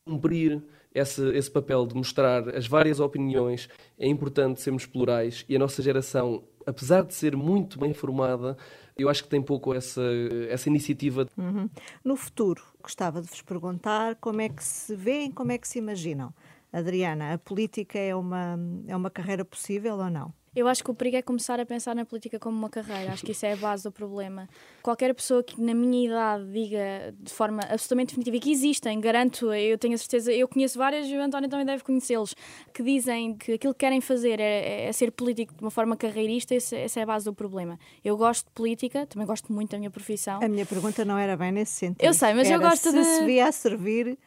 cumprir 0.05 0.63
esse, 0.93 1.23
esse 1.31 1.51
papel 1.51 1.87
de 1.87 1.95
mostrar 1.95 2.49
as 2.49 2.67
várias 2.67 2.99
opiniões. 2.99 3.69
É 3.97 4.09
importante 4.09 4.61
sermos 4.61 4.87
plurais 4.87 5.45
e 5.49 5.55
a 5.55 5.59
nossa 5.59 5.81
geração, 5.81 6.43
apesar 6.67 7.03
de 7.05 7.15
ser 7.15 7.37
muito 7.37 7.79
bem 7.79 7.95
formada, 7.95 8.57
eu 9.01 9.09
acho 9.09 9.25
que 9.25 9.29
tem 9.29 9.43
pouco 9.43 9.75
essa, 9.75 10.03
essa 10.49 10.69
iniciativa. 10.69 11.27
Uhum. 11.37 11.69
No 12.05 12.17
futuro, 12.17 12.63
gostava 12.83 13.21
de 13.21 13.29
vos 13.29 13.43
perguntar 13.43 14.17
como 14.17 14.41
é 14.41 14.49
que 14.49 14.63
se 14.63 14.95
veem, 14.95 15.31
como 15.31 15.53
é 15.53 15.59
que 15.59 15.69
se 15.69 15.79
imaginam. 15.79 16.33
Adriana, 16.73 17.35
a 17.35 17.39
política 17.39 17.99
é 17.99 18.15
uma, 18.15 18.59
é 18.87 18.97
uma 18.97 19.11
carreira 19.11 19.45
possível 19.45 19.97
ou 19.97 20.11
não? 20.11 20.33
Eu 20.55 20.67
acho 20.67 20.83
que 20.83 20.91
o 20.91 20.95
perigo 20.95 21.17
é 21.17 21.23
começar 21.23 21.61
a 21.61 21.67
pensar 21.67 21.95
na 21.95 22.05
política 22.05 22.37
como 22.37 22.59
uma 22.59 22.69
carreira. 22.69 23.13
Acho 23.13 23.25
que 23.25 23.31
isso 23.31 23.47
é 23.47 23.53
a 23.53 23.57
base 23.57 23.85
do 23.85 23.93
problema. 23.93 24.49
Qualquer 24.83 25.15
pessoa 25.15 25.45
que 25.45 25.61
na 25.61 25.73
minha 25.73 26.09
idade 26.09 26.51
diga 26.51 27.15
de 27.17 27.33
forma 27.33 27.63
absolutamente 27.63 28.09
definitiva 28.09 28.39
que 28.43 28.51
existem, 28.51 29.01
garanto, 29.01 29.53
eu 29.55 29.79
tenho 29.79 29.95
a 29.95 29.99
certeza, 29.99 30.33
eu 30.33 30.49
conheço 30.49 30.77
várias 30.77 31.07
e 31.07 31.17
o 31.17 31.21
António 31.21 31.49
também 31.49 31.65
deve 31.65 31.85
conhecê-los, 31.85 32.35
que 32.75 32.83
dizem 32.83 33.37
que 33.37 33.53
aquilo 33.53 33.73
que 33.73 33.79
querem 33.79 34.01
fazer 34.01 34.41
é, 34.41 34.87
é 34.87 34.93
ser 34.93 35.13
político 35.13 35.55
de 35.55 35.63
uma 35.63 35.71
forma 35.71 35.97
carreirista, 35.97 36.53
essa, 36.53 36.77
essa 36.77 36.99
é 36.99 37.05
a 37.05 37.07
base 37.07 37.27
do 37.27 37.33
problema. 37.33 37.79
Eu 38.05 38.17
gosto 38.17 38.47
de 38.47 38.51
política, 38.51 39.07
também 39.07 39.29
gosto 39.29 39.53
muito 39.53 39.71
da 39.71 39.79
minha 39.79 39.91
profissão. 39.91 40.41
A 40.43 40.49
minha 40.49 40.67
pergunta 40.67 41.05
não 41.05 41.17
era 41.17 41.37
bem 41.37 41.53
nesse 41.53 41.73
sentido. 41.73 42.05
Eu 42.05 42.13
sei, 42.13 42.35
mas 42.35 42.49
era 42.49 42.57
eu 42.57 42.61
gosto 42.61 42.91
se 42.91 42.93
de. 42.93 43.05
se 43.05 43.25
via 43.25 43.47
a 43.47 43.53
servir 43.53 44.19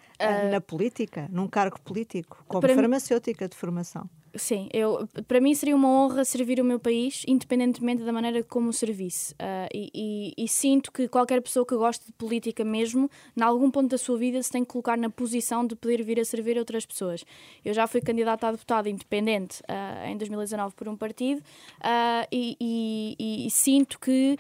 na 0.52 0.62
política, 0.62 1.28
num 1.32 1.48
cargo 1.48 1.80
político, 1.82 2.44
como 2.48 2.68
farmacêutica 2.68 3.48
de 3.48 3.56
formação. 3.56 4.10
Sim, 4.36 4.68
eu, 4.74 5.08
para 5.28 5.40
mim 5.40 5.54
seria 5.54 5.76
uma 5.76 5.88
honra 5.88 6.26
servir 6.26 6.60
o 6.60 6.64
meu 6.66 6.80
país, 6.80 7.24
independentemente 7.28 8.02
da 8.02 8.12
maneira 8.12 8.44
como 8.44 8.70
o 8.70 8.74
servisse. 8.74 9.34
Uh, 9.34 9.70
e, 9.72 9.92
e, 9.94 10.44
e, 10.44 10.48
sinto 10.48 10.92
que 10.92 11.08
qualquer 11.08 11.40
pessoa 11.40 11.64
que 11.64 11.76
goste 11.76 12.08
de 12.08 12.12
política 12.14 12.64
mesmo, 12.66 13.08
em 13.38 13.44
algum 13.44 13.70
ponto 13.70 13.90
da 13.90 13.98
sua 13.98 14.18
vida, 14.18 14.42
se 14.42 14.52
tem 14.52 14.64
que 14.64 14.72
colocar 14.72 14.98
na 14.98 15.08
posição 15.08 15.68
de 15.68 15.76
poder 15.76 16.02
vir 16.02 16.20
a 16.20 16.26
servir 16.26 16.58
outras 16.58 16.84
pessoas. 16.84 17.24
Eu 17.64 17.76
já 17.76 17.86
fui 17.86 18.02
candidata 18.02 18.48
a 18.48 18.52
deputada 18.52 18.90
independente 18.90 19.62
uh, 19.70 20.08
em 20.08 20.18
2019 20.18 20.74
por 20.74 20.88
um 20.88 20.98
partido 20.98 21.40
uh, 21.40 22.28
e, 22.32 23.46
e, 23.46 23.52
sinto 23.52 24.00
que, 24.00 24.36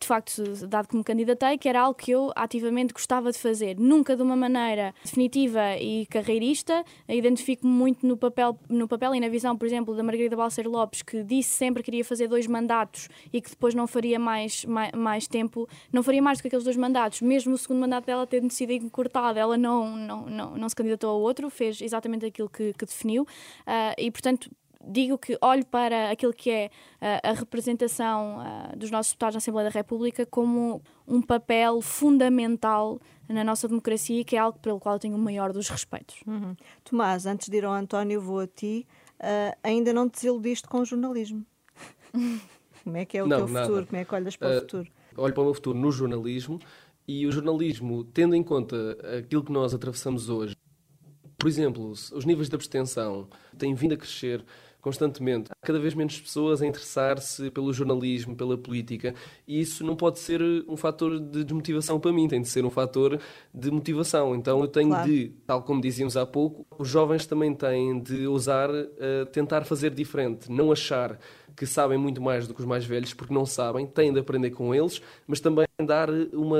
de 0.00 0.06
facto, 0.06 0.42
dado 0.66 0.88
que 0.88 0.96
me 0.96 1.04
candidatei, 1.04 1.58
que 1.58 1.68
era 1.68 1.82
algo 1.82 1.94
que 1.94 2.10
eu 2.10 2.32
ativamente 2.34 2.94
gostava 2.94 3.30
de 3.30 3.38
fazer. 3.38 3.78
Nunca 3.78 4.16
de 4.16 4.22
uma 4.22 4.36
maneira 4.36 4.94
definitiva 5.04 5.76
e 5.76 6.06
carreirista, 6.06 6.82
identifico-me 7.08 7.72
muito 7.72 8.06
no 8.06 8.16
papel, 8.16 8.58
no 8.68 8.88
papel 8.88 9.14
e 9.14 9.20
na 9.20 9.28
visão, 9.34 9.56
por 9.56 9.66
exemplo, 9.66 9.94
da 9.94 10.02
Margarida 10.02 10.36
Balcer 10.36 10.68
Lopes, 10.68 11.02
que 11.02 11.22
disse 11.22 11.50
sempre 11.50 11.82
que 11.82 11.90
queria 11.90 12.04
fazer 12.04 12.28
dois 12.28 12.46
mandatos 12.46 13.08
e 13.32 13.40
que 13.40 13.50
depois 13.50 13.74
não 13.74 13.86
faria 13.86 14.18
mais, 14.18 14.64
mais, 14.64 14.92
mais 14.92 15.26
tempo, 15.26 15.68
não 15.92 16.02
faria 16.02 16.22
mais 16.22 16.38
do 16.38 16.42
que 16.42 16.48
aqueles 16.48 16.64
dois 16.64 16.76
mandatos, 16.76 17.20
mesmo 17.20 17.54
o 17.54 17.58
segundo 17.58 17.80
mandato 17.80 18.06
dela 18.06 18.26
tendo 18.26 18.50
sido 18.50 18.70
encurtado, 18.72 19.38
ela 19.38 19.58
não, 19.58 19.96
não, 19.96 20.26
não, 20.26 20.56
não 20.56 20.68
se 20.68 20.76
candidatou 20.76 21.10
a 21.10 21.14
outro, 21.14 21.50
fez 21.50 21.80
exatamente 21.80 22.26
aquilo 22.26 22.48
que, 22.48 22.72
que 22.72 22.86
definiu 22.86 23.22
uh, 23.22 23.94
e, 23.98 24.10
portanto, 24.10 24.50
digo 24.86 25.16
que 25.18 25.36
olho 25.40 25.64
para 25.66 26.10
aquilo 26.10 26.32
que 26.32 26.50
é 26.50 26.70
uh, 27.00 27.30
a 27.30 27.32
representação 27.32 28.38
uh, 28.38 28.76
dos 28.76 28.90
nossos 28.90 29.12
deputados 29.12 29.34
na 29.34 29.38
Assembleia 29.38 29.68
da 29.68 29.74
República 29.74 30.26
como 30.26 30.82
um 31.06 31.20
papel 31.20 31.80
fundamental 31.80 33.00
na 33.28 33.42
nossa 33.42 33.66
democracia, 33.66 34.22
que 34.24 34.36
é 34.36 34.38
algo 34.38 34.58
pelo 34.58 34.78
qual 34.78 34.98
tenho 34.98 35.16
o 35.16 35.18
maior 35.18 35.52
dos 35.52 35.68
respeitos. 35.68 36.16
Uhum. 36.26 36.54
Tomás, 36.84 37.26
antes 37.26 37.48
de 37.48 37.56
ir 37.56 37.64
ao 37.64 37.72
António, 37.72 38.20
vou 38.20 38.40
a 38.40 38.46
ti 38.46 38.86
uh, 39.24 39.56
ainda 39.62 39.92
não 39.92 40.08
te 40.08 40.16
desiludiste 40.16 40.68
com 40.68 40.80
o 40.80 40.84
jornalismo. 40.84 41.44
Como 42.84 42.96
é 42.96 43.04
que 43.04 43.16
é 43.16 43.24
o 43.24 43.26
não, 43.26 43.38
teu 43.38 43.48
nada. 43.48 43.66
futuro? 43.66 43.86
Como 43.86 44.00
é 44.00 44.04
que 44.04 44.14
olhas 44.14 44.36
para 44.36 44.48
uh, 44.48 44.56
o 44.58 44.60
futuro? 44.60 44.88
Olho 45.16 45.34
para 45.34 45.42
o 45.42 45.44
meu 45.46 45.54
futuro 45.54 45.78
no 45.78 45.90
jornalismo 45.90 46.60
e 47.08 47.26
o 47.26 47.32
jornalismo, 47.32 48.04
tendo 48.04 48.34
em 48.34 48.42
conta 48.42 48.98
aquilo 49.18 49.42
que 49.42 49.52
nós 49.52 49.72
atravessamos 49.72 50.28
hoje, 50.28 50.54
por 51.38 51.48
exemplo, 51.48 51.90
os 51.90 52.24
níveis 52.24 52.48
de 52.48 52.54
abstenção 52.54 53.28
têm 53.58 53.74
vindo 53.74 53.92
a 53.92 53.96
crescer 53.96 54.44
constantemente. 54.84 55.50
Há 55.50 55.66
cada 55.66 55.78
vez 55.78 55.94
menos 55.94 56.20
pessoas 56.20 56.60
a 56.60 56.66
interessar-se 56.66 57.50
pelo 57.50 57.72
jornalismo, 57.72 58.36
pela 58.36 58.58
política, 58.58 59.14
e 59.48 59.58
isso 59.58 59.82
não 59.82 59.96
pode 59.96 60.18
ser 60.18 60.42
um 60.68 60.76
fator 60.76 61.18
de 61.18 61.42
desmotivação 61.42 61.98
para 61.98 62.12
mim, 62.12 62.28
tem 62.28 62.42
de 62.42 62.48
ser 62.48 62.66
um 62.66 62.70
fator 62.70 63.18
de 63.52 63.70
motivação. 63.70 64.34
Então 64.34 64.60
eu 64.60 64.68
tenho 64.68 64.90
claro. 64.90 65.10
de, 65.10 65.32
tal 65.46 65.62
como 65.62 65.80
dizíamos 65.80 66.18
há 66.18 66.26
pouco, 66.26 66.66
os 66.78 66.86
jovens 66.86 67.24
também 67.24 67.54
têm 67.54 67.98
de 67.98 68.26
ousar 68.26 68.68
uh, 68.68 69.24
tentar 69.32 69.64
fazer 69.64 69.90
diferente, 69.90 70.52
não 70.52 70.70
achar 70.70 71.18
que 71.56 71.66
sabem 71.66 71.98
muito 71.98 72.20
mais 72.20 72.46
do 72.46 72.54
que 72.54 72.60
os 72.60 72.66
mais 72.66 72.84
velhos, 72.84 73.14
porque 73.14 73.32
não 73.32 73.46
sabem, 73.46 73.86
têm 73.86 74.12
de 74.12 74.18
aprender 74.18 74.50
com 74.50 74.74
eles, 74.74 75.00
mas 75.26 75.40
também 75.40 75.66
dar 75.84 76.08
uma, 76.32 76.58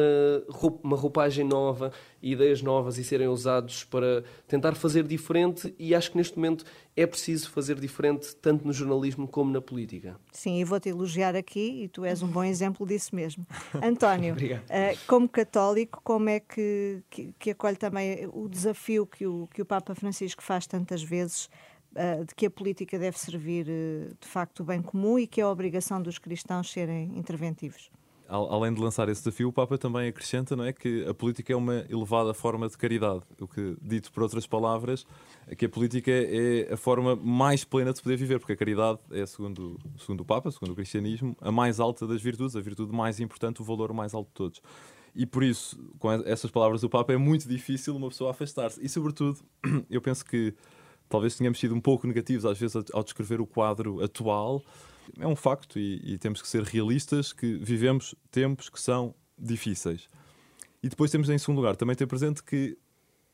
uma 0.82 0.96
roupagem 0.96 1.44
nova, 1.44 1.92
ideias 2.22 2.62
novas 2.62 2.98
e 2.98 3.04
serem 3.04 3.28
usados 3.28 3.84
para 3.84 4.24
tentar 4.48 4.74
fazer 4.74 5.04
diferente. 5.04 5.74
E 5.78 5.94
acho 5.94 6.10
que 6.10 6.16
neste 6.16 6.36
momento 6.36 6.64
é 6.96 7.06
preciso 7.06 7.50
fazer 7.50 7.78
diferente, 7.78 8.34
tanto 8.36 8.66
no 8.66 8.72
jornalismo 8.72 9.28
como 9.28 9.52
na 9.52 9.60
política. 9.60 10.16
Sim, 10.32 10.60
e 10.60 10.64
vou-te 10.64 10.88
elogiar 10.88 11.34
aqui, 11.36 11.84
e 11.84 11.88
tu 11.88 12.04
és 12.04 12.22
um 12.22 12.28
bom 12.28 12.42
exemplo 12.44 12.86
disso 12.86 13.14
mesmo. 13.14 13.46
António, 13.82 14.34
uh, 14.34 14.98
como 15.06 15.28
católico, 15.28 16.00
como 16.02 16.28
é 16.28 16.40
que, 16.40 17.02
que, 17.10 17.34
que 17.38 17.50
acolhe 17.50 17.76
também 17.76 18.28
o 18.32 18.48
desafio 18.48 19.06
que 19.06 19.26
o, 19.26 19.48
que 19.52 19.62
o 19.62 19.64
Papa 19.64 19.94
Francisco 19.94 20.42
faz 20.42 20.66
tantas 20.66 21.02
vezes? 21.02 21.48
Uh, 21.96 22.24
de 22.24 22.34
que 22.34 22.46
a 22.46 22.50
política 22.50 22.98
deve 22.98 23.18
servir 23.18 23.66
uh, 23.66 24.14
de 24.20 24.26
facto 24.26 24.60
o 24.60 24.64
bem 24.64 24.82
comum 24.82 25.18
e 25.18 25.26
que 25.26 25.40
é 25.40 25.44
a 25.44 25.48
obrigação 25.48 26.00
dos 26.00 26.18
cristãos 26.18 26.70
serem 26.70 27.16
interventivos. 27.16 27.90
Além 28.26 28.72
de 28.72 28.80
lançar 28.80 29.06
esse 29.10 29.22
desafio, 29.22 29.48
o 29.48 29.52
Papa 29.52 29.76
também 29.76 30.08
acrescenta 30.08 30.56
não 30.56 30.64
é, 30.64 30.72
que 30.72 31.06
a 31.06 31.12
política 31.12 31.52
é 31.52 31.56
uma 31.56 31.84
elevada 31.90 32.32
forma 32.32 32.66
de 32.66 32.76
caridade. 32.76 33.20
O 33.38 33.46
que, 33.46 33.76
dito 33.82 34.10
por 34.10 34.22
outras 34.22 34.46
palavras, 34.46 35.06
é 35.46 35.54
que 35.54 35.66
a 35.66 35.68
política 35.68 36.10
é 36.10 36.72
a 36.72 36.76
forma 36.76 37.14
mais 37.14 37.64
plena 37.64 37.92
de 37.92 38.00
poder 38.00 38.16
viver, 38.16 38.38
porque 38.38 38.54
a 38.54 38.56
caridade 38.56 38.98
é, 39.10 39.26
segundo, 39.26 39.78
segundo 39.98 40.22
o 40.22 40.24
Papa, 40.24 40.50
segundo 40.50 40.72
o 40.72 40.74
cristianismo, 40.74 41.36
a 41.38 41.52
mais 41.52 41.78
alta 41.78 42.06
das 42.06 42.22
virtudes, 42.22 42.56
a 42.56 42.60
virtude 42.60 42.94
mais 42.94 43.20
importante, 43.20 43.60
o 43.60 43.64
valor 43.64 43.92
mais 43.92 44.14
alto 44.14 44.28
de 44.28 44.34
todos. 44.34 44.62
E 45.14 45.26
por 45.26 45.44
isso, 45.44 45.78
com 45.98 46.10
essas 46.10 46.50
palavras 46.50 46.80
do 46.80 46.88
Papa, 46.88 47.12
é 47.12 47.16
muito 47.18 47.46
difícil 47.46 47.94
uma 47.94 48.08
pessoa 48.08 48.30
afastar-se. 48.30 48.84
E, 48.84 48.88
sobretudo, 48.88 49.38
eu 49.90 50.00
penso 50.00 50.24
que 50.24 50.54
talvez 51.08 51.36
tenhamos 51.36 51.58
sido 51.58 51.74
um 51.74 51.80
pouco 51.80 52.06
negativos 52.06 52.44
às 52.44 52.58
vezes 52.58 52.76
ao 52.92 53.02
descrever 53.02 53.40
o 53.40 53.46
quadro 53.46 54.02
atual. 54.02 54.62
É 55.18 55.26
um 55.26 55.36
facto 55.36 55.78
e, 55.78 56.00
e 56.14 56.18
temos 56.18 56.40
que 56.40 56.48
ser 56.48 56.62
realistas 56.62 57.32
que 57.32 57.56
vivemos 57.56 58.14
tempos 58.30 58.68
que 58.68 58.80
são 58.80 59.14
difíceis. 59.38 60.08
E 60.82 60.88
depois 60.88 61.10
temos 61.10 61.28
em 61.28 61.38
segundo 61.38 61.56
lugar 61.56 61.76
também 61.76 61.96
ter 61.96 62.06
presente 62.06 62.42
que 62.42 62.76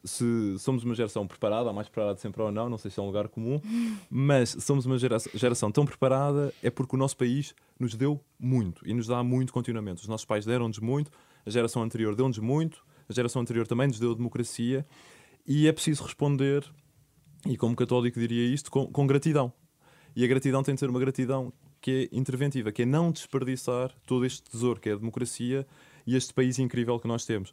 se 0.04 0.58
somos 0.58 0.84
uma 0.84 0.94
geração 0.94 1.26
preparada, 1.26 1.70
a 1.70 1.72
mais 1.72 1.88
preparada 1.88 2.18
sempre 2.18 2.40
ou 2.42 2.50
não, 2.50 2.68
não 2.68 2.78
sei 2.78 2.90
se 2.90 2.98
é 2.98 3.02
um 3.02 3.06
lugar 3.06 3.28
comum, 3.28 3.60
mas 4.08 4.56
somos 4.60 4.86
uma 4.86 4.98
geração, 4.98 5.32
geração 5.34 5.70
tão 5.70 5.84
preparada 5.84 6.52
é 6.62 6.70
porque 6.70 6.96
o 6.96 6.98
nosso 6.98 7.16
país 7.16 7.54
nos 7.78 7.94
deu 7.94 8.20
muito 8.38 8.86
e 8.86 8.94
nos 8.94 9.06
dá 9.06 9.22
muito 9.22 9.52
continuamente. 9.52 10.02
Os 10.02 10.08
nossos 10.08 10.24
pais 10.24 10.44
deram-nos 10.44 10.78
muito, 10.78 11.10
a 11.44 11.50
geração 11.50 11.82
anterior 11.82 12.14
deu-nos 12.14 12.38
muito, 12.38 12.82
a 13.08 13.12
geração 13.12 13.42
anterior 13.42 13.66
também 13.66 13.88
nos 13.88 13.98
deu 13.98 14.14
democracia 14.14 14.86
e 15.46 15.66
é 15.66 15.72
preciso 15.72 16.04
responder 16.04 16.64
e 17.46 17.56
como 17.56 17.74
católico 17.74 18.18
diria 18.18 18.46
isto, 18.52 18.70
com, 18.70 18.86
com 18.86 19.06
gratidão. 19.06 19.52
E 20.14 20.24
a 20.24 20.26
gratidão 20.26 20.62
tem 20.62 20.74
de 20.74 20.80
ser 20.80 20.90
uma 20.90 21.00
gratidão 21.00 21.52
que 21.80 22.08
é 22.12 22.16
interventiva, 22.16 22.70
que 22.72 22.82
é 22.82 22.86
não 22.86 23.10
desperdiçar 23.10 23.94
todo 24.06 24.24
este 24.24 24.42
tesouro 24.42 24.80
que 24.80 24.88
é 24.88 24.92
a 24.92 24.96
democracia 24.96 25.66
e 26.06 26.16
este 26.16 26.34
país 26.34 26.58
incrível 26.58 26.98
que 26.98 27.08
nós 27.08 27.24
temos. 27.24 27.52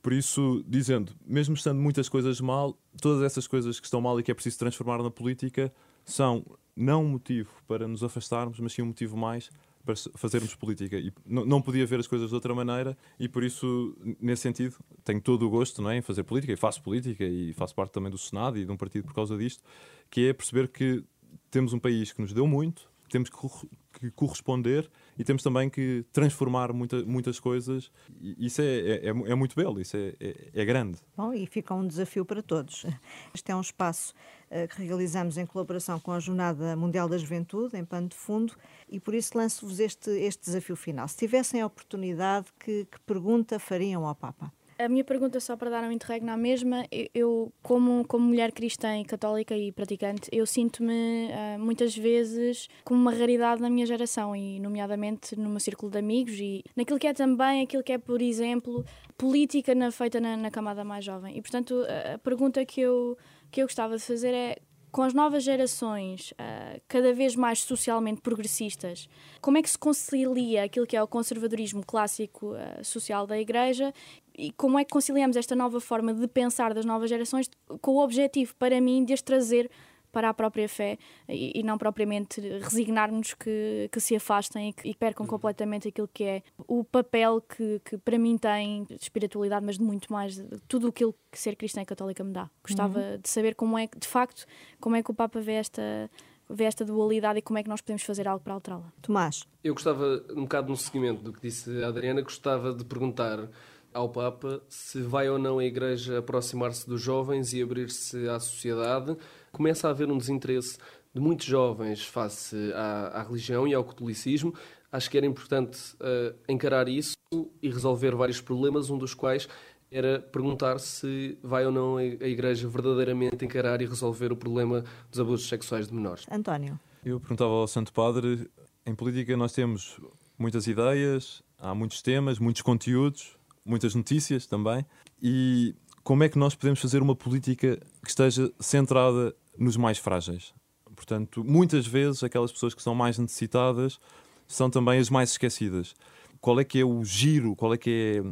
Por 0.00 0.12
isso, 0.12 0.62
dizendo, 0.66 1.12
mesmo 1.26 1.54
estando 1.54 1.80
muitas 1.80 2.08
coisas 2.08 2.40
mal, 2.40 2.78
todas 3.00 3.22
essas 3.22 3.46
coisas 3.46 3.80
que 3.80 3.86
estão 3.86 4.00
mal 4.00 4.18
e 4.20 4.22
que 4.22 4.30
é 4.30 4.34
preciso 4.34 4.58
transformar 4.58 5.02
na 5.02 5.10
política 5.10 5.72
são 6.04 6.44
não 6.76 7.04
um 7.04 7.08
motivo 7.08 7.50
para 7.66 7.88
nos 7.88 8.04
afastarmos, 8.04 8.60
mas 8.60 8.72
sim 8.72 8.82
um 8.82 8.86
motivo 8.86 9.16
mais 9.16 9.50
para 9.88 9.94
fazermos 10.16 10.54
política. 10.54 10.98
E 10.98 11.10
não 11.24 11.62
podia 11.62 11.86
ver 11.86 11.98
as 11.98 12.06
coisas 12.06 12.28
de 12.28 12.34
outra 12.34 12.54
maneira 12.54 12.96
e 13.18 13.26
por 13.26 13.42
isso, 13.42 13.96
nesse 14.20 14.42
sentido, 14.42 14.76
tenho 15.02 15.20
todo 15.20 15.46
o 15.46 15.50
gosto 15.50 15.80
não 15.80 15.90
é, 15.90 15.96
em 15.96 16.02
fazer 16.02 16.24
política 16.24 16.52
e 16.52 16.56
faço 16.56 16.82
política 16.82 17.24
e 17.24 17.54
faço 17.54 17.74
parte 17.74 17.92
também 17.92 18.10
do 18.10 18.18
Senado 18.18 18.58
e 18.58 18.66
de 18.66 18.70
um 18.70 18.76
partido 18.76 19.04
por 19.04 19.14
causa 19.14 19.36
disto, 19.38 19.64
que 20.10 20.28
é 20.28 20.32
perceber 20.34 20.68
que 20.68 21.02
temos 21.50 21.72
um 21.72 21.78
país 21.78 22.12
que 22.12 22.20
nos 22.20 22.34
deu 22.34 22.46
muito, 22.46 22.90
temos 23.08 23.30
que 23.30 24.10
corresponder 24.12 24.88
e 25.18 25.24
temos 25.24 25.42
também 25.42 25.68
que 25.68 26.04
transformar 26.12 26.72
muita, 26.72 27.02
muitas 27.04 27.40
coisas. 27.40 27.90
Isso 28.20 28.60
é, 28.60 28.64
é, 28.64 29.06
é, 29.06 29.08
é 29.08 29.34
muito 29.34 29.56
belo, 29.56 29.80
isso 29.80 29.96
é, 29.96 30.14
é, 30.20 30.50
é, 30.54 30.64
grande. 30.64 30.98
Bom, 31.16 31.32
e 31.32 31.46
fica 31.46 31.74
um 31.74 31.86
desafio 31.86 32.24
para 32.24 32.42
todos. 32.42 32.86
Este 33.34 33.50
é 33.50 33.56
um 33.56 33.60
espaço 33.60 34.14
uh, 34.50 34.68
que 34.68 34.82
realizamos 34.82 35.36
em 35.36 35.46
colaboração 35.46 35.98
com 35.98 36.12
a 36.12 36.20
Jornada 36.20 36.76
Mundial 36.76 37.08
da 37.08 37.18
Juventude, 37.18 37.76
em 37.76 37.84
pano 37.84 38.08
de 38.08 38.16
fundo, 38.16 38.54
e 38.88 39.00
por 39.00 39.14
isso 39.14 39.36
lanço-vos 39.36 39.80
este, 39.80 40.10
este 40.10 40.44
desafio 40.44 40.76
final. 40.76 41.08
Se 41.08 41.16
tivessem 41.16 41.60
a 41.60 41.66
oportunidade, 41.66 42.46
que, 42.58 42.84
que 42.84 43.00
pergunta 43.00 43.58
fariam 43.58 44.06
ao 44.06 44.14
Papa? 44.14 44.52
A 44.78 44.88
minha 44.88 45.02
pergunta, 45.02 45.40
só 45.40 45.56
para 45.56 45.70
dar 45.70 45.82
um 45.82 45.90
interregno 45.90 46.28
na 46.28 46.36
mesma, 46.36 46.86
eu, 47.12 47.52
como, 47.64 48.06
como 48.06 48.28
mulher 48.28 48.52
cristã 48.52 48.96
e 48.96 49.04
católica 49.04 49.56
e 49.56 49.72
praticante, 49.72 50.28
eu 50.30 50.46
sinto-me 50.46 50.92
uh, 50.92 51.58
muitas 51.58 51.96
vezes 51.96 52.68
como 52.84 53.00
uma 53.00 53.12
raridade 53.12 53.60
na 53.60 53.68
minha 53.68 53.84
geração 53.84 54.36
e, 54.36 54.60
nomeadamente, 54.60 55.34
no 55.34 55.48
meu 55.50 55.58
círculo 55.58 55.90
de 55.90 55.98
amigos 55.98 56.34
e 56.38 56.62
naquilo 56.76 56.96
que 56.96 57.08
é 57.08 57.12
também 57.12 57.62
aquilo 57.62 57.82
que 57.82 57.92
é, 57.92 57.98
por 57.98 58.22
exemplo, 58.22 58.84
política 59.16 59.74
na, 59.74 59.90
feita 59.90 60.20
na, 60.20 60.36
na 60.36 60.48
camada 60.48 60.84
mais 60.84 61.04
jovem. 61.04 61.36
E, 61.36 61.42
portanto, 61.42 61.84
a 62.14 62.18
pergunta 62.18 62.64
que 62.64 62.80
eu, 62.80 63.18
que 63.50 63.60
eu 63.60 63.66
gostava 63.66 63.96
de 63.96 64.02
fazer 64.04 64.32
é 64.32 64.58
com 64.92 65.02
as 65.02 65.12
novas 65.12 65.42
gerações 65.42 66.32
uh, 66.32 66.80
cada 66.88 67.12
vez 67.12 67.36
mais 67.36 67.60
socialmente 67.60 68.20
progressistas, 68.20 69.08
como 69.40 69.58
é 69.58 69.62
que 69.62 69.68
se 69.68 69.78
concilia 69.78 70.64
aquilo 70.64 70.86
que 70.86 70.96
é 70.96 71.02
o 71.02 71.06
conservadorismo 71.06 71.84
clássico 71.84 72.54
uh, 72.54 72.84
social 72.84 73.26
da 73.26 73.38
Igreja 73.38 73.92
e 74.38 74.52
como 74.52 74.78
é 74.78 74.84
que 74.84 74.90
conciliamos 74.90 75.36
esta 75.36 75.56
nova 75.56 75.80
forma 75.80 76.14
de 76.14 76.28
pensar 76.28 76.72
das 76.72 76.84
novas 76.84 77.10
gerações 77.10 77.50
com 77.82 77.96
o 77.96 78.04
objetivo, 78.04 78.54
para 78.56 78.80
mim, 78.80 79.04
de 79.04 79.12
as 79.12 79.20
trazer 79.20 79.68
para 80.12 80.30
a 80.30 80.34
própria 80.34 80.68
fé 80.68 80.96
e, 81.28 81.60
e 81.60 81.62
não 81.62 81.76
propriamente 81.76 82.40
resignar-nos 82.40 83.34
que, 83.34 83.88
que 83.92 84.00
se 84.00 84.16
afastem 84.16 84.70
e 84.70 84.72
que 84.72 84.88
e 84.88 84.94
percam 84.94 85.24
uhum. 85.24 85.30
completamente 85.30 85.88
aquilo 85.88 86.08
que 86.08 86.24
é 86.24 86.42
o 86.66 86.82
papel 86.82 87.40
que, 87.40 87.80
que 87.84 87.98
para 87.98 88.18
mim 88.18 88.38
tem 88.38 88.84
de 88.84 88.94
espiritualidade, 88.94 89.66
mas 89.66 89.76
de 89.76 89.84
muito 89.84 90.10
mais, 90.12 90.36
de 90.36 90.60
tudo 90.66 90.88
aquilo 90.88 91.14
que 91.30 91.38
ser 91.38 91.56
cristã 91.56 91.82
e 91.82 91.84
católica 91.84 92.24
me 92.24 92.32
dá. 92.32 92.48
Gostava 92.62 93.00
uhum. 93.00 93.18
de 93.18 93.28
saber 93.28 93.54
como 93.54 93.76
é 93.76 93.86
que, 93.86 93.98
de 93.98 94.06
facto, 94.06 94.46
como 94.80 94.96
é 94.96 95.02
que 95.02 95.10
o 95.10 95.14
Papa 95.14 95.40
vê 95.40 95.54
esta, 95.54 96.10
vê 96.48 96.64
esta 96.64 96.84
dualidade 96.84 97.40
e 97.40 97.42
como 97.42 97.58
é 97.58 97.62
que 97.62 97.68
nós 97.68 97.80
podemos 97.80 98.02
fazer 98.02 98.26
algo 98.26 98.42
para 98.42 98.54
alterá-la. 98.54 98.92
Tomás. 99.02 99.44
Eu 99.62 99.74
gostava, 99.74 100.24
um 100.30 100.42
bocado 100.42 100.68
no 100.68 100.76
seguimento 100.76 101.22
do 101.22 101.32
que 101.32 101.42
disse 101.42 101.82
a 101.82 101.88
Adriana, 101.88 102.22
gostava 102.22 102.72
de 102.72 102.84
perguntar 102.84 103.48
ao 103.92 104.08
Papa 104.08 104.62
se 104.68 105.00
vai 105.00 105.28
ou 105.28 105.38
não 105.38 105.58
a 105.58 105.64
Igreja 105.64 106.18
aproximar-se 106.18 106.88
dos 106.88 107.00
jovens 107.00 107.52
e 107.52 107.62
abrir-se 107.62 108.28
à 108.28 108.38
sociedade. 108.38 109.16
Começa 109.52 109.88
a 109.88 109.90
haver 109.90 110.10
um 110.10 110.18
desinteresse 110.18 110.78
de 111.14 111.20
muitos 111.20 111.46
jovens 111.46 112.04
face 112.04 112.56
à, 112.74 113.20
à 113.20 113.22
religião 113.22 113.66
e 113.66 113.74
ao 113.74 113.84
catolicismo. 113.84 114.54
Acho 114.90 115.10
que 115.10 115.16
era 115.16 115.26
importante 115.26 115.78
uh, 115.94 116.34
encarar 116.48 116.88
isso 116.88 117.16
e 117.62 117.68
resolver 117.68 118.14
vários 118.14 118.40
problemas, 118.40 118.90
um 118.90 118.96
dos 118.96 119.14
quais 119.14 119.48
era 119.90 120.20
perguntar 120.20 120.78
se 120.78 121.38
vai 121.42 121.64
ou 121.64 121.72
não 121.72 121.96
a 121.96 122.04
Igreja 122.04 122.68
verdadeiramente 122.68 123.44
encarar 123.44 123.80
e 123.80 123.86
resolver 123.86 124.32
o 124.32 124.36
problema 124.36 124.84
dos 125.10 125.18
abusos 125.18 125.48
sexuais 125.48 125.88
de 125.88 125.94
menores. 125.94 126.26
António. 126.30 126.78
Eu 127.04 127.18
perguntava 127.18 127.50
ao 127.50 127.66
Santo 127.66 127.92
Padre, 127.92 128.50
em 128.84 128.94
política 128.94 129.36
nós 129.36 129.52
temos 129.52 129.98
muitas 130.38 130.66
ideias, 130.66 131.42
há 131.58 131.74
muitos 131.74 132.02
temas, 132.02 132.38
muitos 132.38 132.62
conteúdos, 132.62 133.37
muitas 133.68 133.94
notícias 133.94 134.46
também. 134.46 134.84
E 135.22 135.74
como 136.02 136.24
é 136.24 136.28
que 136.28 136.38
nós 136.38 136.54
podemos 136.54 136.80
fazer 136.80 137.02
uma 137.02 137.14
política 137.14 137.78
que 138.02 138.08
esteja 138.08 138.50
centrada 138.58 139.34
nos 139.58 139.76
mais 139.76 139.98
frágeis? 139.98 140.54
Portanto, 140.96 141.44
muitas 141.44 141.86
vezes 141.86 142.24
aquelas 142.24 142.50
pessoas 142.50 142.74
que 142.74 142.82
são 142.82 142.94
mais 142.94 143.18
necessitadas 143.18 144.00
são 144.46 144.70
também 144.70 144.98
as 144.98 145.10
mais 145.10 145.30
esquecidas. 145.30 145.94
Qual 146.40 146.58
é 146.58 146.64
que 146.64 146.80
é 146.80 146.84
o 146.84 147.04
giro, 147.04 147.54
qual 147.54 147.74
é 147.74 147.76
que 147.78 148.22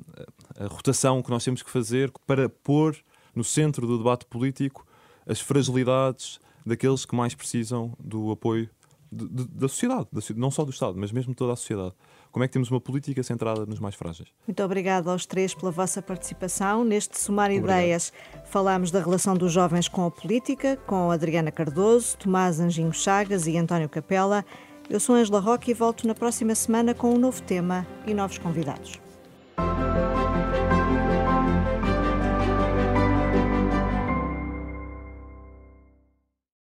é 0.58 0.64
a 0.64 0.66
rotação 0.66 1.22
que 1.22 1.30
nós 1.30 1.44
temos 1.44 1.62
que 1.62 1.70
fazer 1.70 2.10
para 2.26 2.48
pôr 2.48 2.96
no 3.34 3.44
centro 3.44 3.86
do 3.86 3.98
debate 3.98 4.24
político 4.24 4.86
as 5.26 5.40
fragilidades 5.40 6.40
daqueles 6.64 7.04
que 7.04 7.14
mais 7.14 7.34
precisam 7.34 7.92
do 8.00 8.30
apoio 8.30 8.68
de, 9.12 9.28
de, 9.28 9.44
da 9.48 9.68
sociedade, 9.68 10.08
não 10.34 10.50
só 10.50 10.64
do 10.64 10.70
Estado, 10.70 10.98
mas 10.98 11.12
mesmo 11.12 11.32
de 11.32 11.36
toda 11.36 11.52
a 11.52 11.56
sociedade. 11.56 11.94
Como 12.36 12.44
é 12.44 12.48
que 12.48 12.52
temos 12.52 12.70
uma 12.70 12.82
política 12.82 13.22
centrada 13.22 13.64
nos 13.64 13.80
mais 13.80 13.94
frágeis? 13.94 14.28
Muito 14.46 14.62
obrigado 14.62 15.08
aos 15.08 15.24
três 15.24 15.54
pela 15.54 15.70
vossa 15.70 16.02
participação. 16.02 16.84
Neste 16.84 17.18
Somar 17.18 17.50
Ideias, 17.50 18.12
falámos 18.44 18.90
da 18.90 19.00
relação 19.00 19.34
dos 19.34 19.50
jovens 19.50 19.88
com 19.88 20.04
a 20.04 20.10
política, 20.10 20.76
com 20.86 21.10
Adriana 21.10 21.50
Cardoso, 21.50 22.14
Tomás 22.18 22.60
Anjinho 22.60 22.92
Chagas 22.92 23.46
e 23.46 23.56
António 23.56 23.88
Capela. 23.88 24.44
Eu 24.90 25.00
sou 25.00 25.14
Angela 25.14 25.40
Roque 25.40 25.70
e 25.70 25.74
volto 25.74 26.06
na 26.06 26.14
próxima 26.14 26.54
semana 26.54 26.92
com 26.92 27.14
um 27.14 27.18
novo 27.18 27.42
tema 27.42 27.86
e 28.06 28.12
novos 28.12 28.36
convidados. 28.36 29.05